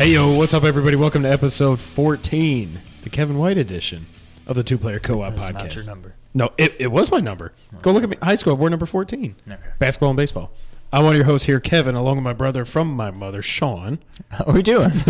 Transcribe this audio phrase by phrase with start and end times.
[0.00, 0.96] Hey yo, what's up, everybody?
[0.96, 4.06] Welcome to episode 14, the Kevin White edition
[4.46, 5.52] of the Two Player Co-op That's podcast.
[5.52, 6.14] not your number.
[6.32, 7.52] No, it, it was my number.
[7.82, 8.16] Go look at me.
[8.22, 9.36] High school, we're number 14.
[9.46, 9.60] Okay.
[9.78, 10.52] Basketball and baseball.
[10.90, 13.98] I'm one of your hosts here, Kevin, along with my brother from my mother, Sean.
[14.30, 14.90] How are we doing?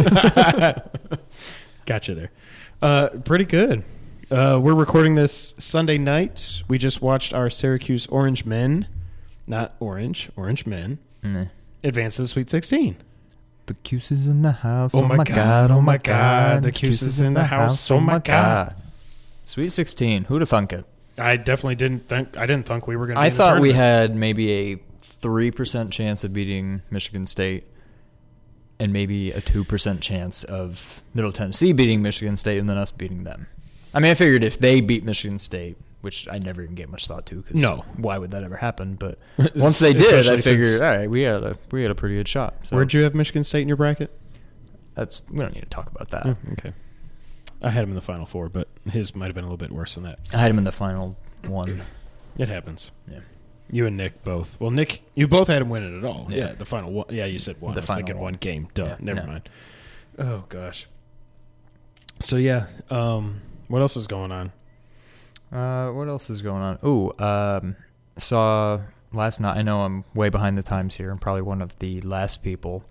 [1.86, 2.32] Gotcha there.
[2.82, 3.84] Uh, pretty good.
[4.28, 6.64] Uh, we're recording this Sunday night.
[6.66, 8.88] We just watched our Syracuse Orange Men,
[9.46, 10.98] not Orange, Orange Men,
[11.84, 12.96] advance to the Sweet 16.
[13.70, 14.92] The Cuse is in the house.
[14.96, 17.98] Oh, oh my God, oh, oh my God, the Cuse is in the house, oh,
[17.98, 18.74] oh my God.
[19.44, 20.24] Sweet 16.
[20.24, 20.84] Who'd have thunk it?
[21.16, 23.22] I definitely didn't think I didn't think we were going to.
[23.22, 24.76] I thought we had maybe a
[25.22, 27.62] 3% chance of beating Michigan State
[28.80, 33.22] and maybe a 2% chance of Middle Tennessee beating Michigan State and then us beating
[33.22, 33.46] them.
[33.94, 37.06] I mean, I figured if they beat Michigan State, which I never even gave much
[37.06, 37.84] thought to, because No.
[37.96, 38.94] why would that ever happen?
[38.94, 39.18] But
[39.56, 42.16] once they did, I figured, since- all right, we had a we had a pretty
[42.16, 42.54] good shot.
[42.66, 44.10] So Where'd you have Michigan State in your bracket?
[44.94, 46.26] That's we don't need to talk about that.
[46.26, 46.72] Oh, okay.
[47.62, 49.70] I had him in the final four, but his might have been a little bit
[49.70, 50.18] worse than that.
[50.32, 51.82] I had him in the final one.
[52.38, 52.90] It happens.
[53.10, 53.20] Yeah.
[53.70, 54.58] You and Nick both.
[54.60, 56.26] Well, Nick, you both had him win it at all.
[56.30, 56.52] Yeah, Yeah.
[56.54, 57.06] the final one.
[57.10, 57.74] Yeah, you said one.
[57.74, 58.34] The I was final thinking one one.
[58.40, 58.68] game.
[58.74, 58.84] Duh.
[58.86, 59.26] Yeah, Never no.
[59.26, 59.48] mind.
[60.18, 60.86] Oh gosh.
[62.18, 64.52] So yeah, um, what else is going on?
[65.52, 66.78] Uh, what else is going on?
[66.84, 67.76] Ooh, um,
[68.18, 68.80] saw
[69.12, 69.56] last night.
[69.56, 71.10] I know I'm way behind the times here.
[71.10, 72.84] I'm probably one of the last people.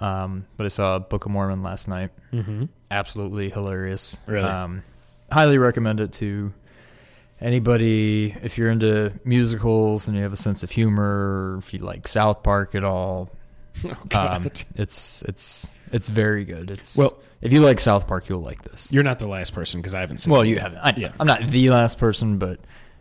[0.00, 2.10] Um, but I saw Book of Mormon last night.
[2.32, 2.64] Mm-hmm.
[2.90, 4.18] Absolutely hilarious.
[4.26, 4.48] Really?
[4.48, 4.82] Um,
[5.32, 6.52] highly recommend it to
[7.40, 11.80] anybody if you're into musicals and you have a sense of humor, or if you
[11.80, 13.30] like South Park at all.
[14.14, 14.18] Oh.
[14.18, 16.70] Um, it's it's it's very good.
[16.70, 18.92] It's Well- if you like South Park, you'll like this.
[18.92, 20.32] You're not the last person because I haven't seen.
[20.32, 20.48] Well, it.
[20.48, 20.78] you haven't.
[20.78, 21.12] I, Yeah.
[21.20, 22.60] I'm not the last person, but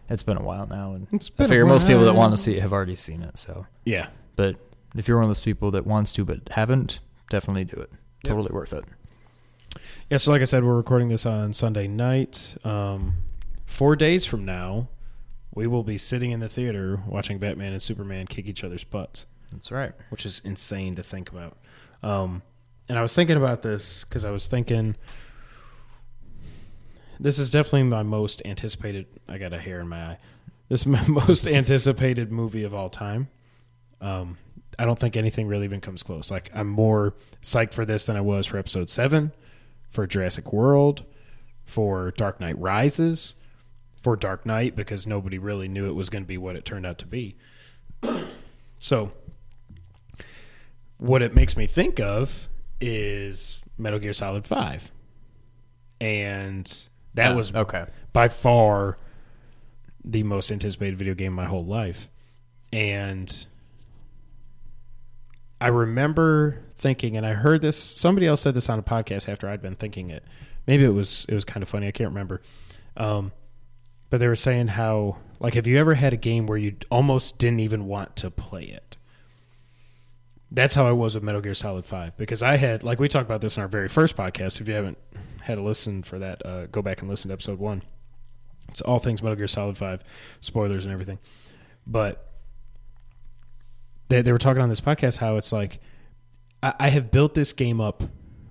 [0.10, 2.34] it's been a while now, and It's I been a figure most people that want
[2.34, 3.38] to see it have already seen it.
[3.38, 4.08] So, Yeah.
[4.36, 4.56] but
[4.96, 7.92] if you're one of those people that wants to but haven't, definitely do it.
[8.24, 8.84] Totally worth it.
[10.10, 10.18] Yeah.
[10.18, 12.56] So like I said, we're recording this on Sunday night.
[12.64, 13.14] Um,
[13.66, 14.90] four days from now,
[15.54, 19.26] we will be sitting in the theater watching Batman and Superman kick each other's butts.
[19.52, 19.94] That's right.
[20.10, 21.58] which is insane to think about.
[22.04, 22.42] Um,
[22.88, 24.96] and I was thinking about this because I was thinking
[27.20, 29.08] this is definitely my most anticipated.
[29.28, 30.18] I got a hair in my eye.
[30.70, 33.30] This is my most anticipated movie of all time.
[34.02, 34.38] Um,
[34.78, 36.30] I don't think anything really even comes close.
[36.30, 39.32] Like I'm more psyched for this than I was for Episode Seven,
[39.90, 41.06] for Jurassic World,
[41.64, 43.36] for Dark Knight Rises,
[44.02, 46.86] for Dark Knight because nobody really knew it was going to be what it turned
[46.86, 47.36] out to be.
[48.78, 49.14] So
[50.98, 52.48] what it makes me think of
[52.82, 54.92] is Metal Gear Solid 5.
[56.02, 56.66] And
[57.14, 57.86] that Yeah, was okay.
[58.14, 58.98] by far
[60.04, 62.10] the most anticipated video game my whole life.
[62.72, 63.46] And
[65.62, 69.48] I remember thinking and I heard this somebody else said this on a podcast after
[69.50, 70.24] I'd been thinking it.
[70.68, 72.42] Maybe it was it was Kinda Funny, I can't remember.
[72.98, 73.32] Um
[74.10, 77.40] but they were saying how like have you ever had a game where you almost
[77.40, 78.95] didn't even want to play it?
[80.56, 83.26] That's how I was with Metal Gear Solid 5 because I had like we talked
[83.28, 84.62] about this in our very first podcast.
[84.62, 84.98] If you haven't
[85.42, 87.84] had a listen for that, uh, go back and listen to episode 1.
[88.70, 90.02] It's all things Metal Gear Solid 5,
[90.42, 91.20] spoilers and everything.
[91.86, 92.32] But
[94.08, 95.80] they, they were talking on this podcast how it's like
[96.64, 98.04] I, I have built this game up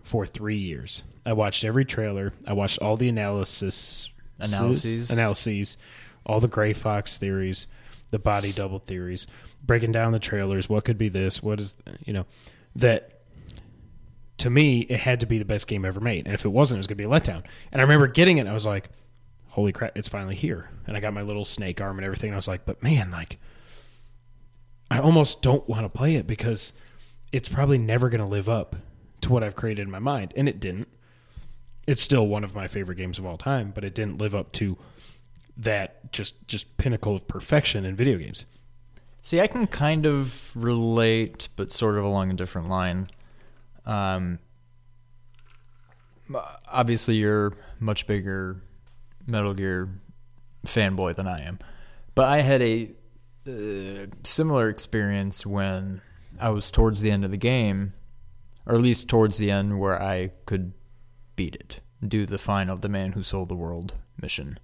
[0.03, 1.03] for three years.
[1.25, 2.35] I watched every trailer.
[2.47, 5.11] I watched all the analysis Analyses.
[5.11, 5.79] analyses,
[6.27, 7.67] all the Gray Fox theories,
[8.11, 9.27] the body double theories,
[9.67, 10.69] breaking down the trailers.
[10.69, 11.43] What could be this?
[11.43, 12.27] What is you know
[12.77, 13.23] that
[14.39, 16.79] to me it had to be the best game ever made, and if it wasn't,
[16.79, 17.43] it was going to be a letdown.
[17.73, 18.91] And I remember getting it, and I was like,
[19.49, 22.29] "Holy crap, it's finally here!" And I got my little snake arm and everything.
[22.29, 23.39] And I was like, "But man, like."
[24.91, 26.73] I almost don't want to play it because
[27.33, 28.77] it's probably never going to live up
[29.23, 30.33] to what I've created in my mind.
[30.37, 30.89] And it didn't.
[31.87, 34.53] It's still one of my favorite games of all time, but it didn't live up
[34.53, 34.79] to
[35.57, 38.45] that just just pinnacle of perfection in video games.
[39.25, 43.09] See, I can kind of relate, but sort of along a different line.
[43.87, 44.39] Um,
[46.71, 48.61] obviously, you're much bigger
[49.27, 49.89] Metal Gear
[50.67, 51.59] fanboy than I am,
[52.15, 52.91] but I had a
[53.49, 56.03] uh, similar experience when
[56.39, 57.95] I was towards the end of the game,
[58.67, 60.75] or at least towards the end where I could
[61.35, 64.59] beat it, do the final "The Man Who Sold the World" mission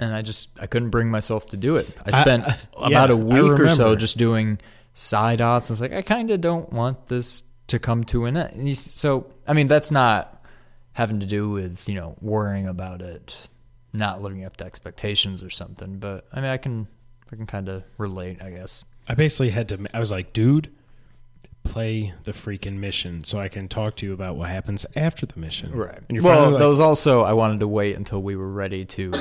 [0.00, 1.88] and I just I couldn't bring myself to do it.
[2.04, 4.58] I spent I- about yeah, a week or so just doing
[4.94, 5.70] side ops.
[5.70, 8.52] It's like I kind of don't want this to come to an end.
[8.54, 10.44] And you s- So I mean, that's not
[10.92, 13.48] having to do with you know worrying about it
[13.92, 15.98] not living up to expectations or something.
[15.98, 16.88] But I mean, I can
[17.32, 18.84] I can kind of relate, I guess.
[19.08, 19.86] I basically had to.
[19.94, 20.70] I was like, dude,
[21.62, 25.38] play the freaking mission so I can talk to you about what happens after the
[25.38, 25.72] mission.
[25.72, 25.98] Right.
[26.08, 29.12] And you're well, like, those also I wanted to wait until we were ready to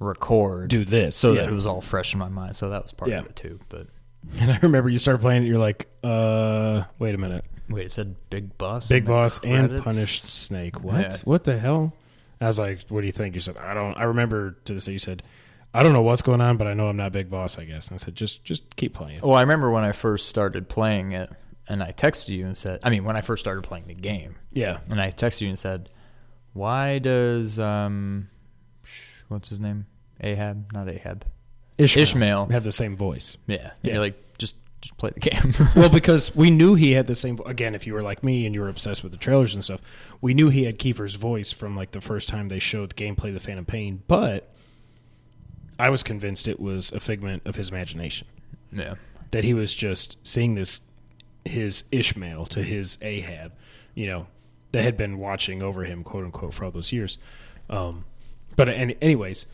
[0.00, 1.14] record, do this.
[1.14, 1.42] so yeah.
[1.42, 2.56] that it was all fresh in my mind.
[2.56, 3.20] So that was part Yeah.
[3.20, 3.60] of it too.
[3.68, 3.86] But
[4.40, 5.46] And I remember you started playing it.
[5.46, 9.82] You're like, uh, wait a minute, wait, it said Big Boss, Big Boss and?
[9.82, 10.82] Punished Snake.
[10.82, 11.00] What?
[11.00, 11.16] Yeah.
[11.24, 11.94] What the hell?
[12.40, 13.34] I was like, what do you think?
[13.34, 13.96] You said, I don't.
[13.98, 15.22] I remember to this day you said,
[15.74, 17.58] I don't know what's going on, but I know I'm not Big Boss.
[17.58, 17.88] I guess.
[17.88, 19.20] And I said, just just keep playing.
[19.22, 21.30] Well, I remember when I first started playing it,
[21.68, 24.36] and I texted you and said, I mean, when I first started playing the game,
[24.52, 24.78] Yeah.
[24.88, 25.90] and I texted you and said,
[26.54, 28.28] "Why does um,
[29.30, 29.86] what's his name?
[30.22, 31.24] Ahab, not Ahab,
[31.78, 32.46] Ishmael, Ishmael.
[32.50, 33.36] have the same voice.
[33.46, 33.92] yeah." And Yeah.
[33.94, 35.52] you're like, just just play the game.
[35.76, 37.36] well, because we knew he had the same.
[37.36, 39.62] vo- Again, if you were like me and you were obsessed with the trailers and
[39.64, 39.80] stuff,
[40.20, 43.28] we knew he had Kiefer's voice from like the first time they showed the gameplay
[43.28, 44.02] of the Phantom Pain.
[44.08, 44.52] But
[45.78, 48.26] I was convinced it was a figment of his imagination.
[48.72, 48.94] yeah,
[49.30, 50.80] That he was just seeing this
[51.44, 53.52] his Ishmael to his Ahab,
[53.94, 54.26] you know,
[54.72, 57.16] that had been watching over him, quote unquote, for all those years.
[57.70, 58.04] Um,
[58.56, 59.46] but any, anyways,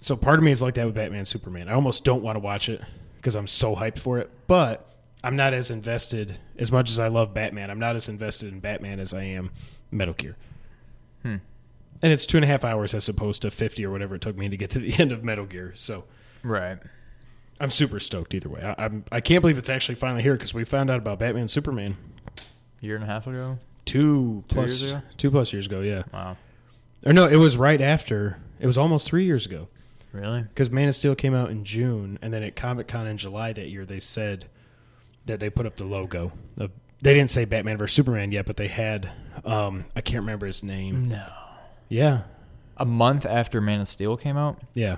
[0.00, 1.68] so part of me is like that with Batman Superman.
[1.68, 2.80] I almost don't want to watch it
[3.16, 4.88] because I'm so hyped for it, but
[5.22, 7.70] I'm not as invested as much as I love Batman.
[7.70, 9.50] I'm not as invested in Batman as I am
[9.90, 10.36] Metal Gear.
[11.22, 11.36] Hmm.
[12.02, 14.36] And it's two and a half hours as opposed to 50 or whatever it took
[14.36, 15.72] me to get to the end of Metal Gear.
[15.74, 16.04] So
[16.42, 16.78] right.
[17.60, 18.60] I'm super stoked either way.
[18.60, 21.48] I, I'm I can't believe it's actually finally here because we found out about Batman
[21.48, 21.96] Superman
[22.80, 23.58] Year and a half ago.
[23.86, 25.02] two Two plus years ago?
[25.16, 25.80] two plus years ago.
[25.80, 26.36] Yeah, Wow,
[27.04, 28.38] or no, it was right after.
[28.60, 29.68] It was almost three years ago
[30.14, 30.42] really?
[30.42, 33.52] because Man of Steel came out in June, and then at Comic Con in July
[33.52, 34.46] that year they said
[35.26, 36.32] that they put up the logo.
[36.56, 36.70] Of,
[37.02, 39.10] they didn't say Batman vs Superman yet, but they had
[39.44, 41.04] um, I can't remember his name.
[41.04, 41.26] No.
[41.88, 42.22] Yeah,
[42.78, 44.60] A month after Man of Steel came out.
[44.72, 44.96] yeah.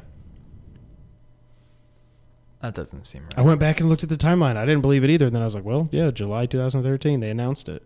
[2.62, 3.38] That doesn't seem right.
[3.38, 4.56] I went back and looked at the timeline.
[4.56, 5.26] I didn't believe it either.
[5.26, 7.20] And then I was like, well, yeah, July 2013.
[7.20, 7.82] They announced it.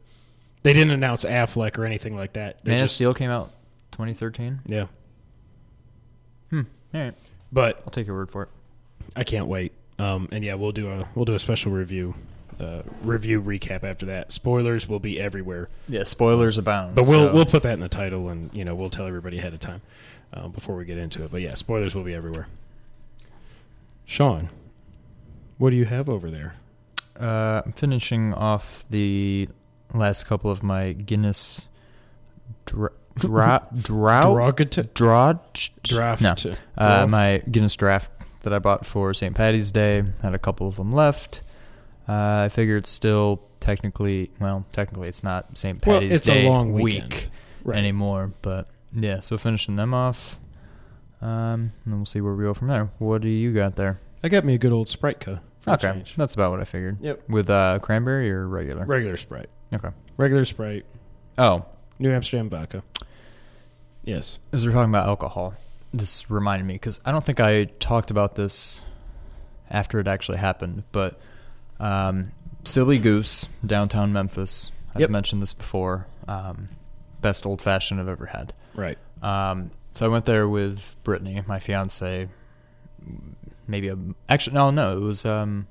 [0.63, 2.65] They didn't announce Affleck or anything like that.
[2.65, 3.51] They Man of just Steel came out
[4.01, 4.61] 2013.
[4.67, 4.87] yeah.
[6.51, 6.63] Hmm.
[6.95, 7.15] All right,
[7.53, 8.49] But I'll take your word for it.
[9.15, 9.73] I can't wait.
[9.99, 12.15] Um, and yeah, we'll do a we'll do a special review
[12.59, 14.33] uh, review recap after that.
[14.33, 16.95] Spoilers will be everywhere, Yeah, spoilers abound.
[16.95, 19.39] but we'll so- we'll put that in the title, and you know we'll tell everybody
[19.39, 19.83] ahead of time
[20.33, 21.31] uh, before we get into it.
[21.31, 22.49] But yeah, spoilers will be everywhere.
[24.05, 24.49] Sean,
[25.59, 26.55] what do you have over there?
[27.19, 29.49] Uh, I'm finishing off the
[29.95, 31.67] last couple of my Guinness
[32.67, 36.23] dra- dra- drought Derogatory draft draft.
[36.23, 36.35] No, uh,
[37.07, 37.11] draft?
[37.11, 38.11] my Guinness draft
[38.43, 39.35] that I bought for St.
[39.35, 41.43] Patty's Day had a couple of them left.
[42.09, 45.85] Uh, I figure it's still technically well, technically it's not St.
[45.85, 47.29] well, Patty's it's Day a long week.
[47.63, 47.77] Right.
[47.77, 50.39] anymore, but yeah, so finishing them off.
[51.21, 52.91] Um, and then we'll see where we go from there.
[52.99, 54.01] What do you got there?
[54.25, 55.41] I got me a good old Sprite co.
[55.69, 56.15] Okay, change.
[56.17, 56.97] that's about what I figured.
[57.03, 57.29] Yep.
[57.29, 58.87] With uh, cranberry or regular?
[58.87, 59.51] Regular Sprite.
[59.75, 59.91] Okay.
[60.17, 60.87] Regular Sprite.
[61.37, 61.67] Oh,
[62.01, 62.83] New Amsterdam vodka.
[64.03, 64.39] Yes.
[64.53, 65.55] as we're talking about alcohol,
[65.93, 68.81] this reminded me because I don't think I talked about this
[69.71, 71.21] after it actually happened, but
[71.79, 72.33] um,
[72.65, 74.73] Silly Goose, downtown Memphis.
[74.95, 75.11] I've Yep.
[75.11, 76.07] mentioned this before.
[76.27, 76.69] Um,
[77.21, 78.53] best old fashioned I've ever had.
[78.75, 78.99] Right.
[79.23, 82.29] Um, so I went there with Brittany, my fiance.
[83.67, 83.97] Maybe a
[84.29, 85.67] actually no no it was um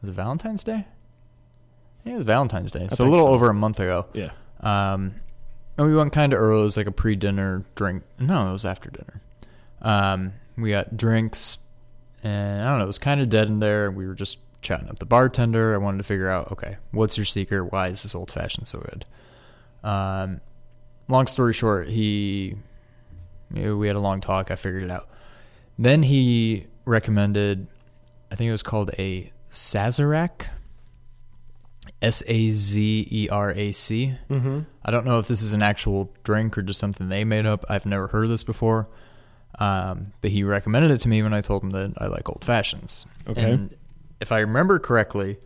[0.00, 0.86] was it Valentine's Day?
[2.04, 2.88] Yeah, it was Valentine's Day.
[2.90, 3.32] I so a little so.
[3.32, 4.06] over a month ago.
[4.14, 4.30] Yeah.
[4.60, 5.14] Um,
[5.76, 6.60] and we went kind of early.
[6.60, 8.02] It was like a pre-dinner drink.
[8.18, 9.20] No, it was after dinner.
[9.80, 11.58] Um, we got drinks,
[12.22, 12.84] and I don't know.
[12.84, 13.90] It was kind of dead in there.
[13.90, 15.72] We were just chatting up the bartender.
[15.74, 17.72] I wanted to figure out, okay, what's your secret?
[17.72, 19.04] Why is this old fashioned so good?
[19.84, 20.40] Um,
[21.06, 22.56] long story short, he,
[23.52, 24.50] we had a long talk.
[24.50, 25.08] I figured it out.
[25.78, 27.68] Then he recommended,
[28.32, 30.46] I think it was called a Sazerac.
[32.00, 34.14] S A Z E R A C.
[34.30, 34.60] Mm-hmm.
[34.84, 37.64] I don't know if this is an actual drink or just something they made up.
[37.68, 38.88] I've never heard of this before.
[39.58, 42.44] Um, but he recommended it to me when I told him that I like old
[42.44, 43.06] fashions.
[43.28, 43.50] Okay.
[43.50, 43.74] And
[44.20, 45.38] if I remember correctly,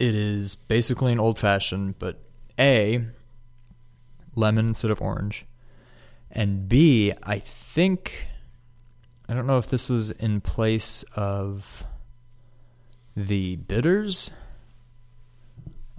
[0.00, 2.18] it is basically an old fashioned, but
[2.58, 3.04] A,
[4.34, 5.46] lemon instead of orange.
[6.32, 8.26] And B, I think,
[9.28, 11.84] I don't know if this was in place of
[13.16, 14.30] the bitters.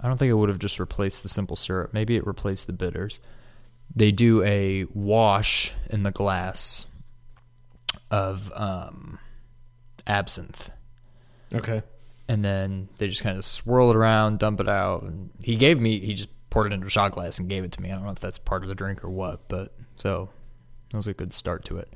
[0.02, 1.92] I don't think it would have just replaced the simple syrup.
[1.92, 3.20] Maybe it replaced the bitters.
[3.94, 6.86] They do a wash in the glass
[8.10, 9.18] of um,
[10.06, 10.70] absinthe,
[11.54, 11.82] Okay.
[12.28, 15.02] and then they just kind of swirl it around, dump it out.
[15.02, 17.72] And he gave me, he just poured it into a shot glass and gave it
[17.72, 17.90] to me.
[17.90, 20.30] I don't know if that's part of the drink or what, but so
[20.90, 21.92] that was a good start to it.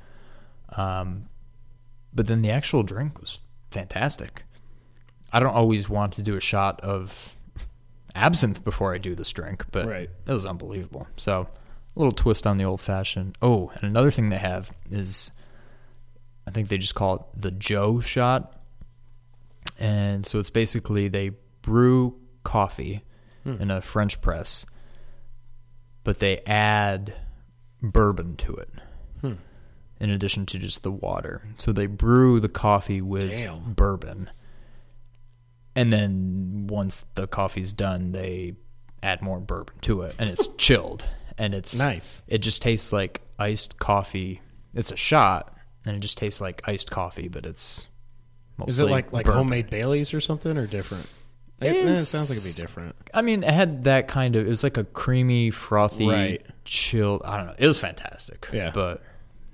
[0.75, 1.29] Um,
[2.13, 3.39] but then the actual drink was
[3.71, 4.43] fantastic.
[5.31, 7.33] I don't always want to do a shot of
[8.17, 10.09] absinthe before I do this drink, but Right.
[10.25, 11.07] it was unbelievable.
[11.17, 11.47] So
[11.95, 13.37] a little twist on the old fashioned.
[13.41, 15.31] Oh, and another thing they have is
[16.45, 18.53] I think they just call it the Joe shot.
[19.79, 21.31] And so it's basically they
[21.61, 23.03] brew coffee
[23.45, 24.65] in a French press,
[26.03, 27.13] but they add
[27.81, 28.69] bourbon to it
[29.21, 29.33] Hmm.
[30.01, 31.43] in addition to just the water.
[31.57, 33.73] So they brew the coffee with Damn.
[33.73, 34.29] bourbon.
[35.77, 38.55] And then once the coffee's done, they
[39.03, 41.07] add more bourbon to it and it's chilled
[41.37, 42.23] and it's Nice.
[42.27, 44.41] It just tastes like iced coffee.
[44.73, 45.55] It's a shot
[45.85, 47.87] and it just tastes like iced coffee, but it's
[48.67, 49.37] Is it like like bourbon.
[49.37, 51.07] homemade Baileys or something or different?
[51.61, 52.95] It, it sounds like it'd be different.
[53.13, 54.45] I mean, it had that kind of.
[54.45, 56.45] It was like a creamy, frothy, Right.
[56.65, 57.23] chilled.
[57.25, 57.55] I don't know.
[57.57, 58.47] It was fantastic.
[58.53, 58.69] Yeah.
[58.73, 59.01] but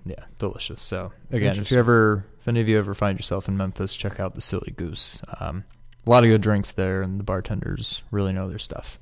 [0.06, 0.82] yeah, delicious.
[0.82, 4.20] So again, if you ever, if any of you ever find yourself in Memphis, check
[4.20, 5.22] out the Silly Goose.
[5.40, 5.64] Um,
[6.06, 9.00] a lot of good drinks there, and the bartenders really know their stuff.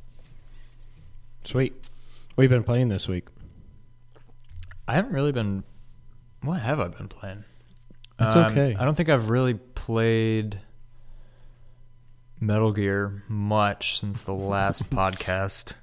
[1.44, 1.90] Sweet.
[2.36, 3.26] What you been playing this week?
[4.88, 5.64] I haven't really been.
[6.42, 7.44] What have I been playing?
[8.18, 8.76] That's Um, okay.
[8.80, 10.60] I don't think I've really played
[12.40, 15.74] Metal Gear much since the last podcast.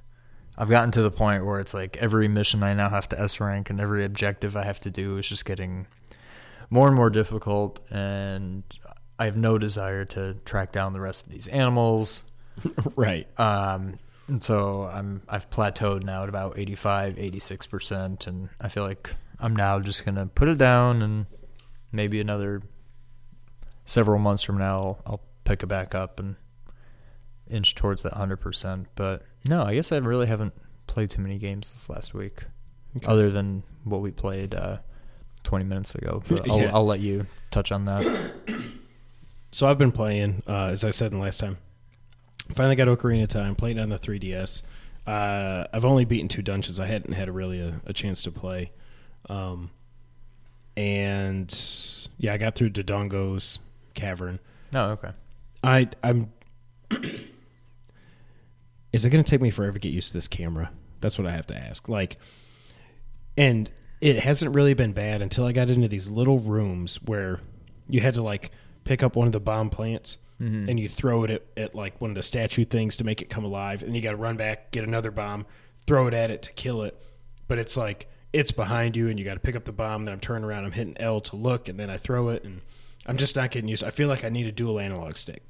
[0.56, 3.38] I've gotten to the point where it's like every mission I now have to S
[3.40, 5.86] rank and every objective I have to do is just getting
[6.70, 8.64] more and more difficult and
[9.18, 12.22] I have no desire to track down the rest of these animals.
[12.96, 13.26] right.
[13.38, 13.98] Um,
[14.28, 19.56] and so I'm I've plateaued now at about 85, 86%, and I feel like I'm
[19.56, 21.26] now just gonna put it down, and
[21.92, 22.62] maybe another
[23.86, 26.36] several months from now I'll, I'll pick it back up and
[27.48, 28.86] inch towards that 100%.
[28.94, 30.52] But no, I guess I really haven't
[30.86, 32.44] played too many games this last week,
[32.96, 33.06] Okay.
[33.06, 34.78] other than what we played uh,
[35.44, 36.22] 20 minutes ago.
[36.28, 36.70] But I'll, Yeah.
[36.74, 38.04] I'll let you touch on that.
[39.50, 41.58] So I've been playing, uh, as I said in the last time.
[42.52, 44.62] Finally got Ocarina of Time, playing on the 3DS.
[45.06, 46.80] Uh, I've only beaten two dungeons.
[46.80, 48.72] I hadn't had a really a, a chance to play.
[49.28, 49.70] Um,
[50.76, 51.54] and
[52.18, 53.58] yeah, I got through Dodongo's
[53.94, 54.38] cavern.
[54.74, 55.10] Oh, okay.
[55.62, 56.32] I I'm.
[58.92, 60.70] Is it going to take me forever to get used to this camera?
[61.00, 61.88] That's what I have to ask.
[61.88, 62.16] Like,
[63.36, 67.40] and it hasn't really been bad until I got into these little rooms where
[67.88, 68.50] you had to like
[68.88, 70.68] pick up one of the bomb plants mm-hmm.
[70.68, 73.28] and you throw it at, at like one of the statue things to make it
[73.28, 75.44] come alive, and you got to run back, get another bomb,
[75.86, 77.00] throw it at it to kill it.
[77.46, 80.06] But it's like it's behind you, and you got to pick up the bomb.
[80.06, 82.62] Then I'm turning around, I'm hitting L to look, and then I throw it, and
[83.06, 83.84] I'm just not getting used.
[83.84, 85.42] I feel like I need a dual analog stick.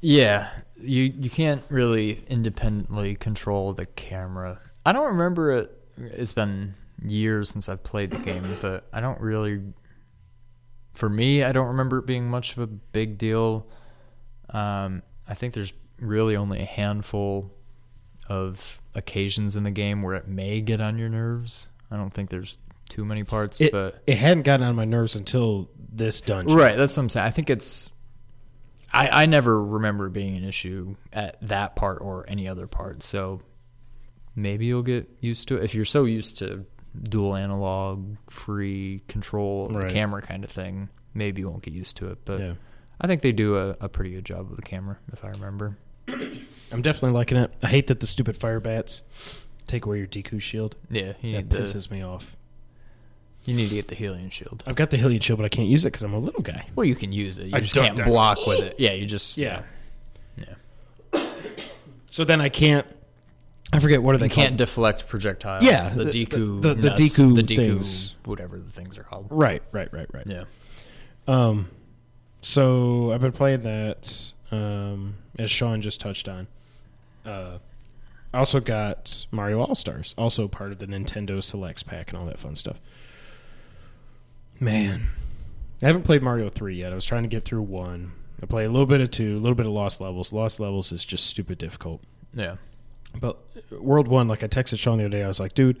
[0.00, 0.48] Yeah,
[0.80, 4.60] you you can't really independently control the camera.
[4.86, 5.74] I don't remember it.
[5.98, 6.74] It's been
[7.04, 9.60] years since I've played the game, but I don't really.
[10.98, 13.68] For me, I don't remember it being much of a big deal.
[14.50, 17.52] Um, I think there's really only a handful
[18.28, 21.68] of occasions in the game where it may get on your nerves.
[21.88, 25.14] I don't think there's too many parts, It, but it hadn't gotten on my nerves
[25.14, 26.58] until this dungeon.
[26.58, 27.26] Right, that's what I'm saying.
[27.28, 27.92] I think it's.
[28.92, 33.04] I I never remember it being an issue at that part or any other part.
[33.04, 33.40] So
[34.34, 36.66] maybe you'll get used to it if you're so used to
[37.02, 39.92] dual analog, free control Right.
[39.92, 40.88] camera kind of thing.
[41.14, 42.54] Maybe you won't get used to it, but Yeah.
[43.00, 45.76] I think they do a, a pretty good job with the camera, if I remember.
[46.08, 47.52] I'm definitely liking it.
[47.62, 49.02] I hate that the stupid fire bats
[49.66, 50.74] take away your Deku shield.
[50.90, 52.36] Yeah, That need the, pisses me off.
[53.44, 54.64] you need to get the Hylian shield.
[54.66, 56.66] I've got the Hylian shield, but I can't use it because I'm a little guy.
[56.74, 57.46] Well, you can use it.
[57.46, 58.74] You I just can't block with it.
[58.78, 59.62] Yeah, you just Yeah.
[60.36, 60.54] yeah.
[62.10, 62.86] So then I can't.
[63.72, 64.58] I forget what are they You can't called?
[64.58, 65.62] deflect projectiles.
[65.64, 68.14] Yeah, the, the- Deku, the- the nuts, Deku the Deku, things.
[68.24, 69.26] whatever the things are called.
[69.30, 70.26] right, right, right, right.
[70.26, 70.44] Yeah.
[71.26, 71.68] Um,
[72.40, 74.32] so I've been playing that.
[74.50, 76.46] Um, as Sean just touched on.
[77.26, 77.58] Uh,
[78.32, 82.26] I also got Mario All Stars, also part of the Nintendo Selects pack and all
[82.26, 82.80] that fun stuff.
[84.60, 85.08] Man,
[85.82, 86.92] I haven't played Mario three yet.
[86.92, 88.12] I was trying to get through one.
[88.42, 90.32] I play a little bit of two, a little bit of Lost Levels.
[90.32, 92.02] Lost Levels is just stupid difficult.
[92.34, 92.56] Yeah.
[93.18, 93.38] But
[93.70, 95.80] World One, like I texted Sean the other day, I was like, dude,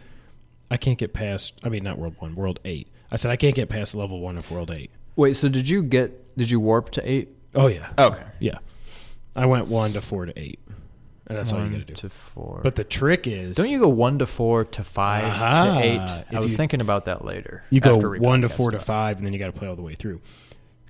[0.70, 1.58] I can't get past.
[1.62, 2.88] I mean, not World One, World Eight.
[3.10, 4.90] I said I can't get past level one of World Eight.
[5.16, 7.34] Wait, so did you get did you warp to eight?
[7.54, 8.22] Oh yeah, oh, Okay.
[8.40, 8.58] yeah.
[9.34, 10.58] I went one to four to eight,
[11.26, 11.94] and that's all you got to do.
[11.94, 12.60] to four.
[12.62, 15.64] But the trick is, don't you go one to four to 5 Aha.
[15.80, 16.24] to eight?
[16.30, 17.62] If I was you- thinking about that later.
[17.70, 19.82] you go one to four to five, and then you got to play all the
[19.82, 20.20] way through.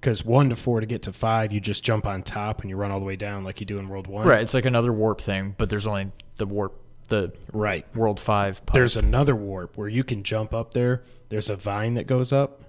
[0.01, 2.77] Because one to four to get to five, you just jump on top and you
[2.77, 4.27] run all the way down like you do in World One.
[4.27, 7.85] Right, it's like another warp thing, but there's only the warp the right.
[7.97, 8.65] world five.
[8.67, 8.75] Pipe.
[8.75, 11.03] There's another warp where you can jump up there.
[11.31, 12.61] There's a vine that goes up,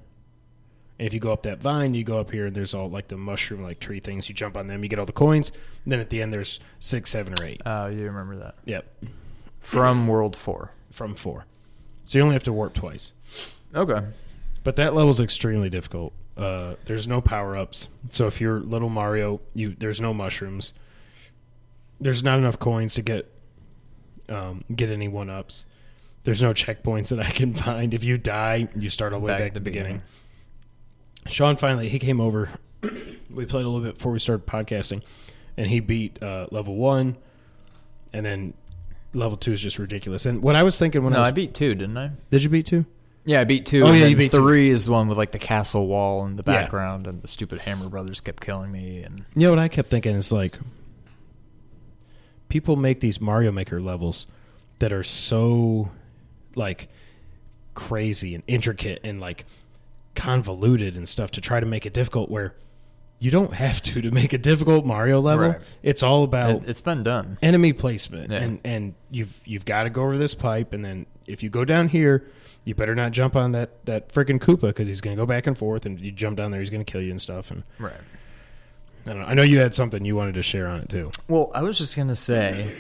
[0.98, 3.10] And if you go up that vine, you go up here, and there's all like
[3.10, 4.28] the mushroom like tree things.
[4.30, 5.52] You jump on them, you get all the coins.
[5.84, 7.62] And then at the end, there's six, seven, or eight.
[7.66, 8.86] Oh, you remember that Yep,
[9.60, 10.72] from World Four.
[10.90, 11.46] from four.
[12.06, 13.12] So you only have to warp twice.
[13.76, 14.02] Okay.
[14.64, 16.12] But that level's extremely difficult.
[16.40, 17.90] Uh, there's no power ups.
[18.12, 20.74] So if you're little Mario, you there's no mushrooms.
[22.00, 23.30] There's not enough coins to get
[24.30, 25.66] um, get any one ups.
[26.24, 27.94] There's no checkpoints that I can find.
[27.94, 30.02] If you die, you start all the way back, Back at the the beginning.
[31.28, 32.50] Sean finally he came over.
[33.30, 35.04] we played a little bit before we started podcasting,
[35.58, 37.18] and he beat uh, level one,
[38.14, 38.54] and then
[39.14, 40.26] level two is just ridiculous.
[40.26, 42.12] And what I was thinking when No, I, was, I beat two, didn't I?
[42.32, 42.86] did you beat two?
[43.30, 43.84] Yeah, I beat two.
[43.84, 44.38] Oh, yeah, you beat two.
[44.38, 46.62] three is the one with like the castle wall in the Yeah.
[46.64, 49.04] background, and the stupid Hammer Brothers kept killing me.
[49.04, 50.58] And You know what I kept thinking is like
[52.48, 54.26] people make these Mario Maker levels
[54.80, 55.92] that are so
[56.56, 56.90] like
[57.76, 59.46] crazy and intricate and like
[60.16, 62.56] convoluted and stuff to try to make it difficult where
[63.20, 65.50] you don't have to to make a difficult Mario level.
[65.50, 65.62] Right.
[65.84, 67.38] It's all about it, it's been done.
[67.42, 68.38] enemy placement Yeah.
[68.40, 71.64] and and you've you've got to go over this pipe and then if you go
[71.64, 72.26] down here
[72.70, 75.48] you better not jump on that that freaking Koopa because he's going to go back
[75.48, 77.64] and forth and you jump down there he's going to kill you and stuff and
[77.80, 77.94] Right.
[79.08, 79.28] I don't know.
[79.28, 81.12] I know you had something you wanted to share on it too.
[81.28, 82.76] Well, I was just gonna say,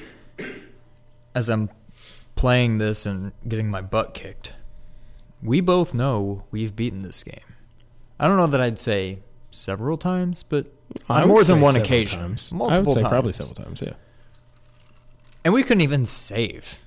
[1.33, 1.69] as I'm
[2.35, 4.53] playing this and getting my butt kicked,
[5.41, 7.55] we both know we've beaten this game.
[8.19, 9.19] I don't know that I'd say
[9.49, 10.67] several times, but
[11.07, 12.49] on more than one occasion, times.
[12.51, 13.81] I multiple would say times, probably several times.
[13.81, 13.93] Yeah.
[15.45, 16.77] and we couldn't even save.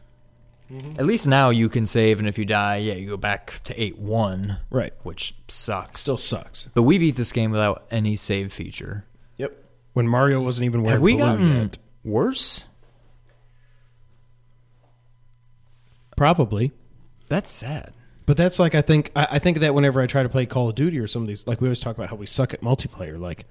[0.72, 0.98] Mm-hmm.
[0.98, 3.78] At least now you can save, and if you die, yeah, you go back to
[3.82, 4.94] eight one, Right.
[5.02, 6.00] which sucks.
[6.00, 6.68] Still sucks.
[6.74, 9.04] But we beat this game without any save feature.
[9.36, 9.52] Yep.
[9.92, 11.78] When Mario wasn't even wearing Have we blue gotten yet.
[12.04, 12.64] worse?
[16.16, 16.72] Probably.
[17.28, 17.92] That's sad.
[18.26, 20.68] But that's like I think I, I think that whenever I try to play Call
[20.68, 22.60] of Duty or some of these, like we always talk about how we suck at
[22.62, 23.18] multiplayer.
[23.18, 23.46] Like,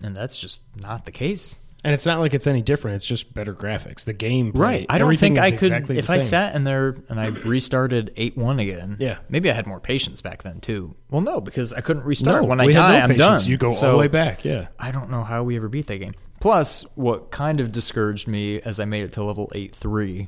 [0.01, 2.95] and that's just not the case And it's not like it's any different.
[2.95, 4.03] It's just better graphics.
[4.05, 4.85] The game, right?
[4.89, 6.27] i don't think i could exactly if i same.
[6.27, 9.19] sat in there and i restarted 8-1 again Yeah.
[9.29, 12.47] maybe i had more patience back then too well no because i couldn't restart No,
[12.47, 14.43] when i die no i'm done You go all the way back.
[14.43, 14.67] Yeah.
[14.79, 16.15] I don't know how we ever beat that game.
[16.39, 20.27] Plus, what kind of discouraged me as I made it to level 8 3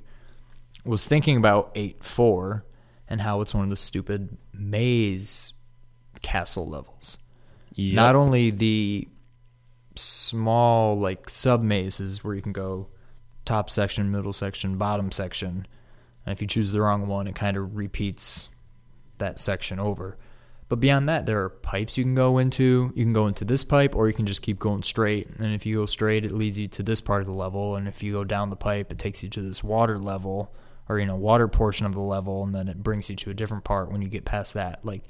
[0.86, 2.64] was thinking about 8 4
[3.10, 5.54] and how it's one of the stupid maze
[6.22, 7.18] castle levels.
[7.78, 9.08] Not only the
[10.02, 12.88] small, like, sub mazes where you can go
[13.46, 15.66] top section, middle section, bottom section,
[16.26, 18.50] and if you choose the wrong one, it kind of repeats
[19.18, 20.18] that section over.
[20.68, 22.92] But beyond that, there are pipes you can go into.
[22.94, 25.28] You can go into this pipe, or you can just keep going straight.
[25.40, 27.76] And if you go straight, it leads you to this part of the level.
[27.76, 30.54] And if you go down the pipe, it takes you to this water level,
[30.88, 33.34] or you know, water portion of the level, and then it brings you to a
[33.34, 34.86] different part when you get past that.
[34.86, 35.02] Like,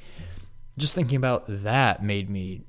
[0.77, 2.61] just thinking about that made me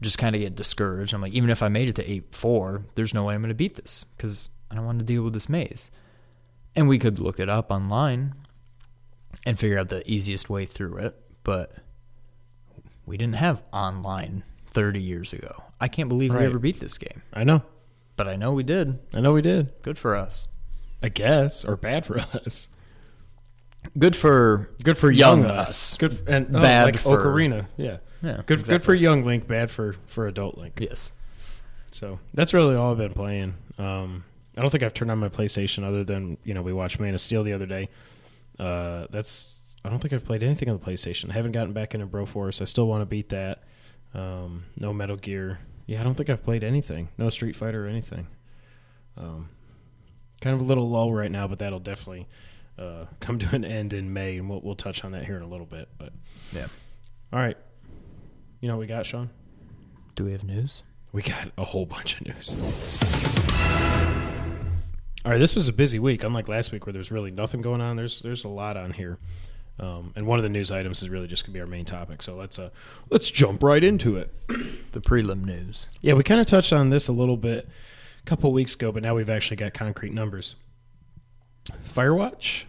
[0.00, 1.14] just kind of get discouraged.
[1.14, 3.48] I'm like, even if I made it to eight four, there's no way I'm going
[3.48, 5.90] to beat this because I don't want to deal with this maze.
[6.74, 8.34] And we could look it up online
[9.46, 11.72] and figure out the easiest way through it, but
[13.06, 15.62] we didn't have online 30 years ago.
[15.80, 16.40] I can't believe Right.
[16.40, 17.62] we ever beat this game, I know.
[18.16, 18.98] but I know we did.
[19.14, 19.72] I know we did.
[19.82, 20.48] Good for us.
[21.02, 22.68] I guess, or bad for us.
[23.98, 25.68] Good for Good for Young young, us.
[25.92, 25.96] us.
[25.98, 27.66] Good and oh, Bad like for- Ocarina.
[27.76, 27.98] Yeah.
[28.26, 28.64] Yeah, Good.
[28.64, 29.46] Good for young Link.
[29.46, 30.78] Bad for for adult Link.
[30.80, 31.12] Yes.
[31.90, 33.54] So that's really all I've been playing.
[33.78, 34.24] Um,
[34.56, 37.14] I don't think I've turned on my PlayStation other than you know we watched Man
[37.14, 37.88] of Steel the other day.
[38.58, 41.30] Uh, that's I don't think I've played anything on the PlayStation.
[41.30, 42.60] I haven't gotten back into Broforce.
[42.60, 43.62] I still want to beat that.
[44.14, 45.58] Um, no Metal Gear.
[45.86, 47.08] Yeah, I don't think I've played anything.
[47.18, 48.26] No Street Fighter or anything.
[49.16, 49.50] Um,
[50.40, 52.26] kind of a little lull right now, but that'll definitely
[52.78, 55.42] uh, come to an end in May, and we'll we'll touch on that here in
[55.42, 55.88] a little bit.
[55.98, 56.12] But
[56.52, 56.66] Yeah.
[57.32, 57.56] all right,
[58.66, 59.30] you know what we got, Sean.
[60.16, 60.82] Do we have news?
[61.12, 62.52] we got a whole bunch of news.
[65.24, 67.80] All right, this was a busy week, unlike last week where there's really nothing going
[67.80, 67.94] on.
[67.94, 69.18] There's there's a lot on here,
[69.78, 72.22] um, and one of the news items is really just gonna be our main topic.
[72.22, 72.70] So let's uh
[73.08, 74.34] let's jump right into it.
[74.90, 75.88] The prelim news.
[76.00, 77.68] Yeah, we kind of touched on this a little bit
[78.20, 80.56] a couple weeks ago, but now we've actually got concrete numbers.
[81.88, 82.64] Firewatch,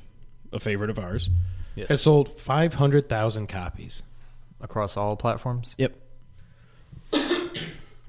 [0.53, 1.31] a favorite of ours,
[1.75, 1.87] Yes.
[1.89, 4.03] has sold 500,000 copies.
[4.61, 5.75] Across all platforms.
[5.77, 5.95] Yep.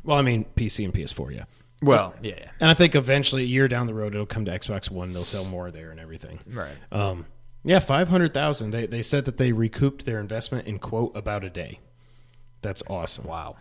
[0.04, 1.44] well, I mean, PC and PS4, yeah.
[1.82, 2.50] Well, yeah, yeah.
[2.60, 5.12] And I think eventually, a year down the road, it'll come to Xbox One.
[5.12, 6.40] They'll sell more there and everything.
[6.50, 6.72] Right.
[6.90, 7.26] Um,
[7.62, 8.70] yeah, 500,000.
[8.70, 11.78] They, they said that they recouped their investment in, quote, about a day.
[12.62, 13.26] That's awesome.
[13.26, 13.56] Wow.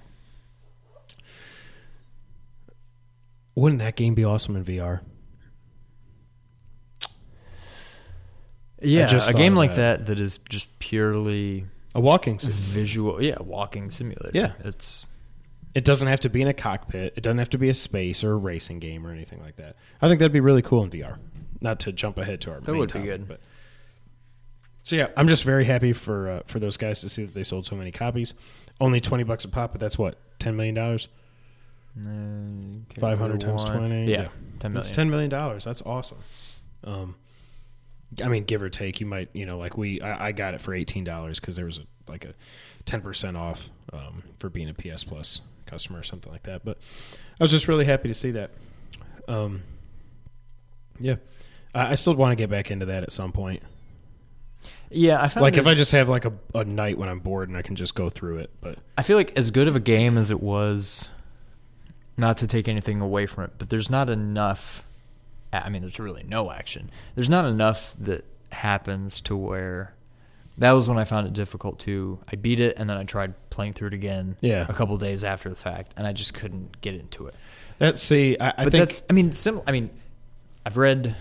[3.54, 5.02] Wouldn't that game be awesome in VR?
[8.82, 10.06] Yeah, just a game like that.
[10.06, 11.66] that that is just purely
[11.98, 12.52] A walking sim.
[12.52, 13.22] visual.
[13.22, 14.32] Yeah, walking simulator.
[14.32, 14.52] Yeah.
[14.64, 15.08] it's
[15.74, 17.14] It doesn't have to be in a cockpit.
[17.18, 19.76] It doesn't have to be a space or a racing game or anything like that.
[20.00, 21.18] I think that'd be really cool in VR.
[21.60, 23.28] Not to jump ahead to our That main would be good.
[23.28, 23.40] But
[24.84, 27.44] so yeah, I'm just very happy for uh, for those guys to see that they
[27.44, 28.36] sold so many copies.
[28.80, 31.08] Only twenty bucks a pop, but that's what ten million dollars.
[32.00, 34.28] uh, 500 times 20, Yeah, yeah.
[34.60, 35.64] ten That's ten million dollars.
[35.64, 36.20] That's awesome.
[36.84, 37.16] Um,
[38.24, 40.62] I mean, give or take, you might, you know, like we, I, I got it
[40.62, 42.34] for eighteen dollars because there was a like a
[42.86, 46.64] ten percent off um, for being a PS Plus customer or something like that.
[46.66, 46.78] But
[47.40, 48.52] I was just really happy to see that.
[49.28, 49.64] Um,
[51.00, 51.16] yeah,
[51.76, 53.62] I, I still want to get back into that at some point.
[54.90, 57.50] Yeah, I found Like if I just have like a, a night when I'm bored
[57.50, 58.52] and I can just go through it.
[58.62, 61.10] But I feel like as good of a game as it was,
[62.16, 64.84] not to take anything away from it, but there's not enough.
[65.66, 66.90] I mean, there's really no action.
[67.16, 69.94] There's not enough that happens to where.
[70.60, 72.18] That was when I found it difficult to.
[72.32, 74.38] I beat it and then I tried playing through it again.
[74.42, 74.66] Yeah.
[74.68, 77.36] A couple days after the fact, and I just couldn't get into it.
[77.78, 79.04] that's see, I, I but think that's.
[79.08, 79.92] I mean, sim- I mean,
[80.66, 81.16] I've read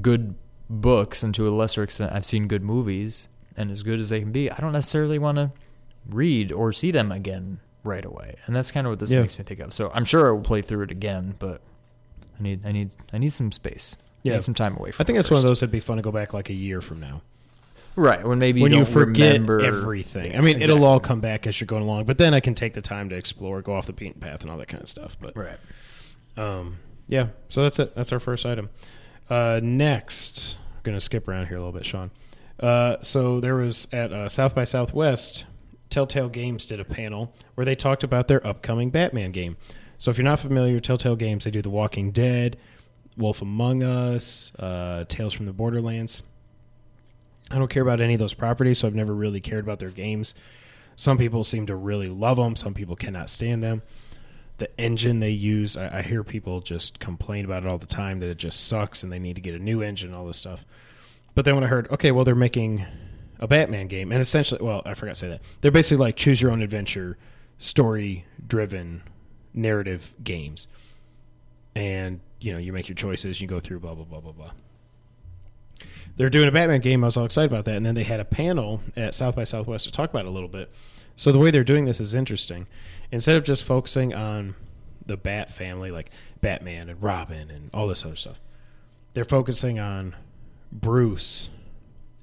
[0.00, 0.36] good
[0.70, 4.20] books, and to a lesser extent, I've seen good movies, and as good as they
[4.20, 5.50] can be, I don't necessarily want to
[6.08, 9.22] read or see them again right away, and that's kind of what this Yeah.
[9.22, 9.72] makes me think of.
[9.72, 11.62] So I'm sure I will play through it again, but
[12.38, 13.96] I need, I need, I need some space.
[13.98, 14.34] I Yeah.
[14.34, 15.02] need some time away from.
[15.02, 16.80] I think that's one of those that'd be fun to go back like a year
[16.80, 17.22] from now.
[17.96, 20.36] right when maybe when you, you, don't forget remember everything.
[20.36, 22.74] I mean, it'll all come back as you're going along, but then I can take
[22.74, 25.16] the time to explore, go off the beaten path, and all that kind of stuff.
[25.20, 25.58] But right.
[26.36, 26.76] um,
[27.08, 27.94] yeah, so that's it.
[27.96, 28.70] That's our first item.
[29.28, 32.10] Uh, next, I'm gonna skip around here a little bit, Sean.
[32.60, 35.44] Uh, so there was at uh, South by Southwest,
[35.90, 39.56] Telltale Games did a panel where they talked about their upcoming Batman game.
[39.98, 42.56] So if you're not familiar Telltale Games, they do The Walking Dead,
[43.16, 46.22] Wolf Among Us, uh, Tales from the Borderlands.
[47.50, 49.90] I don't care about any of those properties, so I've never really cared about their
[49.90, 50.34] games.
[50.96, 52.54] Some people seem to really love them.
[52.54, 53.82] Some people cannot stand them.
[54.58, 58.20] The engine they use, I, I hear people just complain about it all the time
[58.20, 60.64] that it just sucks and they need to get a new engine, all this stuff.
[61.34, 62.84] But then when I heard, okay, well, they're making
[63.40, 65.42] a Batman game, and essentially, well, I forgot to say that.
[65.60, 67.16] They're basically like choose your own adventure,
[67.58, 69.02] story driven
[69.54, 70.68] narrative games.
[71.74, 74.50] And, you know, you make your choices, you go through, blah, blah, blah, blah, blah
[76.18, 77.04] they're doing a Batman game.
[77.04, 77.76] I was all excited about that.
[77.76, 80.32] And then they had a panel at South by Southwest to talk about it a
[80.32, 80.70] little bit.
[81.14, 82.66] So the way they're doing this is interesting.
[83.12, 84.56] Instead of just focusing on
[85.06, 88.40] the Bat family, like Batman and Robin and all this other stuff,
[89.14, 90.16] they're focusing on
[90.72, 91.50] Bruce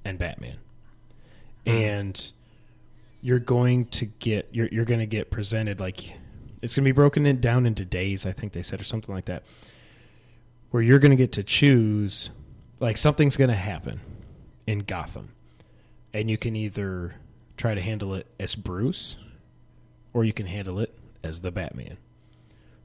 [0.04, 0.58] and Batman.
[1.66, 1.72] Hmm.
[1.72, 2.32] And
[3.22, 6.14] you're going to get you're you're going to get presented like
[6.66, 9.14] it's going to be broken in, down into days, I think they said, or something
[9.16, 9.44] like that,
[10.72, 12.30] where you're going to get to choose
[12.80, 14.02] like something's going to happen
[14.68, 15.30] in Gotham,
[16.14, 17.16] and you can either
[17.56, 19.16] try to handle it as Bruce,
[20.14, 21.98] or you can handle it as the Batman.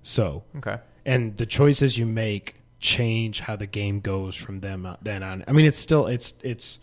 [0.02, 0.78] So, Okay.
[1.04, 5.44] and the choices you make change how the game goes from them uh, then on.
[5.48, 6.78] I mean, it's still it's it's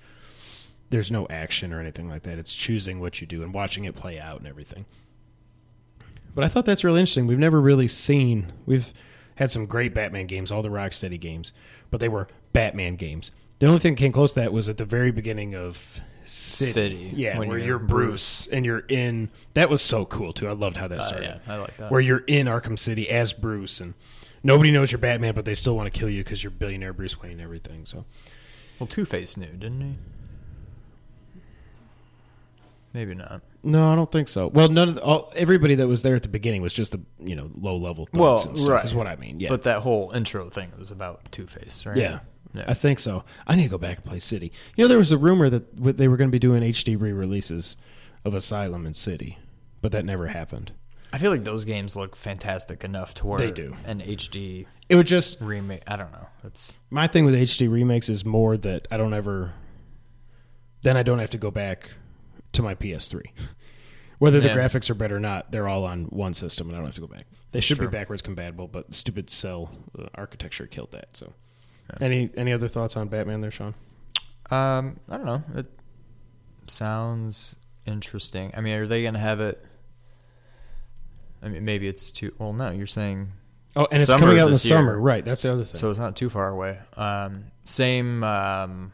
[0.89, 2.37] there's no action or anything like that.
[2.37, 4.85] It's choosing what you do and watching it play out and everything.
[6.37, 7.25] But I thought that's really interesting.
[7.25, 8.93] We've never really seen we've
[9.37, 11.51] had some great Batman games, all the Rocksteady games,
[11.89, 13.31] but they were Batman games.
[13.57, 16.71] The only thing that came close to that was at the very beginning of City.
[16.71, 20.47] City, Yeah, when where you're you're Bruce and you're in that was so cool too.
[20.47, 21.89] I loved how that Uh, started yeah, I like that.
[21.91, 23.95] where you're in Arkham City as Bruce, and
[24.43, 27.19] nobody knows you're Batman, but they still want to kill you because you're billionaire Bruce
[27.19, 27.83] Wayne and everything.
[27.83, 28.05] So
[28.77, 29.95] well, Two Face knew, didn't he?
[32.93, 33.41] Maybe not.
[33.67, 34.47] No, I don't think so.
[34.47, 37.01] Well, none of the, all, everybody that was there at the beginning was just the
[37.19, 38.69] you know low level thugs Well, and stuff.
[38.71, 38.85] right.
[38.85, 39.39] Is what I mean.
[39.39, 41.95] Yeah, But that whole intro thing was about Two Face, right?
[41.97, 42.19] yeah.
[42.53, 42.63] Yeah.
[42.67, 43.23] I think so.
[43.45, 44.51] I need to go back and play City.
[44.75, 47.77] You know, there was a rumor that they were going to be doing HD re-releases
[48.25, 49.37] of Asylum and City,
[49.81, 50.71] but that never happened.
[51.13, 53.75] I feel like those games look fantastic enough to where They do.
[53.85, 55.83] an HD It would just remake.
[55.87, 56.25] I don't know.
[56.45, 59.53] It's my thing with HD remakes is more that I don't ever.
[60.83, 61.91] Then I don't have to go back
[62.53, 63.23] to my PS3.
[64.19, 64.55] Whether the Yeah.
[64.57, 67.01] graphics are better or not, they're all on one system, and I don't have to
[67.01, 67.27] go back.
[67.51, 71.15] They should be backwards compatible, but stupid cell uh, architecture killed that.
[71.15, 71.33] So,
[72.01, 73.75] any any other thoughts on Batman there, Sean?
[74.49, 75.43] um, I don't know.
[75.55, 75.67] It
[76.67, 78.51] sounds interesting.
[78.55, 79.63] I mean, are they going to have it?
[81.41, 82.33] I mean, maybe it's too.
[82.39, 83.31] Well, no, you're saying
[83.75, 84.77] Oh, and it's Summer coming out in the this year.
[84.79, 85.23] summer, right?
[85.23, 85.79] That's the other thing.
[85.79, 85.91] so.
[85.91, 86.79] It's not too far away.
[86.95, 88.23] Um, same.
[88.23, 88.91] Um,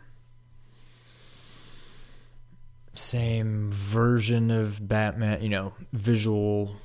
[2.95, 6.75] same version of Batman, you know, visual,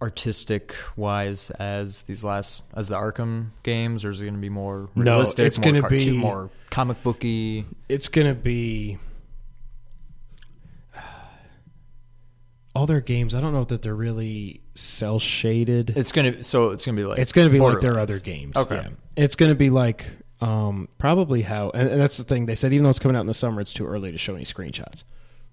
[0.00, 4.48] artistic wise as these last as the Arkham games, or is it going to be
[4.48, 7.66] more realistic, No, it's gonna be- more comic booky.
[7.88, 8.98] it's gonna be
[12.74, 13.34] all their games.
[13.34, 15.92] I don't know that they're really cel shaded.
[15.96, 18.56] It's gonna so it's gonna be like It's going to be like their other games.
[18.56, 18.76] Okay.
[18.76, 18.88] Yeah.
[19.16, 20.06] It's going to be like
[20.40, 22.46] um, probably how, and, and that's the thing.
[22.46, 24.36] They said even though it's coming out in the summer, it's too early to show
[24.36, 25.02] any screenshots.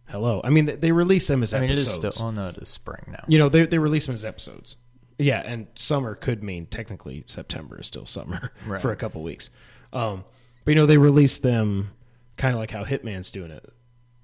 [0.08, 0.42] Hello.
[0.44, 2.16] I mean, they, they release them as I mean, it episodes.
[2.18, 2.28] still.
[2.28, 3.24] Oh no, it is spring now.
[3.28, 4.76] You know, they they release them as episodes.
[5.18, 8.82] Yeah, and summer could mean technically September is still summer Right.
[8.82, 9.50] for a couple weeks.
[9.94, 10.26] Um,
[10.66, 11.92] but you know, they release them
[12.38, 13.66] kind of like how Hitman's doing it,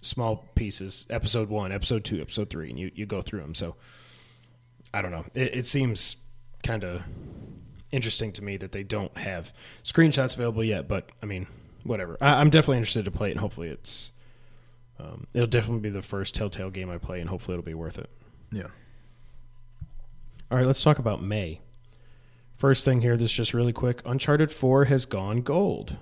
[0.02, 3.56] small pieces, episode one, episode two, episode three, and you you go through them.
[3.56, 3.76] So
[4.94, 5.26] I don't know.
[5.34, 6.17] It, it seems
[6.63, 7.02] kind of
[7.91, 9.52] interesting to me that they don't have
[9.84, 10.88] screenshots available yet.
[10.88, 11.48] But I mean,
[11.84, 12.17] whatever.
[12.22, 14.12] I, I'm definitely interested to play it, and hopefully it's.
[15.02, 17.98] Um, it'll definitely be the first Telltale game I play, and hopefully it'll be worth
[17.98, 18.10] it.
[18.52, 18.68] Yeah.
[20.52, 21.62] All right, let's talk about May.
[22.58, 24.02] First thing here, this just really quick.
[24.06, 25.98] Uncharted 4 has gone gold.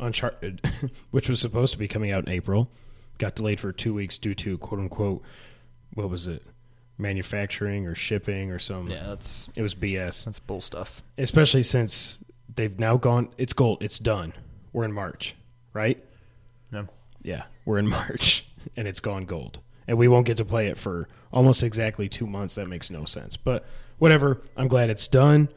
[0.00, 0.60] Uncharted,
[1.10, 2.70] which was supposed to be coming out in April,
[3.18, 5.22] got delayed for two weeks due to quote unquote,
[5.94, 6.42] what was it?
[6.96, 8.88] Manufacturing or shipping or some.
[8.88, 10.24] Yeah, that's It was BS.
[10.24, 11.02] that's bull stuff.
[11.16, 12.18] Especially since
[12.52, 14.32] they've now gone, it's gold, it's done.
[14.72, 15.34] We're in March,
[15.72, 16.02] right?
[17.22, 19.60] Yeah, we're in March and it's gone gold.
[19.86, 22.56] And we won't get to play it for almost exactly two months.
[22.56, 23.36] That makes no sense.
[23.36, 23.64] But
[23.98, 24.42] whatever.
[24.56, 25.48] I'm glad it's done.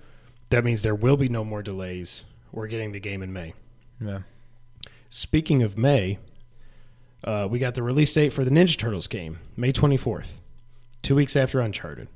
[0.49, 2.25] That means there will be no more delays.
[2.51, 3.53] We're getting the game in May.
[3.99, 4.19] Yeah.
[5.09, 6.19] Speaking of May,
[7.23, 10.39] uh, we got the release date for the Ninja Turtles game, May 24th,
[11.01, 12.07] two weeks after Uncharted,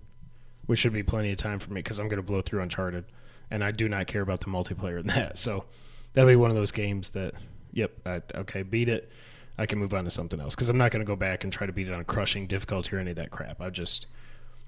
[0.66, 3.06] which should be plenty of time for me because I'm going to blow through Uncharted,
[3.52, 5.38] and I do not care about the multiplayer in that.
[5.38, 5.66] So
[6.14, 7.34] that'll be one of those games that,
[7.72, 9.12] yep, I, okay, beat it.
[9.58, 11.54] I can move on to something else because I'm not going to go back and
[11.54, 13.62] try to beat it on crushing difficulty or any of that crap.
[13.62, 14.08] I just.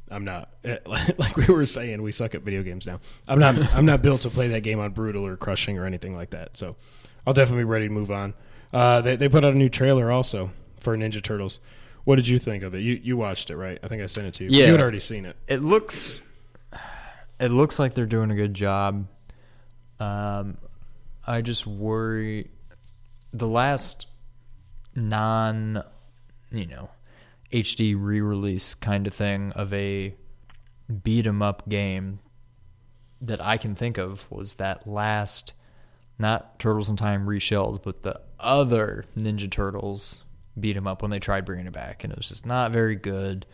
[0.10, 0.50] I'm not
[1.18, 2.02] like we were saying.
[2.02, 3.02] We suck at video games now.
[3.28, 3.58] I'm not.
[3.76, 6.56] I'm not built to play that game on brutal or crushing or anything like that.
[6.56, 6.78] So
[7.26, 8.34] I'll definitely be ready to move on.
[8.72, 11.60] Uh, they they put out a new trailer also for Ninja Turtles.
[12.06, 12.80] What did you think of it?
[12.80, 13.78] You you watched it, right?
[13.84, 14.52] I think I sent it to you.
[14.54, 14.68] Yeah.
[14.68, 15.36] you had already seen it.
[15.46, 16.22] It looks
[17.38, 19.08] it looks like they're doing a good job.
[20.00, 20.58] Um
[21.26, 22.50] I just worry
[23.34, 24.08] the last
[24.98, 25.84] non
[26.52, 26.90] you know
[27.54, 30.14] HD re-release kind of thing of a
[31.04, 32.20] beat 'em up game
[33.22, 35.54] that I can think of was that last
[36.20, 40.24] not Turtles in Time reshelled, but the other Ninja Turtles
[40.60, 42.96] beat 'em up when they tried bringing it back, and it was just not very
[42.96, 43.46] good.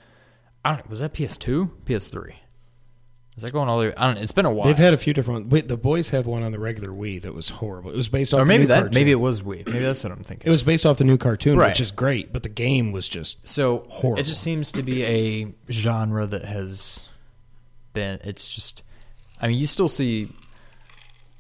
[0.64, 0.90] I don't.
[0.90, 2.36] Was that PS2, PS3?
[3.36, 3.94] Is that going all the way?
[3.98, 4.18] I don't.
[4.22, 4.66] It's been a while.
[4.68, 5.48] They've had a few different.
[5.50, 7.90] Wait, the boys have one on the regular Wii that was horrible.
[7.90, 8.76] It was based off, or the maybe new that.
[8.82, 8.94] cartoon.
[8.94, 9.66] Maybe it was Wii.
[9.66, 10.48] Maybe that's what I'm thinking.
[10.48, 11.70] It was based off the new cartoon, Right.
[11.70, 14.20] which is great, but the game was just So Horrible.
[14.20, 17.10] it just seems to be a genre that has
[17.94, 18.20] been.
[18.24, 18.84] It's just.
[19.42, 20.30] I mean, you still see,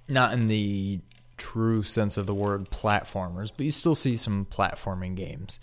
[0.08, 0.99] not in the
[1.38, 5.60] true sense of the word platformers, but you still see some platforming games.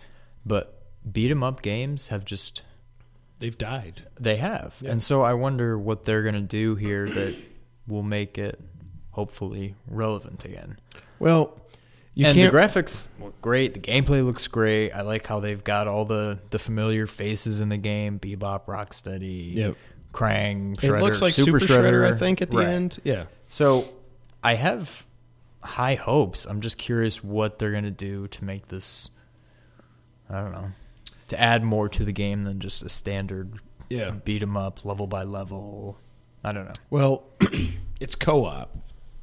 [0.46, 2.62] But beat 'em up games have just
[3.40, 4.06] they've died.
[4.18, 7.34] they have, and so I wonder what they're gonna do here that
[7.88, 8.60] will make it
[9.10, 10.78] hopefully relevant again.
[11.18, 11.58] Well,
[12.14, 12.52] you and can't.
[12.52, 13.74] the graphics look great.
[13.74, 14.92] The gameplay looks great.
[14.92, 19.54] I like how they've got all the the familiar faces in the game: Bebop, Rocksteady,
[19.56, 19.76] Yep.
[20.12, 22.12] Krang, it Shredder, looks like Super, Shredder.
[22.12, 22.66] I think, at the Right.
[22.68, 22.98] end.
[23.04, 23.24] Yeah.
[23.48, 23.84] So
[24.42, 25.04] I have
[25.62, 26.46] high hopes.
[26.46, 29.10] I'm just curious what they're gonna do to make this.
[30.28, 30.70] I don't know.
[31.30, 34.10] To add more to the game than just a standard Yeah.
[34.10, 35.98] beat 'em up level by level.
[36.44, 36.72] I don't know.
[36.90, 37.24] Well,
[38.00, 38.76] it's co-op.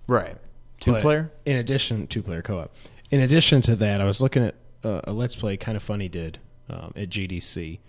[0.08, 0.38] Right.
[0.80, 1.32] Two But player.
[1.46, 2.76] In addition, two player co op.
[3.12, 6.40] In addition to that, I was looking at uh, a Let's Play Kinda Funny did
[6.70, 7.80] um, at GDC,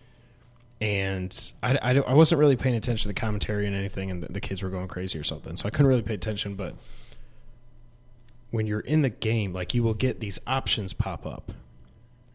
[0.81, 4.33] and I, I, I wasn't really paying attention to the commentary and anything, and the,
[4.33, 6.55] the kids were going crazy or something, so I couldn't really pay attention.
[6.55, 6.75] But
[8.51, 11.53] when you're in the game, like you will get these options pop up,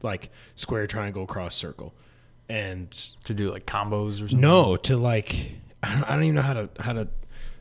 [0.04, 1.94] like square, triangle, cross, circle,
[2.50, 2.92] and
[3.24, 4.42] to do like combos or something.
[4.42, 7.08] no to like I don't, I don't even know how to how to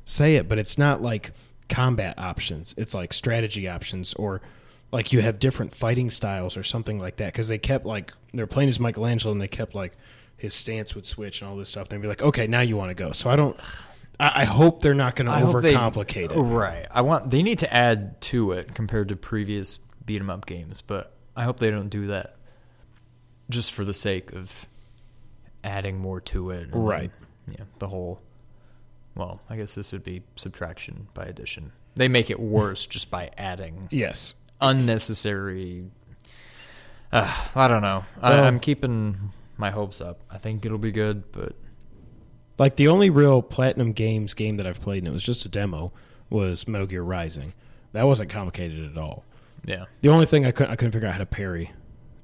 [0.04, 1.32] say it, but it's not like
[1.68, 2.74] combat options.
[2.76, 4.42] It's like strategy options or
[4.90, 8.46] like you have different fighting styles or something like that because they kept like they're
[8.46, 9.96] playing as Michelangelo and they kept like
[10.36, 11.88] his stance would switch and all this stuff.
[11.88, 13.12] They'd be like, okay, now you want to go.
[13.12, 13.58] So I don't.
[14.20, 16.38] I, I hope they're not going to hope they- overcomplicate it.
[16.38, 16.86] Right.
[16.90, 20.82] I want they need to add to it compared to previous beat 'em up games,
[20.82, 22.36] but I hope they don't do that
[23.50, 24.66] just for the sake of
[25.64, 26.64] adding more to it.
[26.64, 27.10] and then, Right.
[27.48, 27.64] yeah.
[27.78, 28.20] The whole.
[29.14, 31.72] Well, I guess this would be subtraction by addition.
[31.94, 34.34] They make it worse just by adding Yes.
[34.60, 35.84] unnecessary.
[37.12, 38.04] Uh, I don't know.
[38.22, 40.20] I, I'm keeping my hopes up.
[40.30, 41.54] I think it'll be good, but
[42.58, 45.48] Like the only real Platinum Games game that I've played, and it was just a
[45.48, 45.92] demo,
[46.30, 47.52] was Metal Gear Rising.
[47.92, 49.24] That wasn't complicated at all.
[49.64, 49.84] Yeah.
[50.00, 51.72] The only thing I couldn't I couldn't figure out how to parry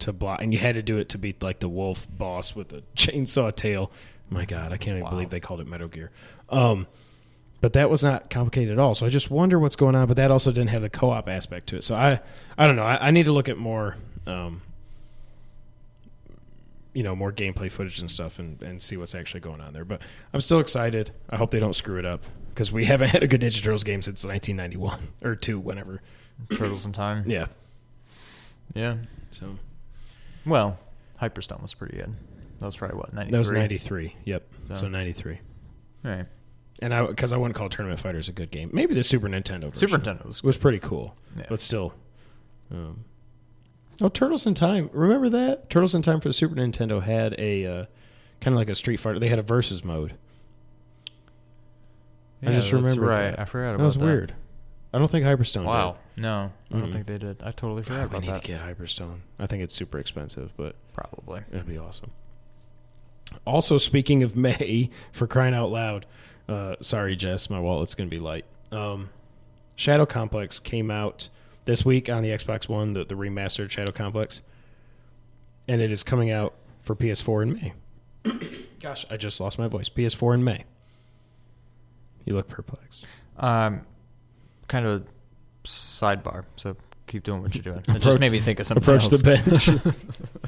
[0.00, 2.68] to block, and you had to do it to beat like the wolf boss with
[2.68, 3.90] the chainsaw tail.
[4.30, 5.10] My God, I can't even Wow.
[5.10, 6.10] believe they called it Metal Gear.
[6.50, 6.86] Um,
[7.60, 8.94] but that was not complicated at all.
[8.94, 10.06] So I just wonder what's going on.
[10.06, 11.84] But that also didn't have the co-op aspect to it.
[11.84, 12.20] So I,
[12.56, 12.84] I don't know.
[12.84, 13.96] I, I need to look at more,
[14.28, 14.60] um,
[16.92, 19.84] you know, more gameplay footage and stuff, and, and see what's actually going on there.
[19.84, 21.10] But I'm still excited.
[21.30, 23.84] I hope they don't screw it up because we haven't had a good Ninja Turtles
[23.84, 26.00] game since 1991 or two, whenever.
[26.56, 27.24] Turtles in Time.
[27.28, 27.46] Yeah.
[28.74, 28.96] Yeah.
[29.32, 29.56] So
[30.46, 30.78] Well,
[31.20, 32.14] Hyperstone was pretty good.
[32.60, 33.30] That was probably what ninety.
[33.32, 34.14] That was 93.
[34.24, 34.42] Yep.
[34.68, 35.38] So, So- 93.
[36.02, 36.26] Right.
[36.80, 38.70] And I because I wouldn't call Tournament Fighters a good game.
[38.72, 40.42] Maybe the Super Nintendo version Super Nintendo was.
[40.44, 41.46] was pretty cool, Yeah.
[41.48, 41.92] but still.
[42.70, 43.04] Um,
[44.00, 44.88] oh, Turtles in Time!
[44.92, 47.84] Remember that Turtles in Time for the Super Nintendo had a uh,
[48.40, 49.18] kind of like a Street Fighter.
[49.18, 50.14] They had a versus mode.
[52.44, 53.30] I just remember Right.
[53.32, 53.40] that.
[53.40, 53.78] I forgot about that.
[53.78, 54.32] That was weird.
[54.92, 55.64] I don't think Hyperstone.
[55.64, 55.96] Wow.
[56.16, 56.92] No, I don't Mm-mm.
[56.92, 57.42] think they did.
[57.42, 57.88] I totally did.
[57.88, 58.42] forgot God, we about need that.
[58.44, 59.18] to get Hyperstone.
[59.38, 61.42] I think it's super expensive, but Probably.
[61.50, 62.10] That'd be awesome.
[63.46, 66.06] Also, speaking of May, for crying out loud,
[66.48, 68.46] uh, sorry, Jess, my wallet's going to be light.
[68.72, 69.10] Um,
[69.76, 71.28] Shadow Complex came out
[71.66, 74.40] this week on the Xbox One, the, the remastered Shadow Complex,
[75.68, 77.72] and it is coming out for PS4 in May.
[78.80, 79.88] Gosh, I just lost my voice.
[79.90, 80.64] PS4 in May.
[82.24, 83.04] You look perplexed.
[83.36, 83.82] Um,
[84.68, 85.06] kind of
[85.64, 86.44] sidebar.
[86.56, 86.76] So
[87.06, 87.78] keep doing what you're doing.
[87.80, 89.20] It Approach- just made me think of something Approach else.
[89.20, 89.96] the bench.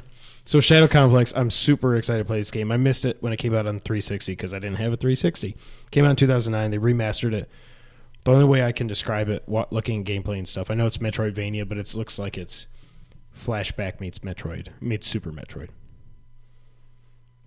[0.45, 2.71] so Shadow Complex, I'm super excited to play this game.
[2.71, 5.55] I missed it when it came out on 360 because I didn't have a 360.
[5.91, 6.71] Came out in 2009.
[6.71, 7.49] They remastered it.
[8.23, 10.85] The only way I can describe it, what, looking at gameplay and stuff, I know
[10.85, 12.67] it's Metroidvania, but it looks like it's
[13.35, 15.69] Flashback meets Metroid meets Super Metroid,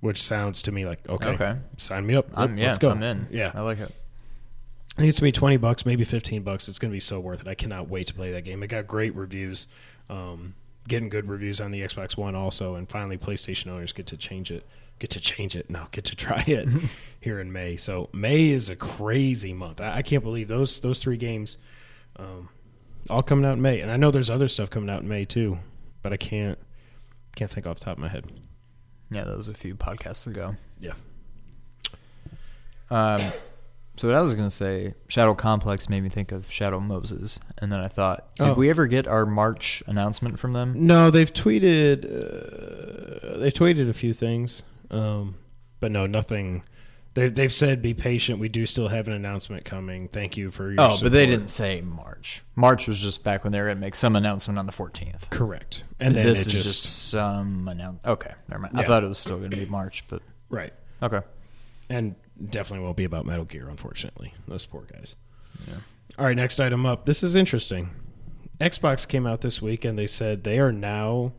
[0.00, 1.56] which sounds to me like okay, Okay.
[1.76, 2.26] sign me up.
[2.34, 2.90] I'm, yeah, Let's go.
[2.90, 3.28] I'm in.
[3.30, 3.92] Yeah, I like it.
[4.96, 6.68] I think it's gonna be twenty bucks, maybe fifteen bucks.
[6.68, 7.48] It's gonna be so worth it.
[7.48, 8.62] I cannot wait to play that game.
[8.62, 9.66] It got great reviews,
[10.08, 10.54] um,
[10.86, 14.52] getting good reviews on the Xbox One also, and finally PlayStation owners get to change
[14.52, 14.64] it,
[15.00, 16.68] get to change it, no, get to try it
[17.20, 17.76] here in May.
[17.76, 19.80] So May is a crazy month.
[19.80, 21.58] I, I can't believe those those three games,
[22.16, 22.48] um,
[23.10, 25.24] all coming out in May, and I know there's other stuff coming out in May
[25.24, 25.58] too,
[26.02, 26.58] but I can't
[27.34, 28.26] can't think off the top of my head.
[29.10, 30.56] Yeah, that was a few podcasts ago.
[30.80, 30.94] Yeah.
[32.90, 33.20] Um,
[33.96, 37.70] so what I was gonna say, Shadow Complex made me think of Shadow Moses, and
[37.70, 38.54] then I thought, did Oh.
[38.54, 40.74] we ever get our March announcement from them?
[40.86, 42.04] No, they've tweeted.
[42.04, 45.36] Uh, they've tweeted a few things, um,
[45.80, 46.62] but no, nothing.
[47.14, 48.40] They've they've said be patient.
[48.40, 50.08] We do still have an announcement coming.
[50.08, 50.80] Thank you for your.
[50.80, 52.42] Oh, but they didn't say March.
[52.56, 55.30] March was just back when they were gonna make some announcement on the 14th.
[55.30, 58.04] Correct, and then this is just, just, some announcement.
[58.04, 58.76] Okay, never mind.
[58.76, 60.72] I thought it was still gonna be March, but right,
[61.04, 61.20] okay.
[61.88, 62.16] and
[62.50, 63.68] definitely won't be about Metal Gear.
[63.68, 65.14] Unfortunately, those poor guys.
[65.66, 65.74] Yeah.
[66.18, 67.06] All right, next item up.
[67.06, 67.90] This is interesting.
[68.60, 71.32] Xbox came out this week and they said they are now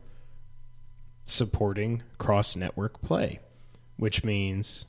[1.24, 3.40] supporting cross network play,
[3.96, 4.84] which means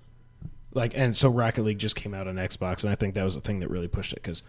[0.74, 3.36] like and so Rocket League just came out on Xbox and I think that was
[3.36, 4.44] the thing that really pushed it cuz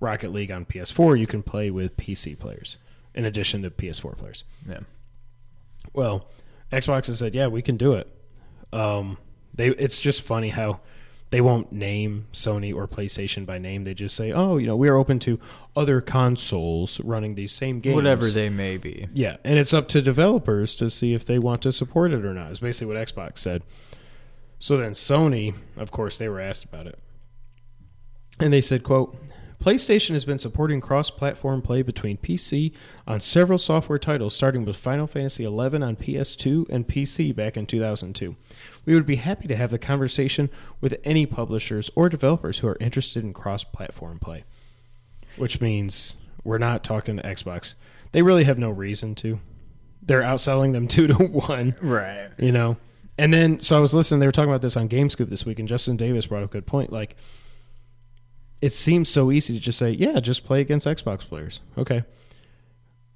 [0.00, 2.76] Rocket League on PS4 you can play with PC players
[3.14, 4.44] in addition to PS4 players.
[4.68, 4.80] Yeah.
[5.92, 6.28] Well,
[6.72, 8.08] Xbox has said, "Yeah, we can do it."
[8.72, 9.18] Um,
[9.54, 10.80] they it's just funny how
[11.30, 13.84] they won't name Sony or PlayStation by name.
[13.84, 15.40] They just say, "Oh, you know, we are open to
[15.74, 19.08] other consoles running these same games." Whatever they may be.
[19.14, 22.34] Yeah, and it's up to developers to see if they want to support it or
[22.34, 22.52] not.
[22.52, 23.62] Is basically what Xbox said.
[24.58, 26.98] So then Sony, of course, they were asked about it.
[28.38, 29.16] And they said, quote,
[29.62, 32.72] PlayStation has been supporting cross-platform play between PC
[33.06, 37.66] on several software titles starting with Final Fantasy XI on PS2 and PC back in
[37.66, 38.36] 2002.
[38.84, 42.76] We would be happy to have the conversation with any publishers or developers who are
[42.80, 44.44] interested in cross-platform play.
[45.36, 47.74] Which means we're not talking to Xbox.
[48.10, 49.38] They really have no reason to.
[50.02, 52.30] They're outselling them 2 to 1 Right.
[52.38, 52.76] you know
[53.16, 54.20] And then, so I was listening.
[54.20, 56.52] They were talking about this on GameScoop this week, and Justin Davis brought up a
[56.52, 56.92] good point.
[56.92, 57.16] Like,
[58.60, 62.04] it seems so easy to just say, "Yeah, just play against Xbox players." Okay.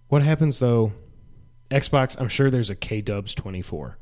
[0.08, 0.92] What happens though?
[1.70, 2.16] Xbox.
[2.20, 3.96] I'm sure there's a K Dubs 24.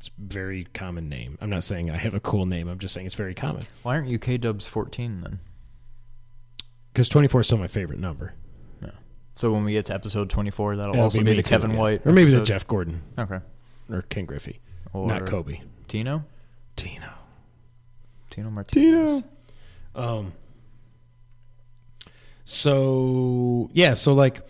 [0.00, 1.36] It's very common name.
[1.42, 2.68] I'm not saying I have a cool name.
[2.68, 5.40] I'm just saying it's very common Why aren't you K Dubs 14 then?
[6.94, 8.32] because 24 is still my favorite number.
[9.36, 11.70] So when we get to episode 24, that'll It'll also be, me the too, Kevin
[11.70, 11.76] yeah.
[11.78, 12.02] White.
[12.06, 12.42] or maybe the?
[12.42, 13.38] Jeff Gordon Okay.
[13.90, 14.60] or Ken Griffey,
[14.92, 15.60] Or not Kobe.
[15.88, 16.24] Tino?
[16.76, 17.08] Tino.
[18.28, 19.22] Tino Martinez.
[19.22, 19.28] Tino.
[19.94, 20.32] Um.
[22.44, 24.42] So yeah, so like,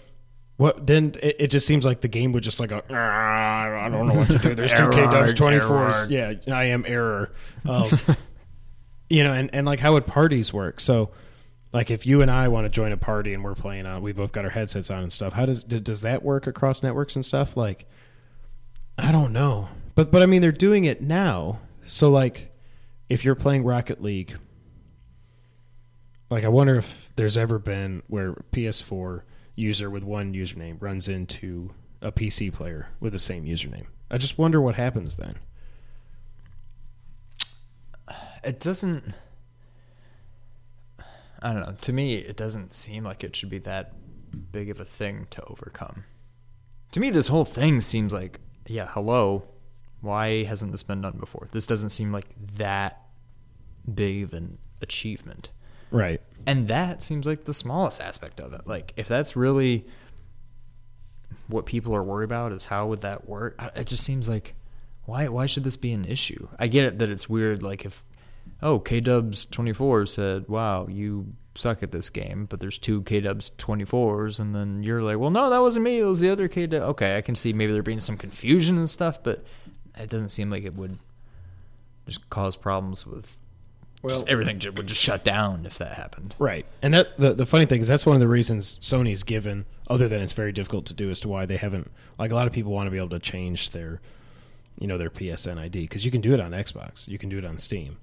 [0.61, 1.15] what then?
[1.23, 2.85] It, it just seems like the game would just like a.
[2.91, 4.55] "Ah, I don't know what to do.
[4.55, 6.07] There's two K Dubs twenty fours.
[6.11, 7.33] Yeah, I am error.
[7.67, 7.89] Um,
[9.09, 10.81] you know, and and like how would parties work?
[10.81, 11.11] So.
[11.73, 14.11] Like if you and I want to join a party and we're playing on, we
[14.11, 15.35] both got our headsets on and stuff.
[15.35, 17.57] How does does that work across networks and stuff?
[17.57, 17.89] Like,
[18.99, 21.61] I don't know, but but I mean they're doing it now.
[21.87, 22.51] So like,
[23.09, 24.37] if you're playing Rocket League,
[26.29, 29.23] like I wonder if there's ever been where PS4
[29.55, 33.87] user with one username runs into a PC player with the same username.
[34.11, 35.37] I just wonder what happens then.
[38.43, 39.15] It doesn't.
[41.43, 41.75] I don't know.
[41.81, 43.93] To me, it doesn't seem like it should be that
[44.53, 46.05] big of a thing to overcome.
[46.93, 49.45] To me, this whole thing seems like, yeah, hello.
[50.01, 51.49] Why hasn't this been done before?
[51.53, 52.27] This doesn't seem like
[52.57, 53.03] that
[53.95, 55.51] big of an achievement.
[55.91, 56.20] Right.
[56.47, 58.66] And that seems like the smallest aspect of it.
[58.66, 59.86] Like, if that's really
[61.49, 63.61] what people are worried about, is how would that work?
[63.76, 64.55] It just seems like,
[65.05, 65.28] why?
[65.28, 66.49] Why should this be an issue?
[66.59, 67.62] I get it that it's weird.
[67.62, 68.03] Like, if
[68.62, 73.03] oh, K Dubs twenty four said, "Wow, you suck at this game," but there's two
[73.03, 75.99] K Dubs twenty fours, and then you're like, "Well, no, that wasn't me.
[75.99, 78.78] It was the other K Dub." Okay, I can see maybe there being some confusion
[78.78, 79.45] and stuff, but
[79.99, 80.99] it doesn't seem like it would
[82.07, 83.36] just cause problems with.
[84.09, 86.35] Just everything would just shut down if that happened.
[86.39, 86.65] Right.
[86.83, 90.09] And that the the funny thing is that's one of the reasons Sony's given other
[90.09, 92.53] than it's very difficult to do as to why they haven't like a lot of
[92.53, 94.01] people want to be able to change their
[94.79, 97.39] you know their PSN ID because you can do it on Xbox, you can do
[97.39, 97.99] it on Steam.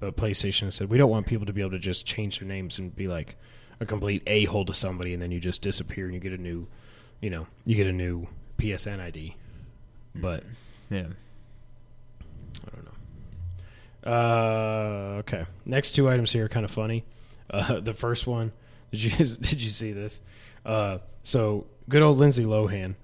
[0.00, 2.78] But PlayStation said we don't want people to be able to just change their names
[2.78, 3.36] and be like
[3.80, 6.38] a complete a hole to somebody and then you just disappear and you get a
[6.38, 6.66] new
[7.20, 8.26] you know, you get a new
[8.58, 9.36] PSN ID.
[10.16, 10.22] Mm.
[10.22, 10.44] But
[10.90, 11.06] Yeah.
[14.04, 15.16] I don't know.
[15.16, 15.46] Uh, okay.
[15.64, 17.04] Next two items here are kind of funny.
[17.50, 18.52] Uh, the first one,
[18.90, 20.20] did you did you see this?
[20.64, 22.94] Uh, so good old Lindsay Lohan.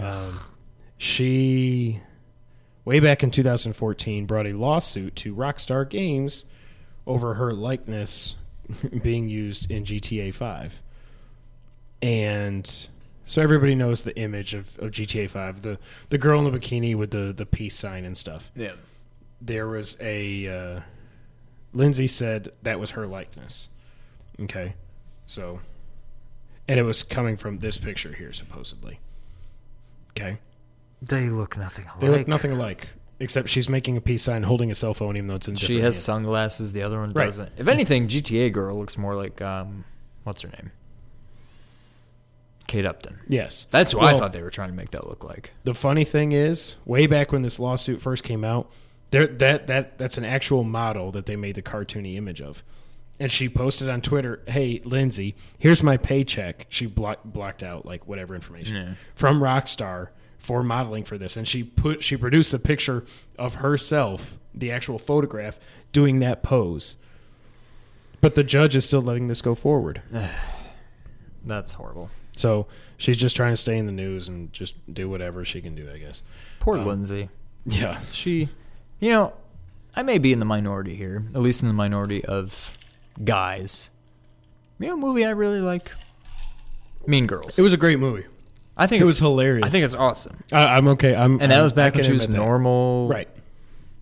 [0.00, 0.40] Um,
[0.98, 2.00] she
[2.84, 6.44] way back in 2014 brought a lawsuit to Rockstar Games
[7.06, 8.34] over her likeness
[9.02, 10.82] being used in GTA 5.
[12.02, 12.88] And
[13.24, 15.78] so everybody knows the image of, of GTA 5, the
[16.10, 18.72] the girl in the bikini with the the peace sign and stuff Yeah.
[19.44, 20.80] There was a uh,
[21.72, 23.68] Lindsay said that was her likeness.
[24.40, 24.74] Okay,
[25.26, 25.60] so
[26.66, 29.00] and it was coming from this picture here supposedly.
[30.10, 30.38] Okay,
[31.02, 32.00] They look nothing alike.
[32.00, 32.88] they look nothing alike
[33.20, 35.54] except she's making a peace sign, holding a cell phone, even though it's in.
[35.56, 36.02] She has hand.
[36.02, 36.72] sunglasses.
[36.72, 37.26] The other one Right.
[37.26, 37.52] doesn't.
[37.56, 39.84] If anything, GTA girl looks more like um,
[40.24, 40.72] what's her name?
[42.66, 43.20] Kate Upton.
[43.28, 45.52] Yes, That's who I thought they were trying to make that look like.
[45.64, 48.70] The funny thing is, way back when this lawsuit first came out,
[49.14, 52.62] there that that that's an actual model that they made the cartoony image of.
[53.20, 58.06] And she posted on Twitter, "Hey Lindsay, here's my paycheck." She block, blocked out like
[58.08, 58.94] whatever information Yeah.
[59.14, 60.08] from Rockstar
[60.38, 63.04] for modeling for this, and she put she produced a picture
[63.38, 65.58] of herself, the actual photograph,
[65.92, 66.96] doing that pose.
[68.20, 70.02] But the judge is still letting this go forward.
[71.44, 72.10] That's horrible.
[72.36, 75.74] So she's just trying to stay in the news and just do whatever she can
[75.74, 76.22] do, I guess.
[76.58, 77.28] Poor Um, Lindsay.
[77.66, 78.00] Yeah.
[78.12, 78.48] She,
[79.04, 79.34] you know,
[79.94, 82.76] I may be in the minority here, at least in the minority of
[83.22, 83.90] guys.
[84.78, 85.92] You know, a movie I really like.
[87.06, 87.58] Mean Girls.
[87.58, 88.24] It was a great movie.
[88.78, 89.66] I think It was hilarious.
[89.66, 90.42] I think it's awesome.
[90.52, 91.14] I, I'm okay.
[91.14, 92.44] I'm, And that I'm- was back when she was admit that.
[92.46, 93.28] normal, Right.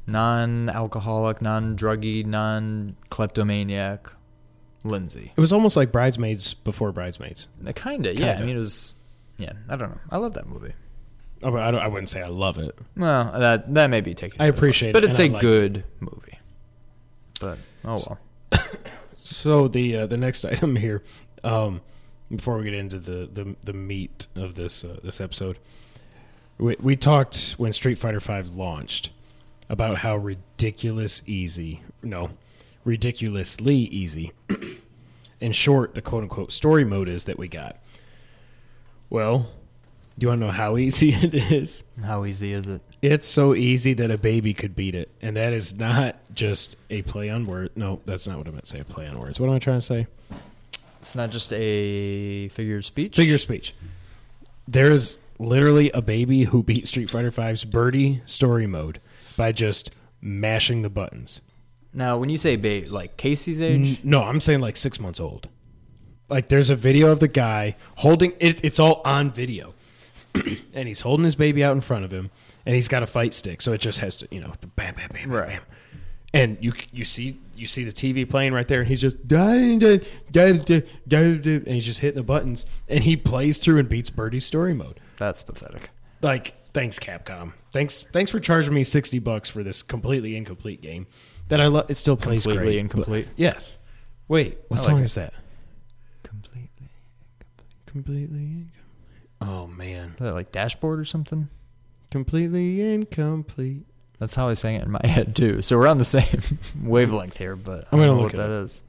[0.06, 4.12] non-alcoholic, non-druggy, non-kleptomaniac
[4.84, 5.32] Lindsay.
[5.36, 7.46] It was almost like Bridesmaids before Bridesmaids.
[7.74, 8.38] Kind of, yeah.
[8.38, 8.94] I mean, it was,
[9.36, 9.52] yeah.
[9.68, 10.00] I don't know.
[10.10, 10.72] I love that movie.
[11.42, 12.78] Oh, I, don't, I wouldn't say I love it.
[12.96, 14.40] Well, that that may be taken.
[14.40, 16.38] I appreciate it, but it's and a I liked good movie.
[17.40, 18.18] But oh well.
[19.24, 21.02] So the uh, the next item here,
[21.44, 21.80] um,
[22.28, 25.58] before we get into the, the, the meat of this uh, this episode,
[26.58, 29.10] we, we talked when Street Fighter Five launched
[29.68, 32.30] about how ridiculous easy, no,
[32.84, 34.32] ridiculously easy,
[35.40, 37.76] in short, the quote unquote story mode is that we got.
[39.08, 39.46] Well,
[40.22, 41.82] Do you want to know how easy it is?
[42.00, 42.80] How easy is it?
[43.02, 47.02] It's so easy that a baby could beat it, and that is not just a
[47.02, 47.70] play on word.
[47.74, 48.78] No, that's not what I meant to say.
[48.78, 49.40] A play on words.
[49.40, 50.06] What am I trying to say?
[51.00, 53.16] It's not just a figure of speech.
[53.16, 53.74] Figure of speech.
[54.68, 59.00] There is literally a baby who beat Street Fighter V's Birdie story mode
[59.36, 61.40] by just mashing the buttons.
[61.92, 65.18] Now, when you say ba- like Casey's age, N- No, I'm saying like six months
[65.18, 65.48] old.
[66.28, 68.64] Like there's a video of the guy holding it.
[68.64, 69.74] It's all on video,
[70.74, 72.30] and he's holding his baby out in front of him,
[72.66, 75.08] and he's got a fight stick, so it just has to, you know, bam, bam,
[75.12, 75.48] bam, Right.
[75.48, 75.66] bam, bam.
[76.34, 79.78] And you you see you see the TV playing right there, and he's just "Dun,
[79.78, 83.78] dun, dun, dun, dun, dun," and he's just hitting the buttons, and he plays through
[83.78, 84.98] and beats Birdie's story mode.
[85.18, 85.90] that's pathetic.
[86.22, 87.52] Like, thanks Capcom.
[87.72, 91.06] Thanks thanks for charging me sixty bucks for this completely incomplete game
[91.48, 91.90] that I love.
[91.90, 93.26] It still plays Completely great, incomplete?
[93.28, 93.76] but- yes.
[94.28, 95.04] Wait, what I like song it.
[95.04, 95.34] is that?
[96.22, 96.88] Completely.
[97.84, 98.38] Completely.
[98.38, 98.68] incom-
[99.48, 101.48] Oh man, Is that like dashboard or something?
[102.10, 103.86] completely incomplete.
[104.18, 105.62] That's how I sang it in my head too.
[105.62, 108.34] So we're on the same wavelength here, but I I'm don't gonna know look what
[108.34, 108.64] it that up.
[108.64, 108.82] is.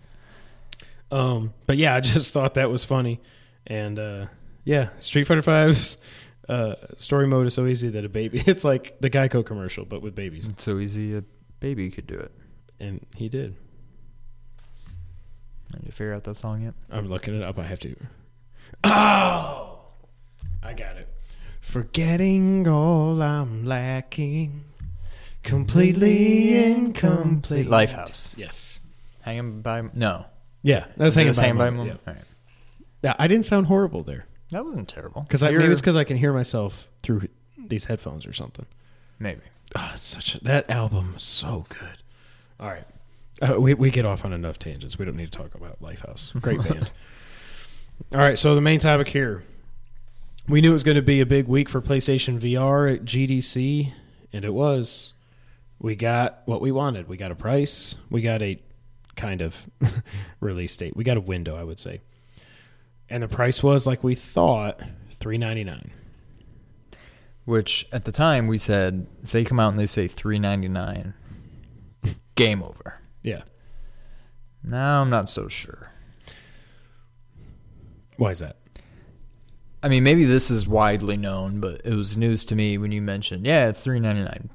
[1.11, 3.19] Um, but yeah, I just thought that was funny,
[3.67, 4.25] and uh,
[4.65, 5.97] yeah, Street Fighter V's
[6.49, 8.43] uh, story mode is so easy that a baby.
[8.45, 11.23] It's like the Geico commercial, but with babies, It's so easy a
[11.61, 12.31] baby could do it.
[12.79, 13.55] and he did.
[15.71, 16.73] Did you figure out that song yet?
[16.91, 17.57] I'm looking it up.
[17.57, 17.95] I have to.
[18.83, 19.72] Oh,
[20.63, 21.07] I got it.
[21.61, 24.63] Forgetting all I'm lacking,
[25.43, 27.67] completely incomplete.
[27.67, 28.33] Lifehouse.
[28.37, 28.79] Yes.
[29.21, 30.25] Hanging by no.
[30.61, 32.01] Yeah, that was Is hanging a by, Hanging a by a moment, Moment?
[32.07, 32.23] All right.
[33.03, 33.09] Yeah.
[33.11, 35.21] yeah, I didn't sound horrible there That wasn't terrible.
[35.23, 38.65] because maybe You're- it's because I can hear myself through these headphones or something.
[39.19, 39.41] maybe.
[39.75, 41.97] Oh, it's such a, that album is so good.
[42.59, 42.85] All right,
[43.41, 44.99] uh, we we get off on enough tangents.
[44.99, 46.39] We don't need to talk about Lifehouse.
[46.39, 46.91] Great band.
[48.11, 49.43] All right, so the main topic here.
[50.47, 53.93] We knew it was going to be a big week for PlayStation VR at GDC,
[54.33, 55.13] and it was.
[55.79, 57.07] We got what we wanted.
[57.07, 57.95] We got a price.
[58.09, 58.61] We got a
[59.15, 59.69] kind of
[60.39, 60.95] release date.
[60.95, 62.01] We got a window, I would say.
[63.09, 64.81] And the price was like we thought,
[65.19, 65.91] three ninety nine.
[67.45, 70.69] Which at the time we said if they come out and they say three ninety
[70.69, 71.13] nine,
[72.35, 72.99] game over.
[73.21, 73.43] Yeah.
[74.63, 75.91] Now I'm not so sure.
[78.17, 78.57] Why is that?
[79.83, 83.01] I mean, maybe this is widely known, but it was news to me when you
[83.01, 84.49] mentioned, yeah, it's three ninety nine.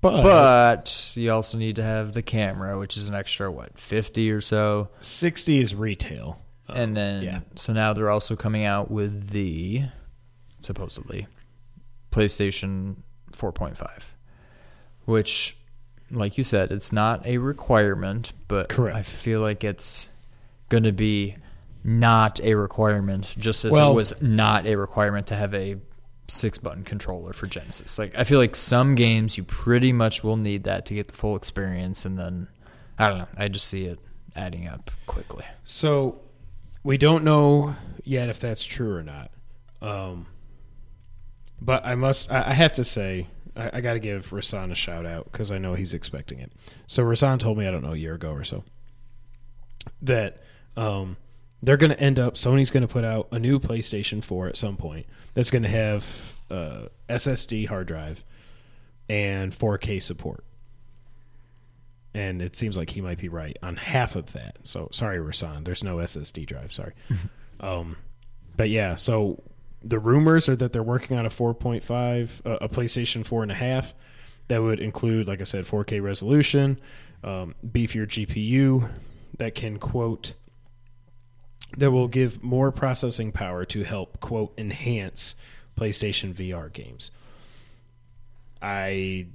[0.00, 4.30] But, But you also need to have the camera, which is an extra what fifty
[4.30, 6.42] or so, sixty is retail.
[6.68, 7.40] and uh, then yeah.
[7.54, 9.84] so now they're also coming out with the
[10.60, 11.26] supposedly
[12.10, 12.96] PlayStation
[13.32, 14.14] four point five,
[15.04, 15.56] which,
[16.10, 18.96] like you said, it's not a requirement, but Correct.
[18.96, 20.08] I feel like it's
[20.68, 21.36] going to be
[21.84, 25.76] not a requirement, just as Well- it was not a requirement to have a
[26.26, 27.98] six button controller for Genesis.
[27.98, 31.14] Like I feel like some games you pretty much will need that to get the
[31.14, 32.48] full experience and then
[32.98, 33.98] I don't know, I just see it
[34.34, 35.44] adding up quickly.
[35.64, 36.20] So
[36.82, 39.30] we don't know yet if that's true or not.
[39.82, 40.26] Um,
[41.60, 43.26] but I must, I, I have to say,
[43.56, 46.52] I, I got to give Rasan a shout out because I know he's expecting it.
[46.86, 48.64] So Rasan told me, I don't know, a year ago or so,
[50.02, 50.42] that
[50.76, 51.16] um,
[51.64, 54.56] they're going to end up, Sony's going to put out a new PlayStation 4 at
[54.56, 58.24] some point that's going to have uh, SSD hard drive
[59.08, 60.44] and 4K support.
[62.14, 64.58] And it seems like he might be right on half of that.
[64.62, 65.64] So sorry, Rasan.
[65.64, 66.72] There's no SSD drive.
[66.72, 66.92] Sorry.
[67.60, 67.96] um,
[68.56, 69.42] but yeah, so
[69.82, 73.56] the rumors are that they're working on a 4.5, uh, a PlayStation 4 and a
[73.56, 73.94] half
[74.48, 76.78] that would include, like I said, 4K resolution,
[77.24, 78.88] um, beefier GPU
[79.38, 80.34] that can quote
[81.76, 85.34] that will give more processing power to help quote enhance
[85.76, 87.10] PlayStation VR games.
[88.62, 89.26] I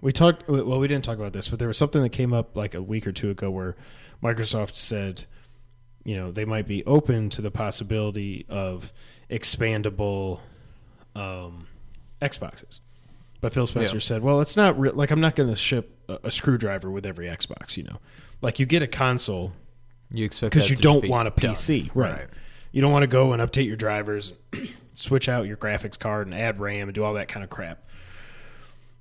[0.00, 2.56] we talked well we didn't talk about this but there was something that came up
[2.56, 3.74] like a week or two ago where
[4.22, 5.24] Microsoft said
[6.04, 8.92] you know they might be open to the possibility of
[9.30, 10.40] expandable
[11.16, 11.66] um,
[12.22, 12.80] Xboxes.
[13.40, 14.00] But Phil Spencer Yeah.
[14.00, 17.04] said, "Well, it's not re- like I'm not going to ship a, a screwdriver with
[17.06, 17.98] every Xbox, you know.
[18.40, 19.52] Like you get a console
[20.10, 21.54] You expect because you to don't want a done.
[21.54, 22.26] PC, right.
[22.72, 24.32] You don't want to go and update your drivers,
[24.94, 27.82] switch out your graphics card, and add RAM and do all that kind of crap.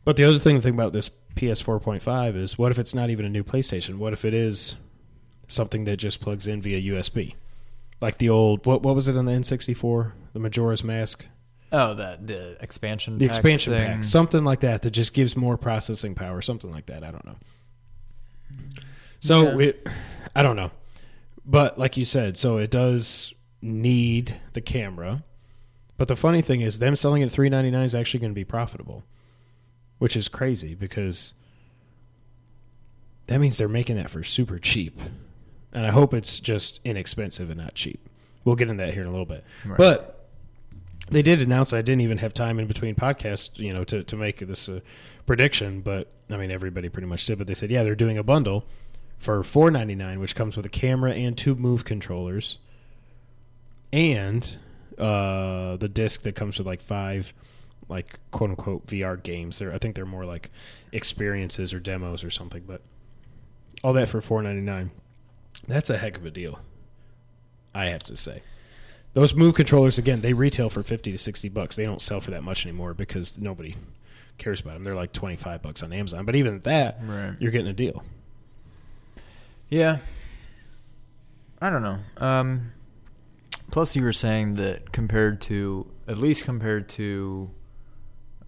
[0.04, 3.10] But the other thing to think about this PS 4.5 is what if it's not
[3.10, 3.96] even a new PlayStation?
[3.98, 4.76] What if it is
[5.48, 7.36] something that just plugs in via USB,
[8.02, 11.26] like the old what what was it on the N64, the Majora's Mask,
[11.72, 13.88] Oh, the the expansion the pack expansion thing.
[13.98, 17.04] pack, something like that that just gives more processing power, something like that.
[17.04, 17.36] I don't know.
[19.20, 19.56] So Yeah.
[19.56, 19.74] we,
[20.36, 20.72] I don't know,
[21.46, 25.24] but like you said, so it does need the camera,
[25.98, 28.32] But the funny thing is, them selling it at three ninety nine is actually going
[28.32, 29.04] to be profitable,
[29.98, 31.34] which is crazy because
[33.28, 35.00] that means they're making that for super cheap.
[35.72, 38.08] And I hope it's just inexpensive and not cheap.
[38.44, 39.44] We'll get into that here in a little bit.
[39.66, 39.78] Right.
[39.78, 40.28] But
[41.10, 44.16] they did announce I didn't even have time in between podcasts, you know, to, to
[44.16, 44.82] make this uh,
[45.26, 45.82] prediction.
[45.82, 47.38] But I mean, everybody pretty much did.
[47.38, 48.66] But they said, yeah, they're doing a bundle
[49.18, 52.58] for four ninety nine, which comes with a camera and two move controllers,
[53.94, 54.58] and
[54.98, 57.34] uh, the disc that comes with like five,
[57.90, 59.60] like quote unquote VR games.
[59.60, 60.52] They're I think they're more like
[60.92, 62.64] experiences or demos or something.
[62.66, 62.82] But
[63.84, 64.92] all that for four ninety nine.
[65.68, 66.60] That's a heck of a deal.
[67.74, 68.42] I have to say.
[69.14, 71.78] Those move controllers again, they retail for 50 to 60 bucks.
[71.78, 73.76] They don't sell for that much anymore because nobody
[74.38, 74.84] cares about them.
[74.84, 77.34] They're like 25 bucks on Amazon, but even at that, Right.
[77.40, 78.04] you're getting a deal.
[79.70, 79.98] Yeah.
[81.62, 82.00] I don't know.
[82.18, 82.72] Um,
[83.72, 87.50] plus, you were saying that compared to, at least compared to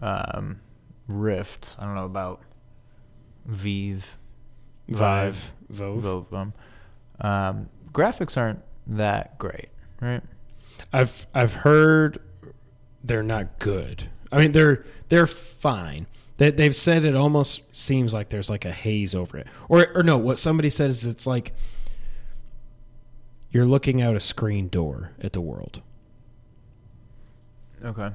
[0.00, 0.60] um,
[1.08, 2.42] Rift, I don't know about
[3.46, 4.18] Vive,
[4.88, 6.02] Vive, Vove.
[6.02, 6.52] both of them.
[7.20, 9.68] Um, graphics aren't that great,
[10.00, 10.22] right?
[10.92, 12.20] I've I've heard
[13.02, 14.08] they're not good.
[14.30, 16.06] I mean they're they're fine.
[16.38, 19.46] They they've said it almost seems like there's like a haze over it.
[19.68, 21.52] Or or no, what somebody said is it's like
[23.50, 25.82] you're looking out a screen door at the world.
[27.84, 28.10] Okay.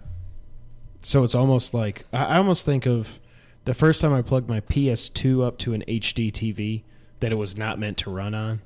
[1.01, 3.19] So it's almost like I I almost think of
[3.65, 6.83] the first time I plugged my PS2 up to an HD TV
[7.19, 8.61] that it was not meant to run on.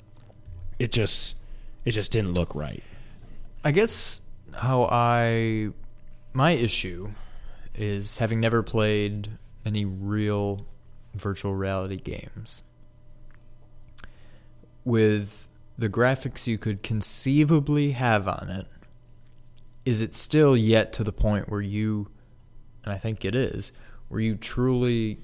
[0.77, 1.35] It just
[1.83, 2.83] it just didn't look right.
[3.63, 4.21] I guess
[4.53, 5.69] how I
[6.33, 7.09] my issue
[7.73, 9.29] is having never played
[9.67, 10.65] any real
[11.13, 12.63] virtual reality games.
[14.83, 15.47] With
[15.77, 18.67] the graphics you could conceivably have on it,
[19.85, 22.09] is it still yet to the point where you
[22.83, 23.73] and I think it is,
[24.07, 25.19] where you truly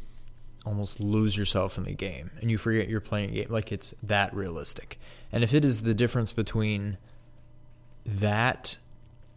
[0.66, 3.94] almost lose yourself in the game and you forget you're playing a game like it's
[4.04, 5.00] that realistic.
[5.32, 6.98] And if it is the difference between
[8.06, 8.78] that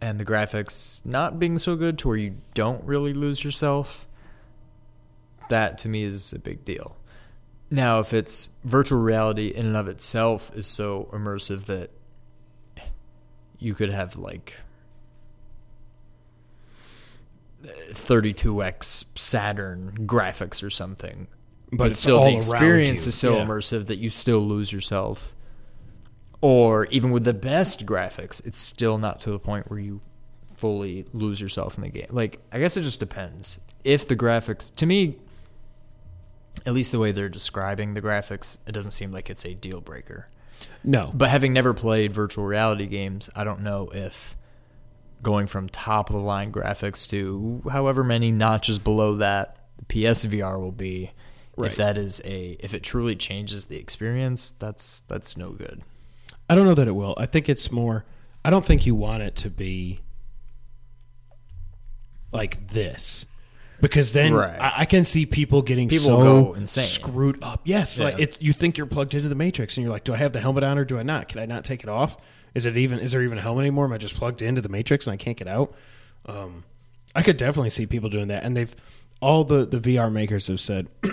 [0.01, 4.06] and the graphics not being so good to where you don't really lose yourself,
[5.49, 6.95] that to me is a big deal.
[7.69, 11.91] Now, if it's virtual reality in and of itself is so immersive that
[13.59, 14.53] you could have like
[17.63, 21.27] 32x Saturn graphics or something,
[21.73, 23.45] but, it's still the experience is so Yeah.
[23.45, 25.33] immersive that you still lose yourself.
[26.39, 29.99] Or even with the best graphics, it's still not to the point where you
[30.55, 32.07] fully lose yourself in the game.
[32.11, 33.59] Like, I guess it just depends.
[33.83, 35.17] If the graphics, to me,
[36.65, 39.81] at least the way they're describing the graphics, it doesn't seem like it's a deal
[39.81, 40.27] breaker.
[40.83, 41.11] No.
[41.13, 44.35] But having never played virtual reality games, I don't know if
[45.21, 50.59] going from top of the line graphics to however many notches below that the PSVR
[50.59, 51.11] will be.
[51.55, 51.71] Right.
[51.71, 55.81] If that is a if it truly changes the experience, that's that's no good.
[56.47, 57.15] I don't know that it will.
[57.17, 58.05] I think it's more.
[58.45, 59.99] I don't think you want it to be
[62.31, 63.25] like this,
[63.81, 64.59] because then Right.
[64.59, 66.83] I, I can see people getting People so go insane.
[66.83, 67.61] screwed up.
[67.65, 70.17] Yes, like it's you think you're plugged into the matrix, and you're like, do I
[70.17, 71.27] have the helmet on or do I not?
[71.27, 72.17] Can I not take it off?
[72.55, 72.99] Is it even?
[72.99, 73.85] Is there even a helmet anymore?
[73.85, 75.73] Am I just plugged into the matrix and I can't get out?
[76.25, 76.63] Um,
[77.15, 78.75] I could definitely see people doing that, and they've
[79.21, 80.87] all the the VR makers have said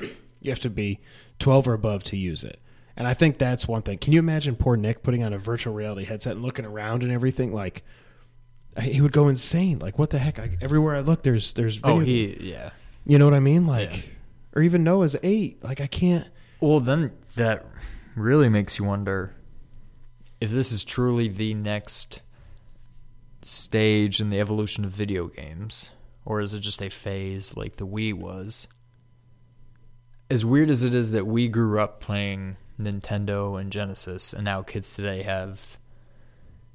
[0.41, 1.01] you have to be
[1.39, 2.61] 12 or above to use it.
[2.97, 3.99] And I think that's one thing.
[3.99, 7.11] Can you imagine poor Nick putting on a virtual reality headset and looking around and
[7.11, 7.53] everything?
[7.53, 7.83] Like
[8.81, 9.79] he would go insane.
[9.79, 10.39] Like what the heck?
[10.39, 12.03] I, everywhere I look, there's there's oh, video.
[12.03, 12.71] Oh, he yeah.
[13.07, 13.67] you know what I mean?
[13.67, 14.03] Like, Yeah.
[14.57, 15.63] or even Noah's eight.
[15.63, 16.27] Like I can't.
[16.61, 17.67] Well, then that
[18.17, 19.35] really makes you wonder
[20.41, 22.21] if this is truly the next
[23.43, 25.91] stage in the evolution of video games,
[26.25, 28.69] or is it just a phase like the Wii was?
[30.31, 34.63] As weird as it is that we grew up playing Nintendo and Genesis, and now
[34.63, 35.77] kids today have.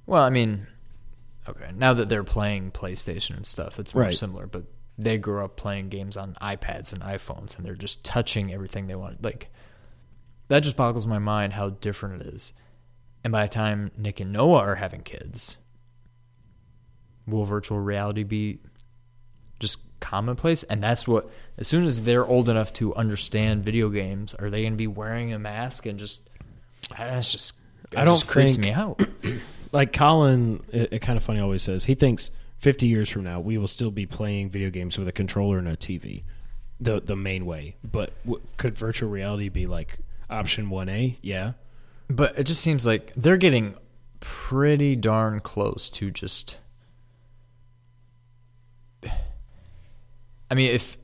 [0.06, 0.68] Well, I mean,
[1.48, 4.14] okay, now that they're playing PlayStation and stuff, it's more Right.
[4.14, 4.64] similar, but
[4.98, 8.96] they grew up playing games on iPads and iPhones, and they're just touching everything they
[8.96, 9.24] want.
[9.24, 9.50] Like,
[10.50, 12.54] that just boggles my mind how different it is.
[13.24, 15.58] And by the time Nick and Noah are having kids,
[17.28, 18.60] will virtual reality be
[19.60, 20.64] just commonplace?
[20.64, 24.62] And that's what, as soon as they're old enough to understand video games, are they
[24.62, 26.30] going to be wearing a mask and just,
[26.98, 27.54] that's just,
[27.92, 29.02] that I don't just creeps think- me out.
[29.72, 33.58] Like Colin, it, it Kinda Funny always says he thinks 50 years from now we
[33.58, 36.24] will still be playing video games with a controller and a TV,
[36.80, 37.76] the the main way.
[37.84, 40.00] But w- could virtual reality be like
[40.30, 41.18] option one A?
[41.22, 41.54] Yeah.
[42.10, 43.76] But it just seems like they're getting
[44.20, 46.58] pretty darn close to just
[50.52, 50.98] I mean, if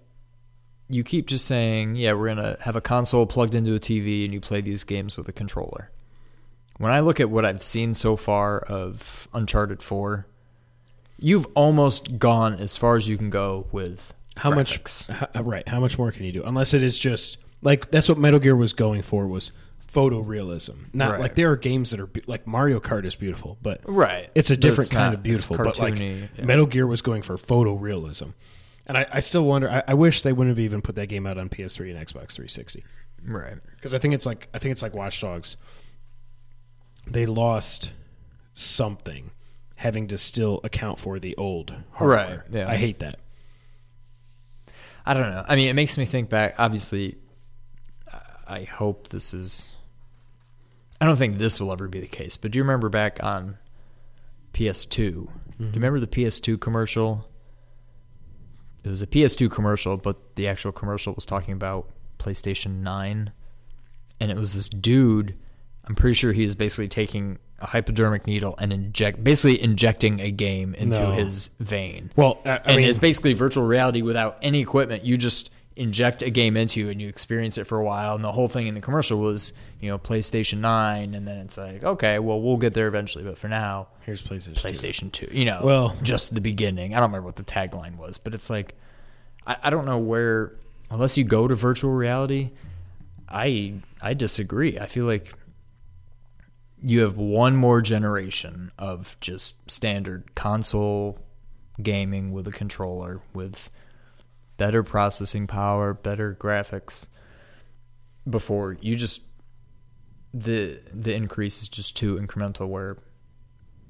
[0.89, 4.33] you keep just saying, yeah, we're gonna have a console plugged into a TV and
[4.33, 5.91] you play these games with a controller.
[6.77, 10.27] When I look at what I've seen so far of Uncharted Four,
[11.17, 15.07] you've almost gone as far as you can go with How graphics.
[15.09, 15.17] much?
[15.19, 15.67] How, uh, right.
[15.67, 16.43] How much more can you do?
[16.43, 19.51] Unless it is just like that's what Metal Gear was going for was
[19.91, 20.93] photorealism.
[20.93, 21.19] Not Right.
[21.21, 24.29] like there are games that are be- like Mario Kart is beautiful, but Right.
[24.35, 25.55] it's a different it's kind not- of beautiful.
[25.57, 26.25] But like yeah.
[26.43, 28.33] Metal Gear was going for photorealism,
[28.85, 29.69] and I, I still wonder.
[29.69, 32.33] I, I wish they wouldn't have even put that game out on PS3 and Xbox
[32.33, 32.83] 360
[33.25, 33.55] Right.
[33.77, 35.55] because I think it's like I think it's like Watch Dogs.
[37.07, 37.91] They lost
[38.53, 39.31] something
[39.75, 42.45] having to still account for the old hardware.
[42.49, 42.69] Right, yeah.
[42.69, 43.19] I hate that.
[45.05, 45.45] I don't know.
[45.47, 46.55] I mean, it makes me think back.
[46.57, 47.17] Obviously,
[48.11, 49.73] I- I hope this is.
[50.99, 53.57] I don't think this will ever be the case, but do you remember back on
[54.53, 54.95] PS2?
[54.95, 55.29] Do you
[55.59, 55.73] mm-hmm.
[55.73, 57.27] remember the PS2 commercial?
[58.83, 63.31] It was a PS2 commercial, but the actual commercial was talking about PlayStation 9.
[64.19, 65.35] And it was this dude.
[65.87, 70.31] I'm pretty sure he is basically taking a hypodermic needle and inject, basically injecting a
[70.31, 71.11] game into No.
[71.11, 75.03] his vein Well, I, I and mean, it's basically virtual reality without any equipment.
[75.05, 78.15] You just inject a game into you and you experience it for a while.
[78.15, 81.13] And the whole thing in the commercial was, you know, PlayStation 9.
[81.13, 83.23] And then it's like, okay, well, we'll get there eventually.
[83.25, 84.55] But for now, here's PlayStation.
[84.55, 84.67] 2.
[84.67, 85.27] PlayStation 2.
[85.31, 86.93] You know, Well- just the beginning.
[86.93, 88.73] I don't remember what the tagline was, but it's like,
[89.45, 90.53] I, I don't know where,
[90.89, 92.51] unless you go to virtual reality,
[93.29, 94.77] I I disagree.
[94.79, 95.33] I feel like
[96.83, 101.19] you have one more generation of just standard console
[101.81, 103.69] gaming with a controller with
[104.57, 107.07] better processing power, better graphics
[108.29, 109.21] before you just
[110.33, 112.97] the the increase is just too incremental where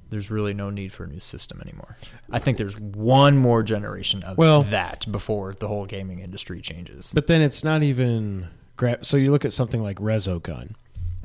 [0.09, 1.97] there's really no need for a new system anymore.
[2.31, 7.11] I think there's one more generation of Well- that before the whole gaming industry changes.
[7.13, 10.75] But then it's not even gra- so you look at something like Resogun.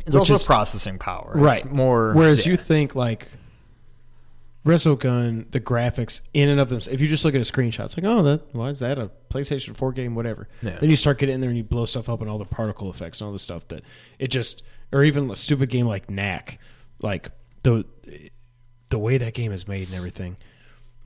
[0.06, 1.32] It's also is- processing power.
[1.34, 1.60] Right.
[1.60, 2.52] It's more Whereas yeah.
[2.52, 3.28] you think like
[4.64, 7.96] Resogun, the graphics in and of themselves, if you just look at a screenshot, it's
[7.96, 10.48] like, oh, that why is that a PlayStation 4 game, whatever.
[10.60, 10.76] Yeah.
[10.78, 12.90] Then you start getting in there and you blow stuff up and all the particle
[12.90, 13.82] effects and all the stuff that
[14.18, 16.58] it just, or even a stupid game like Knack,
[17.00, 17.30] like
[17.62, 17.86] the
[18.90, 20.36] the way that game is made and everything.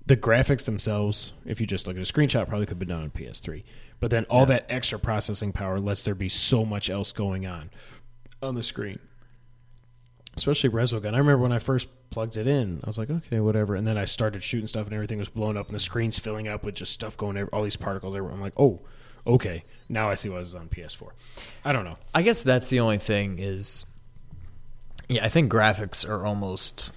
[0.06, 3.10] The graphics themselves, if you just look at a screenshot, probably could be done on
[3.10, 3.62] PS3.
[4.00, 7.70] But then all that extra processing power lets there be so much else going on
[8.44, 8.98] on the screen
[10.36, 11.14] especially Resogun.
[11.14, 13.76] I remember when I first plugged it in, I was like, okay, whatever.
[13.76, 16.48] And then I started shooting stuff, and everything was blowing up, and the screen's filling
[16.48, 18.34] up with just stuff going, all these particles everywhere.
[18.34, 18.80] I'm like, oh,
[19.28, 21.10] okay, now I see why this is on PS4.
[21.64, 21.98] I don't know.
[22.12, 23.84] I guess that's the only thing is
[25.08, 26.90] yeah, I think graphics are almost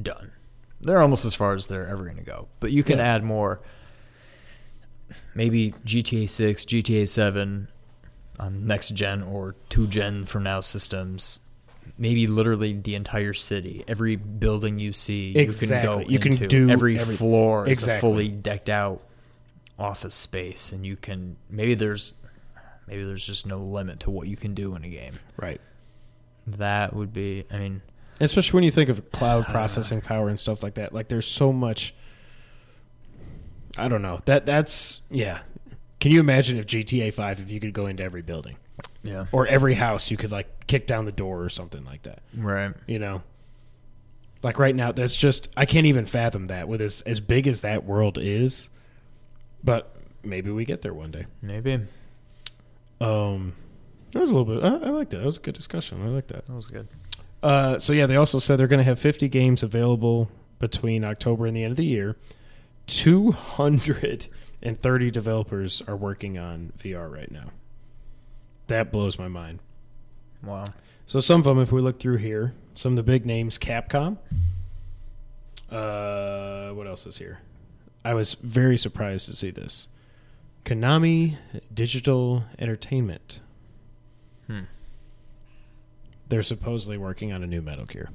[0.00, 0.32] done.
[0.80, 2.48] They're almost as far as they're ever going to go.
[2.60, 3.04] But you can Yeah.
[3.14, 3.60] add more
[5.34, 7.68] maybe GTA 6, GTA 7
[8.38, 11.40] on next gen or two gen from now systems.
[11.96, 16.04] Maybe literally the entire city, every building you see, Exactly.
[16.04, 16.66] you You can can go into.
[16.66, 18.00] do every, every- floor is a Exactly.
[18.08, 19.02] fully decked out
[19.78, 22.12] office space, and you can maybe there's
[22.86, 25.18] maybe there's just no limit to what you can do in a game.
[25.36, 25.60] Right.
[26.46, 27.82] That would be, I mean,
[28.20, 30.92] Especially when you think of cloud uh, processing power and stuff like that.
[30.92, 31.94] Like, there's so much.
[33.76, 34.20] I don't know.
[34.24, 35.40] That That's, yeah.
[36.00, 38.56] Can you imagine if GTA 5, if you could go into every building?
[39.02, 42.20] Yeah, or every house, you could, like, kick down the door or something like that?
[42.36, 42.72] right.
[42.86, 43.22] you know?
[44.40, 47.62] Like right now that's just i can't even fathom that with as as big as
[47.62, 48.70] that world is.
[49.64, 49.92] But
[50.22, 51.26] maybe we get there one day.
[51.42, 51.80] Maybe.
[53.00, 53.54] Um
[54.12, 55.18] that was a little bit i, I like that.
[55.18, 56.00] That was a good discussion.
[56.04, 56.46] I like that.
[56.46, 56.86] That was good.
[57.42, 60.30] uh so yeah they also said they're going to have 50 games available
[60.60, 62.16] between october and the end of the year
[64.62, 67.50] 230 developers are working on vr right now
[68.66, 69.60] that blows my mind
[70.42, 70.66] Wow.
[71.06, 74.18] So some of them, if we look through here, some of the big names, Capcom.
[75.70, 77.40] Uh, what else is here?
[78.04, 79.88] I was very surprised to see this.
[80.64, 81.36] Konami
[81.72, 83.40] Digital Entertainment.
[84.46, 84.60] Hmm.
[86.28, 88.10] They're supposedly working on a new Metal Gear.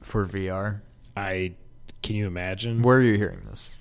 [0.00, 0.80] For VR,
[1.16, 1.54] I
[2.02, 2.82] can you imagine?
[2.82, 3.78] where are you hearing this?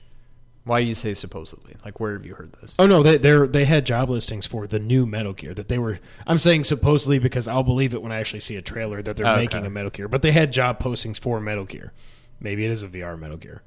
[0.65, 1.75] Why you say supposedly?
[1.85, 2.75] Like, where have you heard this?
[2.79, 5.77] Oh no, they they they had job listings for the new Metal Gear that they
[5.77, 5.99] were.
[6.25, 9.27] I'm saying supposedly because I'll believe it when I actually see a trailer that they're
[9.27, 9.35] Okay.
[9.41, 10.07] making a Metal Gear.
[10.07, 11.93] But they had job postings for Metal Gear.
[12.39, 13.61] Maybe it is a VR Metal Gear.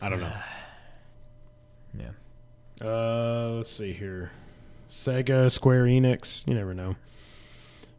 [0.00, 0.32] I don't know.
[1.98, 2.10] Yeah.
[2.86, 4.30] Uh, let's see here.
[4.90, 6.46] Sega, Square Enix.
[6.46, 6.96] You never know.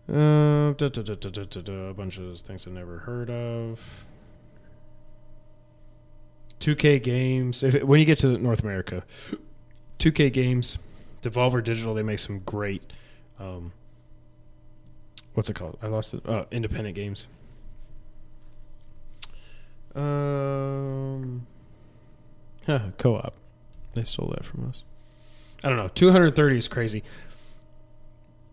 [0.07, 3.30] Uh, da, da, da, da, da, da, da, a bunch of things I've never heard
[3.30, 3.80] of.
[6.60, 7.64] 2K games.
[7.64, 9.03] If when you get to North America,
[9.99, 10.78] 2K games,
[11.22, 12.93] Devolver Digital, they make some great.
[13.39, 13.72] Um,
[15.34, 15.78] what's it called?
[15.82, 16.28] I lost it.
[16.28, 17.28] Uh, independent games.
[19.95, 21.47] Um,
[22.97, 23.34] co-op.
[23.93, 24.84] They stole that from us.
[25.64, 25.89] I don't know.
[25.89, 27.03] 230 is crazy.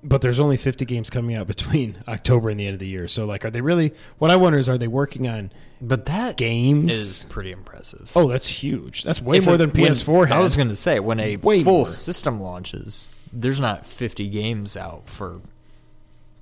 [0.09, 3.09] But there's only 50 games coming out between October and the end of the year.
[3.09, 3.92] So, like, are they really?
[4.18, 5.50] What I wonder is, are they working on
[5.80, 6.94] But that games?
[6.94, 8.12] is pretty impressive.
[8.14, 9.02] oh, that's huge.
[9.02, 10.36] That's way If more it- than PS4 had.
[10.36, 11.86] I was going to say when a Way full more.
[11.86, 15.40] system launches, there's not 50 games out for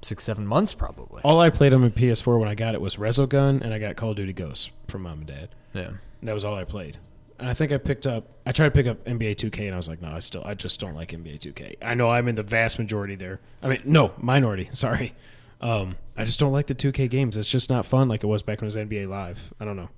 [0.02, 1.22] six, seven months probably.
[1.22, 3.96] All I played on my PS4 when I got it was Resogun, and I got
[3.96, 5.48] Call of Duty Ghosts from mom and dad.
[5.72, 5.90] Yeah.
[6.22, 6.98] That was all I played.
[7.38, 8.28] And I think I picked up.
[8.46, 10.54] I tried to pick up NBA 2K, and I was like, no, I still, I
[10.54, 11.76] just don't like NBA 2K.
[11.82, 13.40] I know I'm in the vast majority there.
[13.62, 14.68] I mean, no, minority.
[14.72, 15.14] Sorry.
[15.60, 17.36] Um, I just don't like the 2K games.
[17.36, 19.52] It's just not fun like it was back when it was NBA Live.
[19.58, 19.88] I don't know.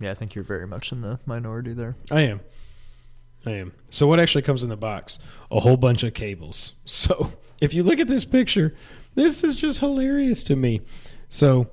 [0.00, 1.96] Yeah, I think you're very much in the minority there.
[2.10, 2.40] I am.
[3.44, 3.72] I am.
[3.90, 5.18] So what actually comes in the box?
[5.50, 6.72] A whole bunch of cables.
[6.84, 8.74] So if you look at this picture,
[9.16, 10.82] this is just hilarious to me.
[11.28, 11.66] So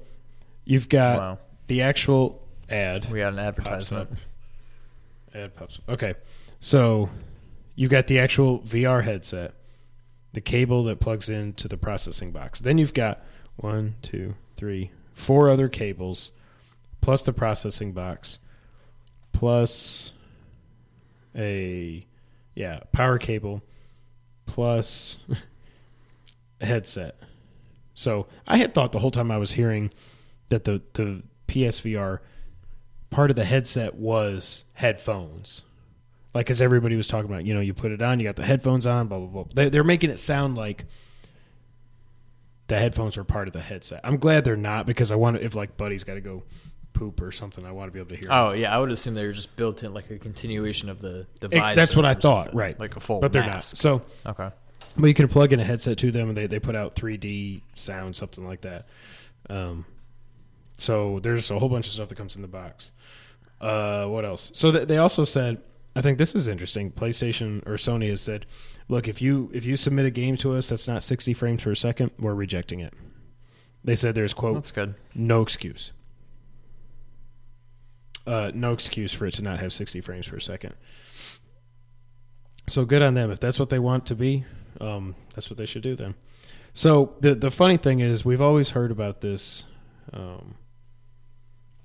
[0.63, 1.39] you've got Wow.
[1.67, 3.11] the actual ad.
[3.11, 4.11] We got an pops advertisement.
[4.11, 5.35] up.
[5.35, 5.89] Ad pops up.
[5.89, 6.13] Okay.
[6.59, 7.09] So
[7.75, 9.53] you've got the actual VR headset,
[10.33, 12.59] the cable that plugs into the processing box.
[12.59, 13.23] Then you've got
[13.57, 16.31] one, two, three, four other cables,
[17.01, 18.39] plus the processing box,
[19.33, 20.13] plus
[21.35, 22.05] a
[22.55, 23.61] yeah power cable,
[24.45, 25.17] plus
[26.61, 27.17] a headset.
[27.93, 29.91] So I had thought the whole time I was hearing
[30.49, 32.19] that the the PSVR
[33.09, 35.61] part of the headset was headphones.
[36.33, 38.43] Like, as everybody was talking about, you know, you put it on, you got the
[38.45, 39.45] headphones on, blah, blah, blah.
[39.53, 40.85] They, they're making it sound like
[42.67, 44.01] the headphones are part of the headset.
[44.03, 46.43] I'm glad they're not because I want to, if like Buddy's got to go
[46.93, 48.27] poop or something, I want to be able to hear.
[48.31, 51.27] Oh yeah, I would assume they were just built in like a continuation of the
[51.39, 51.73] device.
[51.73, 52.77] It- that's what I thought, right?
[52.79, 53.75] Like a full but they're mask.
[53.75, 53.79] not.
[53.79, 54.49] So, Okay.
[54.97, 57.61] but you can plug in a headset to them, and they they put out 3D
[57.75, 58.87] sound, something like that.
[59.49, 59.85] Um,
[60.77, 62.91] so there's a whole bunch of stuff that comes in the box.
[63.61, 64.51] Uh, what else?
[64.53, 65.61] So th- they also said,
[65.95, 66.91] I think this is interesting.
[66.91, 68.45] PlayStation or Sony has said,
[68.89, 71.73] look, if you if you submit a game to us that's not 60 frames per
[71.75, 72.93] second, we're rejecting it.
[73.83, 74.95] They said there's quote That's good.
[75.13, 75.91] no excuse.
[78.27, 80.73] Uh, no excuse for it to not have 60 frames per second.
[82.67, 83.29] So good on them.
[83.29, 84.43] If that's what they want to be,
[84.81, 86.15] um, that's what they should do then.
[86.73, 89.63] So the the funny thing is, we've always heard about this,
[90.11, 90.55] um,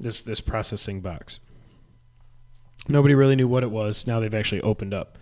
[0.01, 1.39] this this processing box.
[2.89, 4.07] Nobody really knew what it was.
[4.07, 5.19] Now they've actually opened up.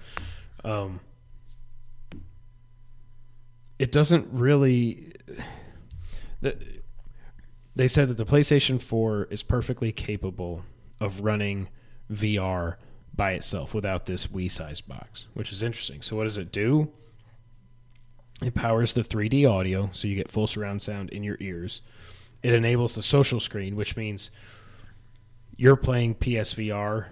[0.65, 1.01] Um,
[3.79, 5.13] it doesn't really.
[6.41, 6.57] The,
[7.75, 10.65] they said that the PlayStation 4 is perfectly capable
[11.01, 11.69] of running
[12.11, 12.77] VR
[13.15, 16.03] by itself without this Wii sized box, which is interesting.
[16.03, 16.91] So, what does it do?
[18.41, 21.81] It powers the 3D audio, so you get full surround sound in your ears.
[22.43, 24.31] It enables the social screen, which means
[25.59, 27.07] you're playing PSVR.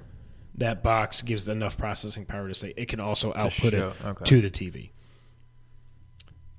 [0.55, 4.25] That box gives enough processing power to say it can also output show- it okay.
[4.25, 4.91] to the TV.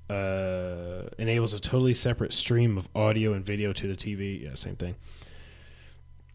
[0.08, 4.44] Uh, enables a totally separate stream of audio and video to the TV.
[4.44, 4.96] Yeah, same thing.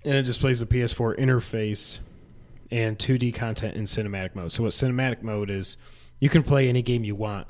[0.05, 2.01] And it displays the PS4 interface
[2.73, 4.51] and 2D content in cinematic mode.
[4.51, 5.77] So, what cinematic mode is,
[6.19, 7.47] you can play any game you want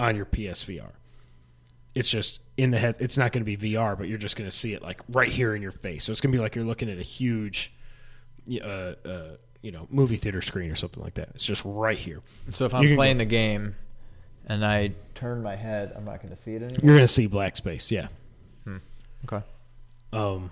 [0.00, 0.92] on your PSVR.
[1.94, 2.96] It's just in the head.
[3.00, 5.28] It's not going to be VR, but you're just going to see it like right
[5.28, 6.04] here in your face.
[6.04, 7.72] So it's going to be like you're looking at a huge,
[8.62, 8.94] uh, uh,
[9.62, 11.30] you know, movie theater screen or something like that.
[11.34, 12.20] It's just right here.
[12.50, 13.76] So if I'm playing the game
[14.46, 16.78] and I turn my head, I'm not going to see it anymore.
[16.82, 17.90] You're going to see black space.
[17.90, 18.08] Yeah.
[19.24, 19.44] Okay.
[20.12, 20.50] Um,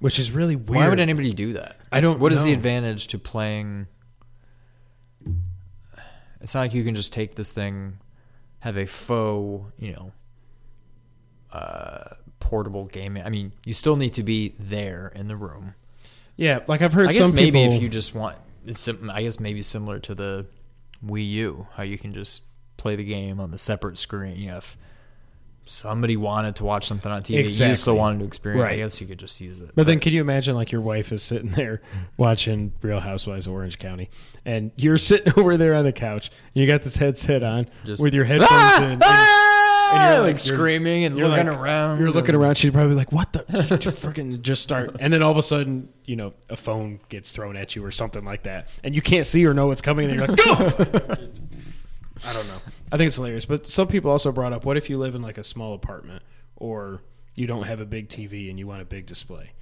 [0.00, 0.76] which is really weird.
[0.76, 1.76] Why would anybody do that?
[1.92, 2.18] I don't.
[2.18, 3.86] What is the advantage to playing?
[6.40, 7.98] It's not like you can just take this thing,
[8.60, 10.12] have a faux, you know,
[11.52, 13.22] uh, portable gaming.
[13.24, 15.74] I mean, you still need to be there in the room.
[16.36, 17.74] Yeah, like I've heard I guess maybe people.
[17.76, 18.36] if you just want,
[18.66, 20.46] it's sim- I guess maybe similar to the
[21.04, 22.42] Wii U, how you can just
[22.76, 24.36] play the game on the separate screen.
[24.36, 24.76] You know, if
[25.64, 28.62] somebody wanted to watch something on TV, you still wanted to experience.
[28.62, 28.74] Right.
[28.74, 29.70] I guess you could just use it.
[29.74, 31.82] But then, can you imagine like your wife is sitting there
[32.16, 34.08] watching Real Housewives of Orange County,
[34.44, 38.00] and you're sitting over there on the couch, and you got this headset on Just-
[38.02, 38.84] with your headphones Ah!
[38.84, 39.57] in, and, Ah!
[39.92, 42.00] And you're like, you're- screaming and looking like- around.
[42.00, 42.56] You're looking around.
[42.56, 43.38] She'd probably be like, "What the
[43.92, 47.56] freaking?" Just start, and then all of a sudden, you know, a phone gets thrown
[47.56, 50.18] at you or something like that, and you can't see or know what's coming, and
[50.18, 50.54] you're like, "Go!"
[52.26, 52.58] I don't know.
[52.90, 55.22] I think it's hilarious, but some people also brought up, what if you live in
[55.22, 56.22] like a small apartment
[56.56, 57.02] or
[57.36, 59.52] you don't have a big TV and you want a big display?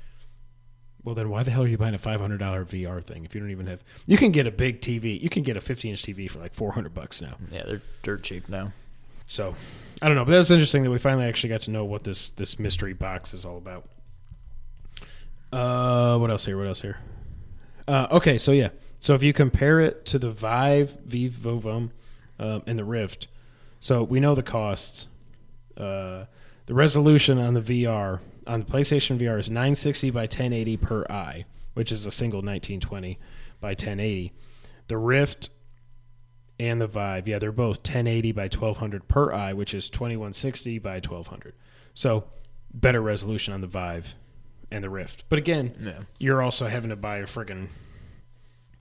[1.05, 3.35] Well, then why the hell are you buying a five hundred dollar VR thing if
[3.35, 3.85] you don't even have?
[4.07, 5.21] You can get a big TV.
[5.21, 7.35] You can get a fifty inch TV for like four hundred bucks now.
[7.51, 8.73] Yeah, they're dirt cheap now.
[9.27, 9.55] So
[10.03, 12.05] I don't know, but that was interesting that we finally actually got to know what
[12.05, 13.89] this this mystery box is all about.
[15.53, 16.59] Uh, what else here?
[16.59, 16.99] What else here?
[17.89, 18.71] Uh, okay, so yeah,
[19.01, 21.91] so if you compare it to the Vive, Vive Vovum,
[22.39, 23.29] um, and the Rift,
[23.81, 25.07] so we know the costs.
[25.77, 26.25] Uh,
[26.67, 31.45] the resolution on the VR on the PlayStation VR is 960 by 1080 per eye,
[31.75, 33.19] which is a single 1920
[33.61, 34.33] by 1080.
[34.89, 35.51] The Rift
[36.59, 40.95] and the Vive, yeah, they're both 1080 by 1200 per eye, which is 2160 by
[40.95, 41.55] 1200.
[41.95, 42.25] So
[42.73, 44.15] better resolution on the Vive
[44.71, 45.25] and the Rift.
[45.29, 46.03] But again, Yeah.
[46.19, 47.69] you're also having to buy a friggin'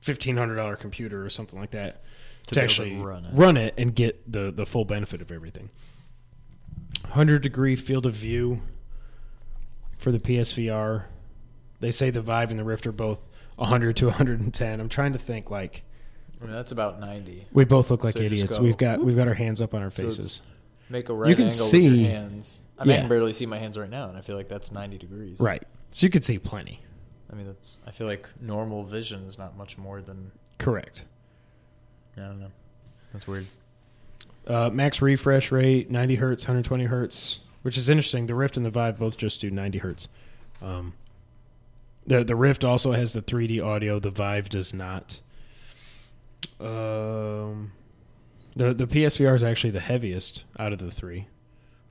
[0.01, 2.03] $1500 computer or something like that
[2.47, 3.31] to, To able to actually run it.
[3.33, 5.69] run it and get the, the full benefit of everything.
[7.01, 8.61] 100 degree field of view
[9.97, 11.03] for the PSVR.
[11.79, 13.25] They say the Vive and the Rift are both
[13.57, 14.79] 100 to 110.
[14.79, 15.83] I'm trying to think like
[16.41, 17.47] I mean, that's about ninety.
[17.53, 18.57] we both look like So just idiots.
[18.57, 20.41] go, we've got we've got our hands up on our So it's- faces.
[20.89, 22.61] Make a right You can angle see- with your hands.
[22.77, 22.99] I mean, I Yeah.
[23.01, 25.39] can barely see my hands right now, and I feel like that's ninety degrees.
[25.39, 25.63] right.
[25.91, 26.81] So you could see plenty.
[27.31, 27.79] I mean, that's.
[27.87, 30.31] I feel like normal vision is not much more than.
[30.59, 31.05] Correct.
[32.17, 32.51] I don't know.
[33.13, 33.45] That's weird.
[34.45, 38.27] Uh, max refresh rate 90 hertz, 120 hertz, which is interesting.
[38.27, 40.07] The Rift and the Vive both just do 90 hertz.
[40.61, 40.93] Um,
[42.05, 43.99] the the Rift also has the 3D audio.
[43.99, 45.19] The Vive does not.
[46.59, 47.71] Um,
[48.55, 51.27] the the PSVR is actually the heaviest out of the three,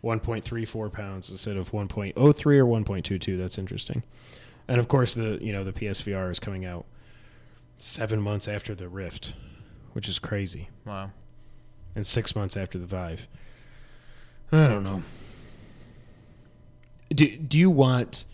[0.03, 3.37] 1.34 pounds instead of 1.03 or 1.22.
[3.39, 4.03] That's interesting.
[4.67, 6.87] And of course, the you know the PSVR is coming out
[7.79, 9.35] seven months after the Rift,
[9.93, 11.11] which is crazy Wow.
[11.95, 13.29] and six months after the Vive.
[14.53, 15.03] I don't know.
[17.11, 18.25] Do Do you want?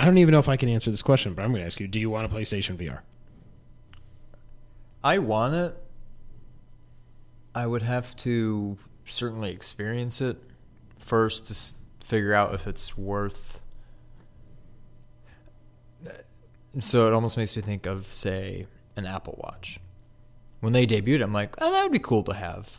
[0.00, 1.80] I don't even know if I can answer this question, but I'm going to ask
[1.80, 3.00] you: Do you want a PlayStation VR?
[5.08, 5.74] I want it.
[7.54, 10.36] I would have to certainly experience it
[10.98, 13.62] first to s- figure out if it's worth.
[16.06, 16.10] Uh,
[16.80, 19.80] so it almost makes me think of, say, an Apple Watch.
[20.60, 22.78] When they debuted, I'm like, oh, that would be cool to have.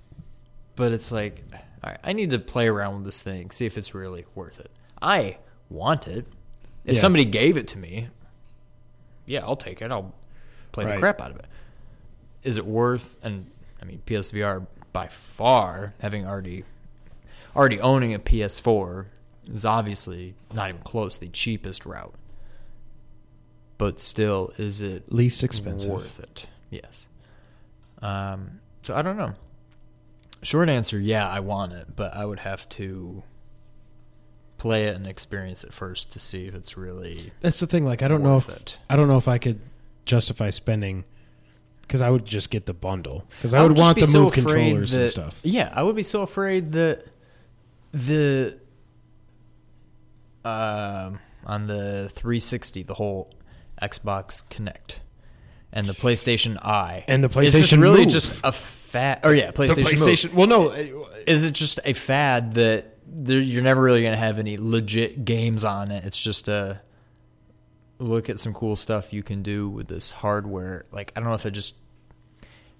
[0.75, 1.41] But it's like,
[1.83, 4.59] all right, I need to play around with this thing, see if it's really worth
[4.59, 4.69] it.
[5.01, 5.39] I
[5.71, 6.27] want it.
[6.85, 7.01] If Yeah.
[7.01, 8.09] somebody gave it to me,
[9.25, 9.89] yeah, I'll take it.
[9.91, 10.13] I'll
[10.73, 10.93] play Right.
[10.93, 11.45] the crap out of it
[12.43, 13.49] is it worth and
[13.81, 16.63] I mean PSVR by far having already
[17.55, 19.05] already owning a PS4
[19.51, 22.13] is obviously not even close the cheapest route.
[23.77, 25.91] But still is it Least expensive.
[25.91, 26.47] worth it?
[26.69, 27.07] Yes.
[28.01, 29.33] Um so I don't know.
[30.41, 33.23] Short answer, yeah, I want it, but I would have to
[34.57, 37.85] play it and experience it first to see if it's really That's the thing.
[37.85, 38.77] Like, I don't know if it.
[38.89, 39.59] I don't know if I could
[40.05, 41.03] justify spending
[41.89, 44.33] because I would just get the bundle because I, would just want the so move
[44.33, 45.39] controllers and stuff.
[45.41, 47.03] Yeah, I would be so afraid that
[47.91, 48.59] the
[50.45, 51.17] um,
[51.47, 53.31] on the 360, the whole
[53.81, 54.97] Xbox Kinect
[55.73, 58.09] and the PlayStation Eye And the is PlayStation really Move.
[58.09, 59.21] just a fad?
[59.23, 59.83] Or yeah, The PlayStation.
[59.83, 60.33] PlayStation.
[60.33, 60.69] Well, no.
[60.69, 64.57] uh, Is it just a fad that there, you're never really going to have any
[64.57, 66.05] legit games on it?
[66.05, 66.81] It's just a
[67.99, 70.85] look at some cool stuff you can do with this hardware.
[70.91, 71.75] Like I don't know if it just.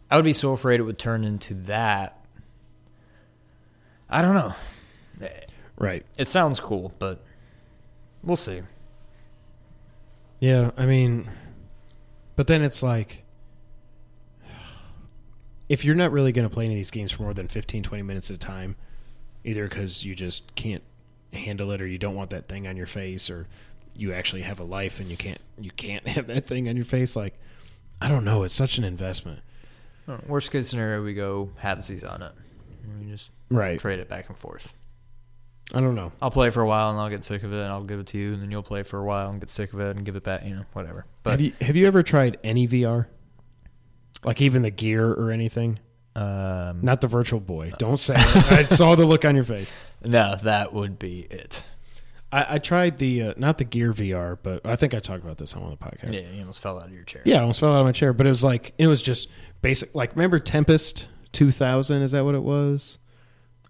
[0.10, 2.26] I would be so afraid it would turn into that.
[4.10, 4.56] I don't know.
[5.78, 6.04] Right.
[6.18, 7.24] It sounds cool, but
[8.24, 8.62] we'll see.
[10.40, 11.30] Yeah, I mean,
[12.36, 13.24] but then it's like,
[15.68, 17.84] if you're not really going to play any of these games for more than 15,
[17.84, 18.76] 20 minutes at a time,
[19.44, 20.84] either because you just can't
[21.32, 23.48] handle it or you don't want that thing on your face or
[24.00, 26.86] you actually have a life and you can't you can't have that thing on your
[26.86, 27.34] face like
[28.02, 29.40] I don't know, it's such an investment.
[30.28, 32.32] Worst case scenario, we go halvesies on it.
[33.00, 33.78] We just Right.
[33.80, 34.74] trade it back and forth.
[35.74, 36.12] I don't know.
[36.20, 38.08] I'll play for a while and I'll get sick of it and I'll give it
[38.08, 40.04] to you and then you'll play for a while and get sick of it and
[40.06, 41.06] give it back, you know, whatever.
[41.22, 43.06] But have you have you ever tried any VR?
[44.24, 45.80] Like even the gear or anything?
[46.16, 47.72] um, Not the virtual boy.
[47.78, 48.52] Don't say it.
[48.52, 49.72] I saw the look on your face.
[50.04, 51.64] no, that would be it.
[52.32, 55.38] I, I tried the uh, not the Gear VR, but I think I talked about
[55.38, 56.22] this on one of the podcasts.
[56.22, 57.22] Yeah, you almost fell out of your chair.
[57.26, 59.30] Yeah, I almost fell out of my chair, but it was like it was just
[59.62, 59.96] basic.
[59.96, 62.02] Like remember Tempest two thousand?
[62.04, 63.00] Is that what it was?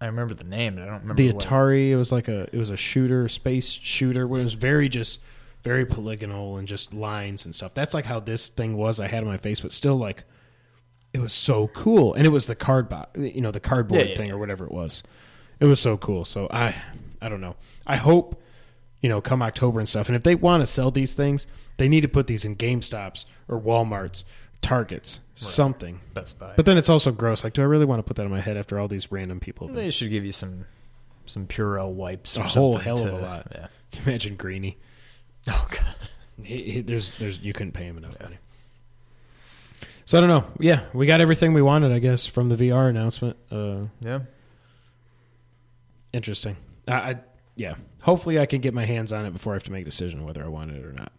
[0.02, 1.88] I remember the name, but I don't remember The what- Atari.
[1.90, 4.26] It was like a it was a shooter, space shooter.
[4.26, 5.20] When it was very just
[5.62, 7.74] very polygonal and just lines and stuff.
[7.74, 8.98] That's like how this thing was.
[9.00, 10.24] I had on my face, but still like
[11.12, 12.14] it was so cool.
[12.14, 14.34] And it was the card box, you know, the cardboard Yeah, yeah, thing yeah.
[14.34, 15.02] or whatever it was.
[15.60, 16.24] It was so cool.
[16.24, 16.74] So I
[17.20, 17.56] I don't know.
[17.86, 18.40] I hope
[19.00, 20.08] you know, come October and stuff.
[20.08, 21.46] And if they want to sell these things,
[21.78, 24.24] they need to put these in GameStops or Walmarts,
[24.60, 26.00] Targets, something.
[26.12, 26.52] Best Buy.
[26.56, 27.42] But then it's also gross.
[27.44, 29.40] Like, do I really want to put that in my head after all these random
[29.40, 29.68] people?
[29.68, 30.66] been- they should give you some
[31.26, 32.36] some Purell wipes.
[32.36, 33.46] Or A whole hell of a lot.
[33.52, 33.68] Yeah.
[33.92, 34.76] Can you imagine Greeny?
[35.48, 35.94] Oh god.
[36.42, 38.36] He, he, there's, there's, you couldn't pay him enough money.
[40.04, 40.44] So I don't know.
[40.58, 43.36] Yeah, we got everything we wanted, I guess, from the VR announcement.
[43.50, 44.20] Uh, Yeah.
[46.12, 46.56] interesting.
[46.88, 47.16] I, I,
[47.56, 47.74] yeah.
[48.02, 50.24] Hopefully, I can get my hands on it before I have to make a decision
[50.24, 51.12] whether I want it or not.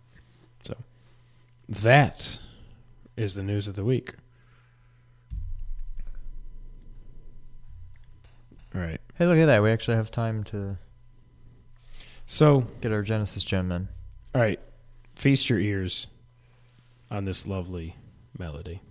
[0.64, 0.76] So
[1.70, 2.40] that
[3.16, 4.14] is the news of the week.
[8.74, 9.00] All right.
[9.16, 9.62] Hey, look at that.
[9.62, 10.78] We actually have time to
[12.26, 13.88] So, get our Genesis gem in.
[14.34, 14.60] all right.
[15.16, 16.08] Feast your ears
[17.12, 17.96] on this lovely
[18.38, 18.82] melody.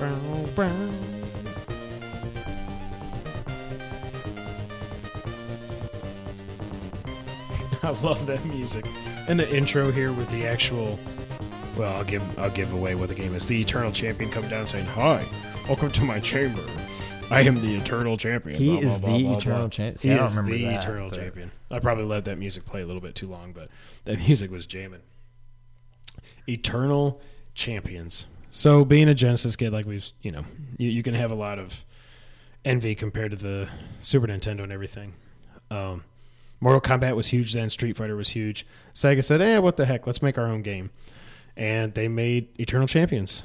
[7.82, 8.86] I love that music.
[9.28, 10.98] And the intro here with the actual
[11.76, 13.46] well, I'll give I'll give away what the game is.
[13.46, 15.24] The Eternal Champion coming down saying, "Hi,
[15.68, 16.62] welcome to my chamber.
[17.30, 19.68] I am the Eternal Champion." He Blah, is blah, the blah, Eternal blah.
[19.68, 21.50] Champ- See, He I don't is remember the that, Eternal but- Champion.
[21.70, 23.68] I probably let that music play a little bit too long, but
[24.04, 25.00] that music was jamming.
[26.48, 27.20] Eternal
[27.54, 28.26] Champions.
[28.56, 30.42] So, being a Genesis kid, like we've, you know,
[30.78, 31.84] you, you can have a lot of
[32.64, 33.68] envy compared to the
[34.00, 35.12] Super Nintendo and everything.
[35.70, 36.04] Um,
[36.58, 37.68] Mortal Kombat was huge then.
[37.68, 38.66] Street Fighter was huge.
[38.94, 40.06] Sega said, "Eh, what the heck?
[40.06, 40.88] Let's make our own game,"
[41.54, 43.42] and they made Eternal Champions.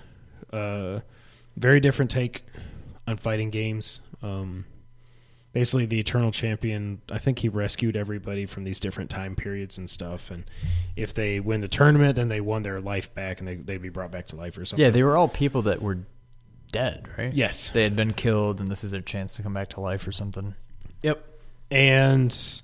[0.54, 1.02] Uh,
[1.58, 2.46] very different take
[3.06, 4.00] on fighting games.
[4.24, 4.64] Um,
[5.54, 7.02] basically, the Eternal Champion.
[7.12, 10.32] I think he rescued everybody from these different time periods and stuff.
[10.32, 10.46] And
[10.96, 13.90] if they win the tournament, then they won their life back, and they they'd be
[13.90, 14.84] brought back to life or something.
[14.84, 16.00] Yeah, they were all people that were
[16.72, 17.34] dead, right?
[17.34, 17.70] yes.
[17.70, 20.12] They had been killed, and this is their chance to come back to life or
[20.12, 20.56] something.
[21.04, 21.26] Yep.
[21.70, 22.62] And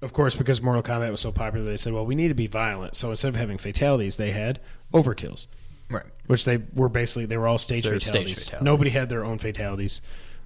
[0.00, 2.46] of course, because Mortal Kombat was so popular, they said, well, we need to be
[2.46, 2.94] violent.
[2.94, 4.60] So instead of having fatalities, they had
[4.94, 5.46] overkills,
[5.90, 6.04] Right.
[6.26, 8.08] which they were basically, they were all stage, fatalities.
[8.08, 8.64] stage fatalities.
[8.64, 10.00] Nobody had their own fatalities.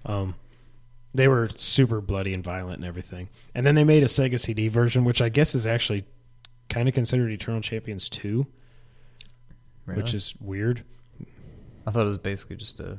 [0.06, 0.34] Um,
[1.14, 3.28] they were super bloody and violent and everything.
[3.54, 6.04] And then they made a Sega CD version, which I guess is actually
[6.68, 8.46] kind of considered Eternal Champions 2,
[9.86, 10.84] which is weird.
[11.86, 12.98] I thought it was basically just a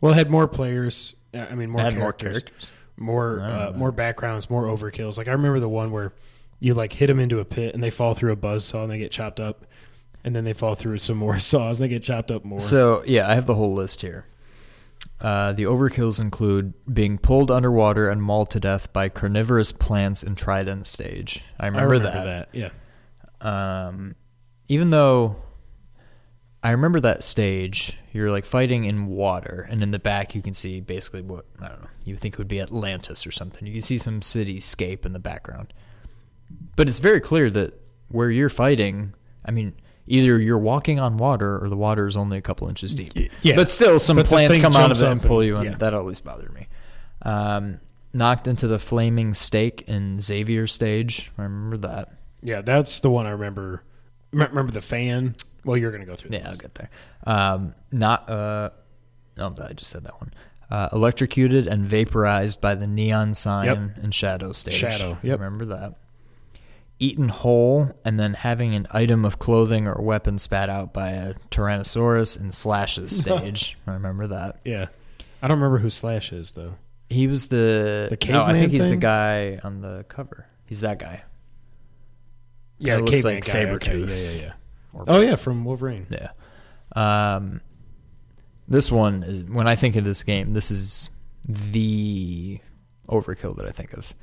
[0.00, 1.16] Well, it had more players.
[1.34, 2.42] uh, I mean, more had more characters.
[2.44, 2.72] characters.
[2.96, 5.16] more uh, more backgrounds, more overkills.
[5.18, 6.12] Like I remember the one where
[6.60, 8.90] you like hit them into a pit and they fall through a buzz saw and
[8.92, 9.66] they get chopped up,
[10.22, 12.60] and then they fall through some more saws and they get chopped up more.
[12.60, 14.26] So yeah, I have the whole list here.
[15.20, 20.34] Uh, the overkills include being pulled underwater and mauled to death by carnivorous plants in
[20.34, 21.42] Trident stage.
[21.58, 22.52] I I remember, remember that.
[22.52, 22.72] that.
[23.42, 24.14] Yeah, Um,
[24.68, 25.36] even though
[26.62, 30.54] I remember that stage, you're like fighting in water, and in the back you can
[30.54, 31.88] see basically what I don't know.
[32.04, 33.66] You think it would be Atlantis or something.
[33.66, 35.72] You can see some cityscape in the background,
[36.76, 39.74] but it's very clear that where you're fighting, I mean.
[40.06, 43.30] Either you're walking on water, or the water is only a couple inches deep.
[43.42, 43.56] yeah.
[43.56, 45.64] but still, some But plants come out of it and pull you in.
[45.64, 45.74] yeah.
[45.76, 46.68] That always bothered me.
[47.22, 47.80] Um,
[48.12, 51.30] knocked into the flaming stake in Xavier stage.
[51.38, 52.12] I remember that.
[52.42, 53.82] yeah, that's the one I remember.
[54.32, 55.36] Remember the fan?
[55.64, 56.30] Well, you're gonna go through.
[56.32, 56.90] Yeah, I'll get there.
[57.26, 58.70] Um, not uh,
[59.38, 60.34] oh, I just said that one.
[60.70, 64.04] Uh, electrocuted and vaporized by the neon sign Yep.
[64.04, 64.74] in Shadow stage.
[64.74, 65.38] Shadow, yep.
[65.38, 65.94] remember that.
[67.04, 71.34] Eaten whole and then having an item of clothing or weapon spat out by a
[71.50, 73.76] Tyrannosaurus in Slash's stage.
[73.86, 74.60] I remember that.
[74.64, 74.86] yeah.
[75.42, 76.76] I don't remember who Slash is though.
[77.10, 78.40] He was the The caveman.
[78.40, 80.46] no, I think he's the guy on the cover.
[80.66, 81.22] He's that guy.
[82.78, 83.58] Yeah, the looks caveman like guy.
[83.64, 84.08] Okay, Sabretooth.
[84.08, 84.52] Yeah, yeah, yeah.
[84.94, 86.06] Or- Oh yeah, from Wolverine.
[86.10, 86.28] Yeah.
[86.96, 87.60] Um,
[88.68, 90.54] this one is when I think of this game.
[90.54, 91.10] This is
[91.46, 92.58] the
[93.08, 94.14] overkill that I think of.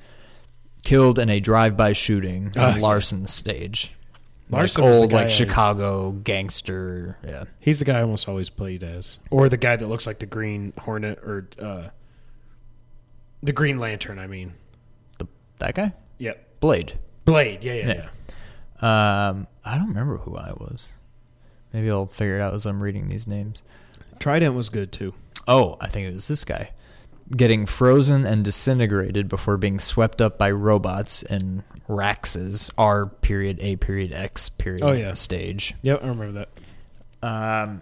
[0.83, 2.81] Killed in a drive-by shooting Ah, on yeah.
[2.81, 3.93] Larson's stage.
[4.49, 7.17] Larson like was the old, guy like I- Chicago gangster.
[7.25, 10.19] Yeah, He's the guy I almost always played as, or the guy that looks like
[10.19, 11.89] the Green Hornet, or uh,
[13.43, 14.19] the Green Lantern.
[14.19, 14.53] I mean,
[15.19, 15.27] the
[15.59, 16.97] that guy, yep, Blade.
[17.25, 17.63] Blade.
[17.63, 18.09] Yeah, yeah, yeah.
[18.81, 19.29] Yeah.
[19.29, 20.91] Um, I don't remember who I was.
[21.71, 23.63] Maybe I'll figure it out as I'm reading these names.
[24.19, 25.13] Trident was good too.
[25.47, 26.71] Oh, I think it was this guy.
[27.35, 33.75] Getting frozen and disintegrated before being swept up by robots in Rax's R period A
[33.77, 35.13] period X period Oh, yeah.
[35.13, 35.75] stage.
[35.83, 36.49] Yep, I remember that.
[37.23, 37.81] Um,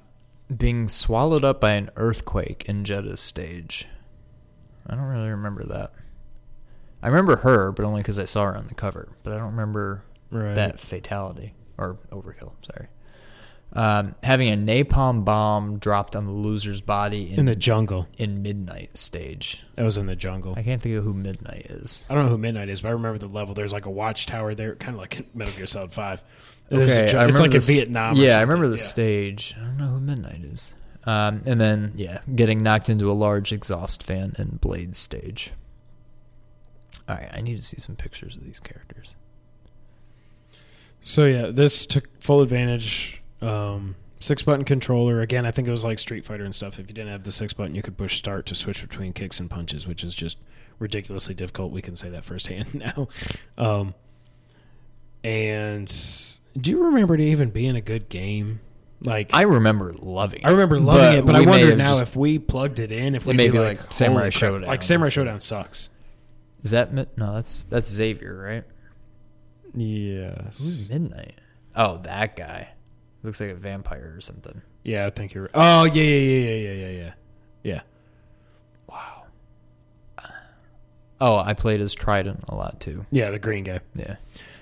[0.56, 3.88] being swallowed up by an earthquake in Jetta's stage.
[4.88, 5.94] I don't really remember that.
[7.02, 9.10] I remember her, but only because I saw her on the cover.
[9.24, 10.54] But I don't remember Right.
[10.56, 12.52] that fatality or overkill.
[12.62, 12.88] Sorry.
[13.72, 18.08] Um, having a napalm bomb dropped on the loser's body in, In the jungle.
[18.18, 19.64] in midnight stage.
[19.76, 20.56] That was in the jungle.
[20.58, 22.04] I can't think of who midnight is.
[22.10, 23.54] I don't know who Midnight is, but I remember the level.
[23.54, 26.24] There's like a watchtower there, kind of like Metal Gear Solid Five.
[26.70, 28.16] There's a ju- I it's remember like the in Vietnam.
[28.16, 28.84] Yeah, I remember the Yeah.
[28.84, 29.56] stage.
[29.56, 30.74] I don't know who midnight is.
[31.06, 35.52] Um, and then yeah, getting knocked into a large exhaust fan in Blade stage.
[37.08, 39.16] All right, I need to see some pictures of these characters.
[41.02, 43.19] So yeah, this took full advantage.
[43.42, 45.22] Um, six button controller.
[45.22, 46.78] Again, I think it was like Street Fighter and stuff.
[46.80, 49.40] If you didn't have the six button, you could push start to switch between kicks
[49.40, 50.38] and punches, which is just
[50.80, 51.72] ridiculously difficult.
[51.72, 53.08] We can say that firsthand now.
[53.58, 53.94] Um,
[55.24, 55.88] and
[56.60, 58.62] do you remember it even being a good game?
[59.02, 60.42] Like I remember loving.
[60.42, 63.16] It, I remember loving it, but I wonder now just- if we plugged it in,
[63.16, 64.28] if It we'd may be be like, like Samurai.
[64.30, 64.68] Shodown.
[64.68, 65.90] Like Samurai Shodown sucks.
[66.64, 67.06] is that no?
[67.36, 68.64] That's that's Xavier, right?
[69.74, 70.58] Yes.
[70.60, 71.36] Who's midnight?
[71.76, 72.70] Oh, that guy.
[73.24, 74.62] Looks like a vampire or something.
[74.84, 75.50] Yeah, I think you're.
[75.54, 77.12] Oh yeah, yeah, yeah, yeah, yeah, yeah, yeah.
[77.64, 77.82] Yeah.
[78.88, 79.24] Wow.
[81.22, 83.06] Oh, I played as Trident a lot too.
[83.12, 83.82] Yeah, the green guy.
[83.94, 84.16] Yeah.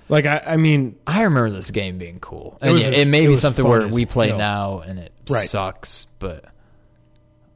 [0.09, 2.57] Like I, I mean, I remember this game being cool.
[2.61, 4.37] It was yeah, as- it may it be something where we play hell.
[4.37, 5.43] now and it Right.
[5.43, 6.45] sucks, but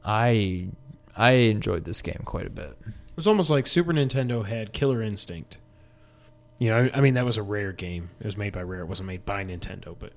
[0.04, 0.68] I
[1.16, 2.76] I enjoyed this game quite a bit.
[2.86, 5.58] it was almost like Super Nintendo had Killer Instinct.
[6.58, 8.10] You know, I mean that was a rare game.
[8.20, 8.80] It was made by Rare.
[8.82, 10.12] It wasn't made by Nintendo, but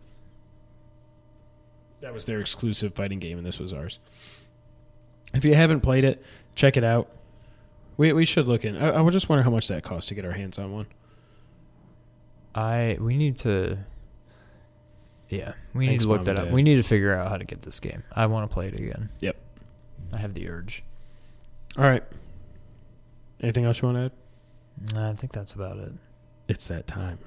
[2.06, 3.98] that was their exclusive fighting game, and this was ours.
[5.34, 6.24] If you haven't played it,
[6.54, 7.10] check it out.
[7.98, 8.78] We we should look in.
[8.78, 10.86] I, I just wonder how much that costs to get our hands on one.
[12.54, 13.80] I we need to
[15.30, 16.44] Yeah, we need to look Mom that up.
[16.46, 16.54] Dad.
[16.54, 18.04] We need to figure out how to get this game.
[18.12, 19.10] I want to play it again.
[19.22, 19.36] Yep.
[20.14, 20.84] I have the urge.
[21.76, 22.04] All right.
[23.42, 24.14] Anything else you want
[24.94, 25.12] to add?
[25.12, 25.92] I think that's about it.
[26.48, 27.18] It's that time.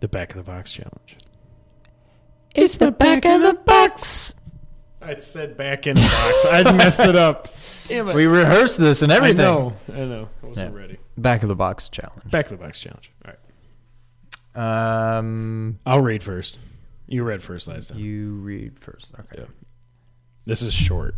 [0.00, 1.16] The back of the box challenge.
[2.56, 4.34] It's the back of the box.
[5.02, 6.46] I said back in the box.
[6.50, 7.48] I messed it up.
[7.88, 8.14] Damn it.
[8.16, 9.40] We rehearsed this and everything.
[9.40, 9.76] I know.
[9.92, 10.28] I know.
[10.42, 10.80] I wasn't Yeah.
[10.80, 10.98] ready.
[11.16, 12.30] Back of the box challenge.
[12.30, 13.12] Back of the box challenge.
[13.24, 15.16] All right.
[15.18, 16.58] Um, I'll read first.
[17.06, 17.98] You read first last time.
[17.98, 19.12] you read first.
[19.18, 19.42] Okay.
[19.42, 19.46] Yeah.
[20.44, 21.14] This is short,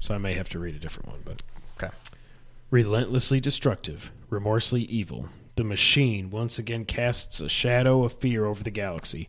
[0.00, 1.20] so I may have to read a different one.
[1.24, 1.42] But
[1.80, 1.92] Okay.
[2.70, 8.70] relentlessly destructive, remorselessly evil, the machine once again casts a shadow of fear over the
[8.70, 9.28] galaxy.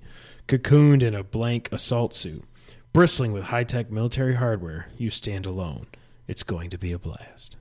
[0.50, 2.44] Cocooned in a blank assault suit,
[2.92, 5.86] bristling with high tech military hardware, you stand alone.
[6.28, 7.56] It's going to be a blast.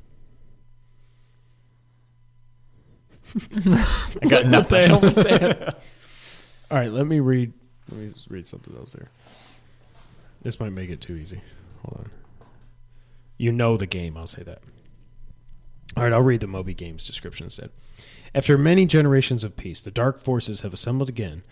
[3.55, 4.91] I got nothing.
[6.71, 7.53] All right, let me read.
[7.91, 9.11] Let me read something else there.
[10.41, 11.43] This might make it too easy.
[11.83, 12.11] Hold on.
[13.37, 14.17] You know the game.
[14.17, 14.63] I'll say that.
[15.95, 17.69] All right, I'll read the Moby Games description instead.
[18.35, 21.43] After many generations of peace, the Dark Forces have assembled again,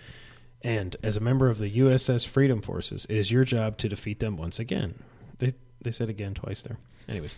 [0.66, 4.18] and as a member of the USS Freedom Forces, it is your job to defeat
[4.18, 5.02] them once again.
[5.38, 6.78] They they said again twice there.
[7.08, 7.36] Anyways,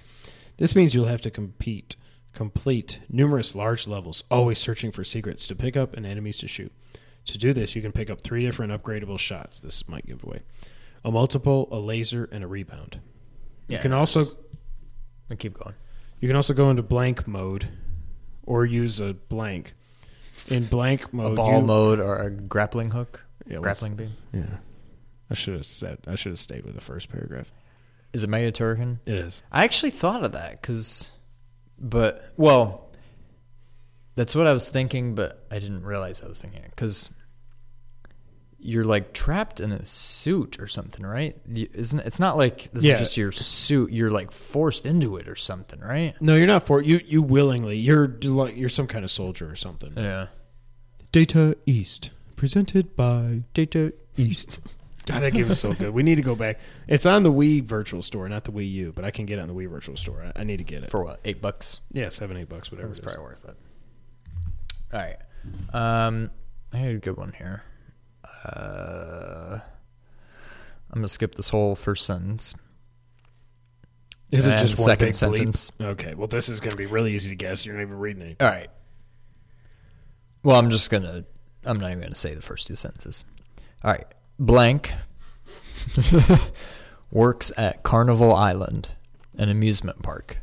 [0.57, 1.97] this means you'll have to compete,
[2.33, 6.73] complete numerous large levels, always searching for secrets to pick up and enemies to shoot.
[7.27, 9.61] To do this, you can pick up three different upgradable shots.
[9.61, 10.41] This might give away:
[11.05, 13.01] a multiple, a laser, and a rebound.
[13.69, 14.23] You Yeah, can also.
[15.31, 15.75] I keep going.
[16.21, 17.69] you can also go into blank mode,
[18.45, 19.75] or use a blank.
[20.51, 24.13] In blank mode, a ball you- mode or a grappling hook, Yeah, grappling beam.
[24.33, 24.59] Yeah,
[25.31, 25.99] I should have said.
[26.07, 27.51] I should have stayed with the first paragraph.
[28.13, 28.99] Is it Mega Turrican?
[29.05, 29.43] It is.
[29.53, 31.11] I actually thought of that because,
[31.79, 32.91] but well,
[34.15, 37.11] that's what I was thinking, but I didn't realize I was thinking it because
[38.61, 41.37] you're like trapped in a suit or something, right?
[41.47, 42.95] You- Isn't it's not like this Yeah.
[42.95, 43.93] is just your suit?
[43.93, 46.15] You're like forced into it or something, right?
[46.21, 47.01] No, you're not for you.
[47.07, 47.77] You willingly.
[47.79, 49.93] You're like you're some kind of soldier or something.
[49.97, 50.27] Yeah.
[51.13, 54.59] Data East, presented by Data East.
[55.07, 55.91] God, that game is so good.
[55.95, 56.59] We need to go back.
[56.87, 59.43] It's on the Wii Virtual Store, not the Wii U, but I can get it
[59.43, 60.31] on the Wii Virtual Store.
[60.37, 60.91] I, I need to get it.
[60.91, 61.21] For what?
[61.25, 61.81] Eight bucks.
[61.93, 62.89] yeah, seven, eight bucks, whatever.
[62.89, 63.15] That's it is.
[63.15, 63.57] probably worth it.
[64.93, 66.07] All right.
[66.07, 66.31] Um,
[66.75, 67.63] I had a good one here.
[68.45, 69.59] Uh,
[70.91, 72.55] I'm gonna skip this whole first sentence.
[74.31, 75.17] Is it And just one second big bleep?
[75.17, 75.73] sentence.
[75.81, 77.65] Okay, well, this is going to be really easy to guess.
[77.65, 78.37] You're not even reading it.
[78.43, 78.69] All right.
[80.49, 81.25] Well, I'm just gonna.
[81.67, 83.27] I'm not even gonna say the first two sentences.
[83.85, 84.07] All right.
[84.39, 84.95] Blank
[87.11, 88.89] works at Carnival Island,
[89.37, 90.39] an amusement park.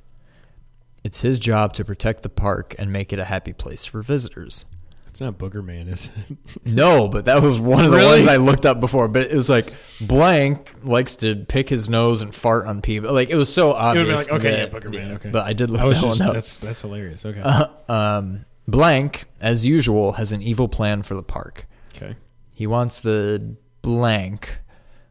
[1.03, 4.65] It's his job to protect the park and make it a happy place for visitors.
[5.07, 6.37] It's not Booger Man, is it?
[6.65, 8.17] No, but that was one of the Really?
[8.19, 9.07] ones I looked up before.
[9.07, 13.11] But it was like blank likes to pick his nose and fart on people.
[13.11, 15.29] Like it was so would be like, okay, that- yeah, Booger Man, okay.
[15.31, 16.33] But I did look I that just, one up.
[16.35, 17.25] that's that's hilarious.
[17.25, 21.67] Okay, Uh, um, blank, as usual, has an evil plan for the park.
[21.95, 22.15] okay.
[22.53, 24.59] He wants the blank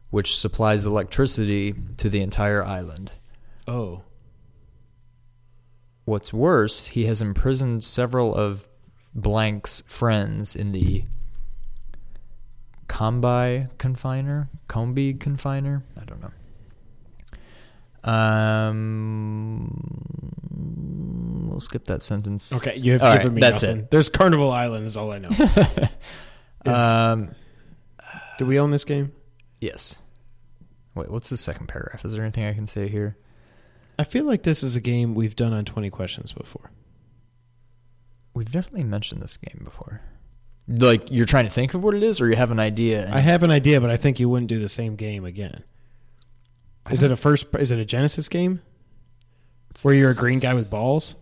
[0.09, 3.11] which supplies electricity to the entire island.
[3.67, 4.01] Oh.
[6.05, 8.67] What's worse, he has imprisoned several of
[9.13, 11.03] Blank's friends in the
[12.87, 15.83] Combi confiner, Combi confiner.
[15.99, 16.31] I don't know.
[18.05, 19.69] Um,
[21.49, 22.53] we'll skip that sentence.
[22.53, 23.79] Okay, you have All given right, me that's nothing.
[23.79, 23.91] it.
[23.91, 25.29] There's Carnival Island is all I know.
[26.65, 27.31] Is- Um,
[28.39, 29.11] Do we own this game?
[29.59, 29.97] yes.
[30.95, 32.05] Wait, what's the second paragraph?
[32.05, 33.17] Is there anything I can say here?
[33.99, 36.71] I feel like this is a game we've done on 20 questions before.
[38.33, 40.01] We've definitely mentioned this game before.
[40.67, 43.09] Like you're trying to think of what it is, or you have an idea.
[43.13, 45.63] I have an idea, but I think you wouldn't do the same game again.
[46.91, 47.47] Is it a first?
[47.57, 48.61] Is it a Genesis game
[49.81, 51.15] where you're a green guy with balls?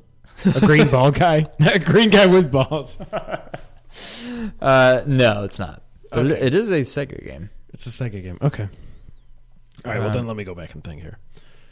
[0.55, 1.45] A green ball guy?
[1.59, 3.01] a green guy with balls.
[4.59, 5.83] Uh, no, it's not.
[6.09, 6.35] But Okay.
[6.35, 7.49] it- it is a Sega game.
[7.73, 8.37] It's a Sega game.
[8.41, 8.63] Okay.
[8.63, 9.99] All right.
[9.99, 11.19] Well, Um, then let me go back and think here.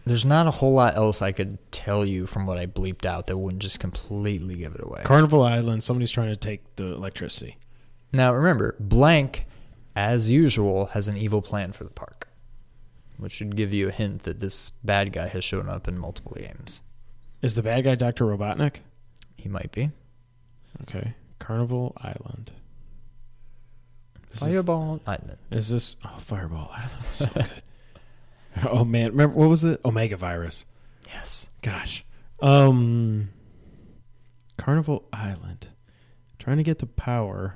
[0.06, 3.28] There's not a whole lot else I could tell you from what I bleeped out
[3.28, 5.02] that wouldn't just completely give it away.
[5.04, 5.84] Carnival Island.
[5.84, 7.58] Somebody's trying to take the electricity.
[8.12, 9.46] now remember, Blank,
[9.96, 12.28] as usual, has an evil plan for the park,
[13.22, 16.36] which should give you a hint that this bad guy has shown up in multiple
[16.38, 16.82] games.
[17.42, 18.78] Is the bad guy Doctor Robotnik?
[19.38, 19.92] He might be.
[20.84, 21.14] Okay.
[21.40, 22.52] Carnival Island.
[24.30, 25.38] This is- Fireball Island.
[25.52, 27.62] Is this oh Fireball Island was so good.
[28.70, 29.80] oh man, remember what was it?
[29.86, 30.66] Omega Virus.
[31.08, 31.48] Yes.
[31.62, 32.04] Gosh.
[32.42, 33.30] Um
[34.58, 35.68] Carnival Island.
[36.40, 37.56] Trying to get the power.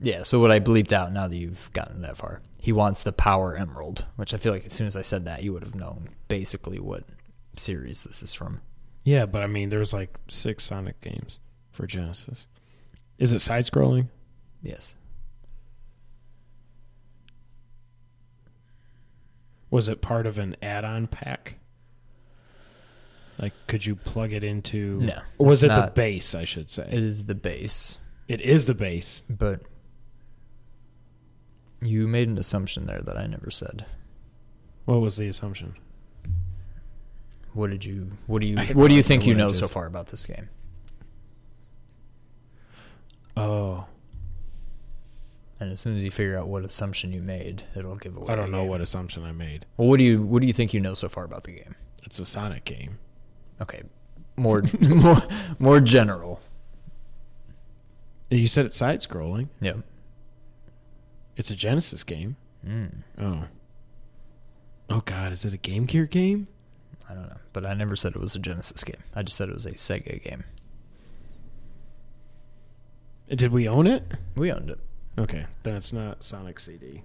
[0.00, 2.40] Yeah, so what I bleeped out now that you've gotten that far.
[2.62, 5.42] He wants the Power Emerald, which I feel like as soon as I said that,
[5.42, 7.02] you would have known basically what
[7.56, 8.60] series this is from.
[9.02, 11.40] Yeah, but I mean there's like six Sonic games
[11.72, 12.46] for Genesis.
[13.18, 14.06] Is it side scrolling?
[14.62, 14.94] Yes.
[19.70, 21.56] Was it part of an add-on pack?
[23.38, 26.70] Like could you plug it into No, Or was it it's the base, I should
[26.70, 26.86] say?
[26.88, 27.98] It is the base,
[28.28, 29.24] it is the base.
[29.28, 29.62] but
[31.82, 33.84] you made an assumption there that I never said.
[34.84, 35.74] What was the assumption?
[37.52, 39.86] What did you what do you I what do you think you know so far
[39.86, 40.48] about this game?
[43.36, 43.86] Oh,
[45.60, 48.32] And as soon as you figure out what assumption you made, it'll give away.
[48.32, 48.68] I don't know game.
[48.68, 49.64] what assumption I made.
[49.76, 51.74] Well, what do you what do you think you know so far about the game?
[52.04, 52.98] It's a Sonic game.
[53.60, 53.82] Okay,
[54.36, 55.22] more more
[55.58, 56.40] more general.
[58.30, 59.48] You said it's side scrolling.
[59.60, 59.74] Yeah.
[61.36, 62.36] It's a Genesis game.
[62.66, 63.44] Mm, Oh.
[64.90, 66.46] Oh God, is it a Game Gear game?
[67.08, 69.02] I don't know, but I never said it was a Genesis game.
[69.14, 70.44] I just said it was a Sega game.
[73.28, 74.04] Did we own it?
[74.36, 74.78] We owned it.
[75.18, 77.02] Okay, then it's not Sonic CD.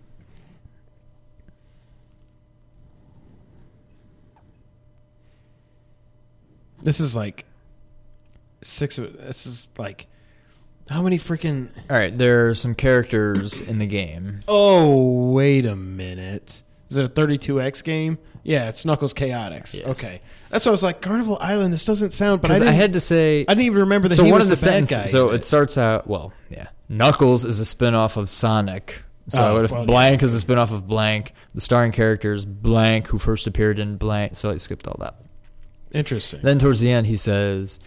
[6.81, 7.45] This is like
[8.61, 8.97] six.
[8.97, 10.07] of This is like
[10.89, 11.69] how many freaking?
[11.89, 14.43] All right, there are some characters in the game.
[14.47, 16.63] Oh, wait a minute.
[16.89, 18.17] Is it a 32X game?
[18.43, 19.81] Yeah, it's Knuckles Chaotix.
[19.81, 19.83] Yes.
[19.83, 20.21] Okay.
[20.49, 23.01] That's what I was like, Carnival Island, this doesn't sound, but I, I, had to
[23.01, 23.41] say.
[23.41, 25.03] I didn't even remember that so he one was of the, the, bad guy.
[25.03, 26.07] So it starts out.
[26.07, 26.67] Well, yeah.
[26.87, 29.03] Knuckles is a spin-off of Sonic.
[29.27, 31.33] So I Oh, would have well, blank is a spin-off of blank.
[31.53, 34.37] The starring characters blank who first appeared in blank.
[34.37, 35.15] So I skipped all that.
[35.91, 36.39] Interesting.
[36.43, 37.79] Then towards the end, he says,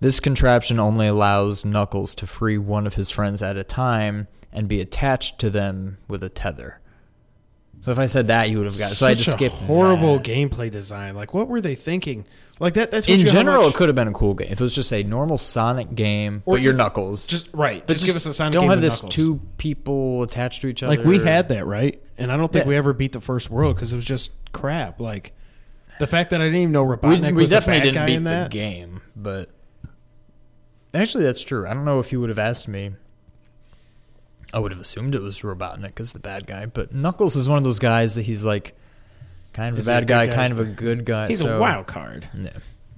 [0.00, 4.68] "This contraption only allows Knuckles to free one of his friends at a time and
[4.68, 6.80] be attached to them with a tether."
[7.82, 8.88] So if I said that, you would have got.
[8.88, 10.24] So I just a skipped horrible that.
[10.26, 11.14] gameplay design.
[11.14, 12.24] Like, what were they thinking?
[12.58, 12.90] Like that.
[12.90, 14.92] That's In general, much- it could have been a cool game if it was just
[14.92, 17.26] a normal Sonic game, Or but you're Knuckles.
[17.26, 17.86] just right.
[17.86, 19.14] but just, give us a Sonic Don't game have this Knuckles.
[19.14, 20.96] two people attached to each other.
[20.96, 22.70] Like we had that right, and I don't think Yeah.
[22.70, 24.98] we ever beat the first world because it was just crap.
[25.00, 25.32] Like
[26.00, 27.94] the fact that I didn't even know We, Robotnik we was the definitely bad didn't
[27.94, 28.50] guy beat in the that.
[28.50, 29.50] game, but
[30.96, 31.66] actually, that's true.
[31.66, 32.92] I don't know if you would have asked me.
[34.54, 37.58] I would have assumed it was Robotnik as the bad guy, but Knuckles is one
[37.58, 38.74] of those guys that he's like
[39.52, 40.34] kind of Is a he a bad guy, guy?
[40.34, 41.28] kind of a good guy.
[41.28, 42.28] He's so- a wild card.
[42.34, 42.50] Yeah.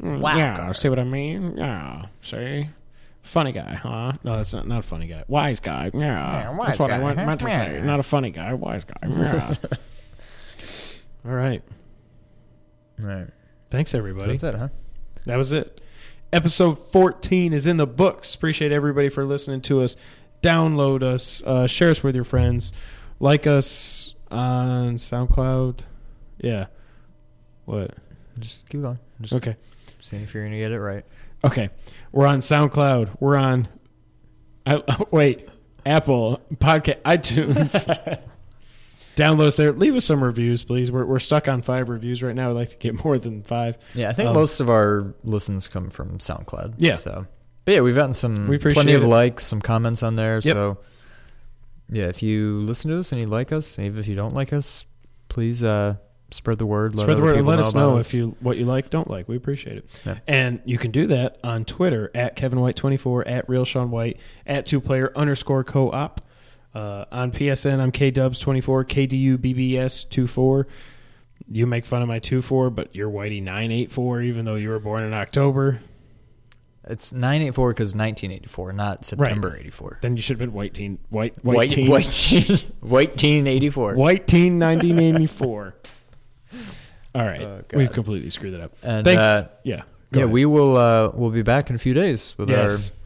[0.02, 0.76] Mm, Wild yeah, card.
[0.76, 1.56] see what I mean?
[1.56, 2.68] Yeah, see,
[3.22, 4.12] funny guy, huh?
[4.22, 5.24] No, that's not not a funny guy.
[5.26, 5.90] Wise guy.
[5.92, 7.02] Yeah, Yeah, wise that's what I guy.
[7.02, 7.80] want, meant to say.
[7.82, 9.08] Not a funny guy, wise guy.
[9.08, 9.54] Yeah.
[11.26, 11.62] All right.
[13.00, 13.26] Right.
[13.70, 14.28] Thanks, So everybody.
[14.30, 14.68] that's it, huh?
[15.26, 15.80] That was it.
[16.32, 18.34] Episode 14 is in the books.
[18.34, 19.96] Appreciate everybody for listening to us.
[20.42, 22.72] Download us, uh, share us with your friends,
[23.18, 25.80] like us on SoundCloud.
[26.38, 26.66] Yeah.
[27.64, 27.94] What?
[28.38, 28.98] Just keep going.
[29.22, 29.56] Just Okay.
[30.00, 31.04] seeing if you're gonna get it right.
[31.44, 31.70] Okay.
[32.12, 33.16] We're on SoundCloud.
[33.20, 33.68] We're on.
[34.66, 35.48] I, wait.
[35.86, 38.18] Apple Podcast, iTunes,
[39.18, 39.72] download us there.
[39.72, 40.90] Leave us some reviews, please.
[40.92, 42.50] We're we're stuck on five reviews right now.
[42.50, 43.76] I'd like to get more than five.
[43.94, 46.74] Yeah, I think Um, most of our listens come from SoundCloud.
[46.78, 46.94] Yeah.
[46.94, 47.26] So,
[47.64, 49.06] but yeah, we've gotten some We plenty of it.
[49.06, 50.36] likes, some comments on there.
[50.36, 50.54] Yep.
[50.54, 50.78] So,
[51.90, 54.52] yeah, if you listen to us and you like us, even if you don't like
[54.52, 54.84] us,
[55.28, 55.96] please uh,
[56.30, 56.94] spread the word.
[56.94, 59.28] Let Spread the word and let us know if you what you like, don't like.
[59.28, 59.86] We appreciate it.
[60.04, 60.18] Yeah.
[60.26, 63.90] And you can do that on Twitter at Kevin White twenty four at Real Sean
[63.90, 66.20] White at two player underscore co op.
[66.78, 70.68] Uh, on PSN, I'm K Dubs twenty four KDU BBS two four.
[71.50, 74.54] You make fun of my two four, but you're Whitey nine eight four, even though
[74.54, 75.80] you were born in October.
[76.84, 79.98] It's nine eight four because nineteen eighty four, not September eighty four.
[80.02, 83.46] Then you should have been White Teen White White, White Teen white teen white teen
[83.48, 83.94] eighty four.
[83.94, 85.74] White Teen nineteen eighty four.
[87.12, 88.72] All right, Oh, we've completely screwed it up.
[88.84, 89.20] And, Thanks.
[89.20, 89.78] uh, yeah,
[90.12, 90.32] go Yeah, ahead.
[90.32, 90.76] we will.
[90.76, 92.90] Uh, we'll be back in a few days with Yes.
[92.90, 92.96] our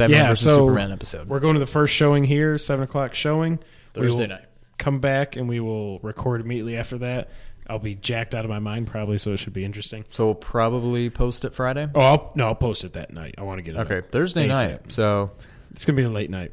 [0.00, 1.28] Batman Yeah, versus so Superman episode.
[1.28, 3.58] We're going to the first showing here, seven o'clock showing.
[3.94, 4.44] Thursday night.
[4.78, 7.30] Come back and we will record immediately after that.
[7.68, 10.04] I'll be jacked out of my mind probably, so it should be interesting.
[10.08, 11.88] So we'll probably post it Friday.
[11.94, 13.34] Oh, I'll, no, I'll post it that night.
[13.38, 13.78] I want to get it.
[13.80, 14.10] Okay, up.
[14.10, 14.50] Thursday ASAP.
[14.50, 14.92] night.
[14.92, 15.30] So
[15.72, 16.52] It's gonna be a late night,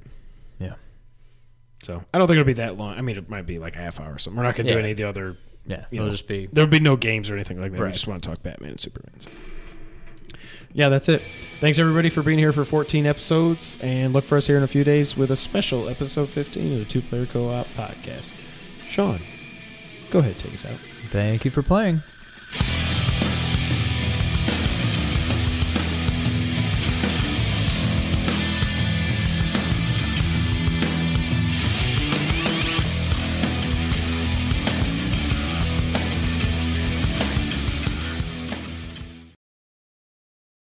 [0.59, 0.73] yeah,
[1.81, 2.95] so I don't think it'll be that long.
[2.97, 4.37] I mean, it might be like a half hour or something.
[4.37, 5.37] We're not gonna do any of the other.
[5.65, 5.85] yeah.
[5.89, 7.81] You It'll know, just be There'll be no games or anything like that.
[7.81, 9.19] We just want to talk Batman and Superman.
[9.19, 9.29] So.
[10.73, 11.21] Yeah, that's it.
[11.59, 14.67] Thanks everybody for being here for 14 episodes, and look for us here in a
[14.67, 18.33] few days with a special episode 15 of the Two Player Co-op podcast.
[18.85, 19.19] Sean,
[20.11, 20.77] go ahead, take us out.
[21.09, 22.03] Thank you for playing.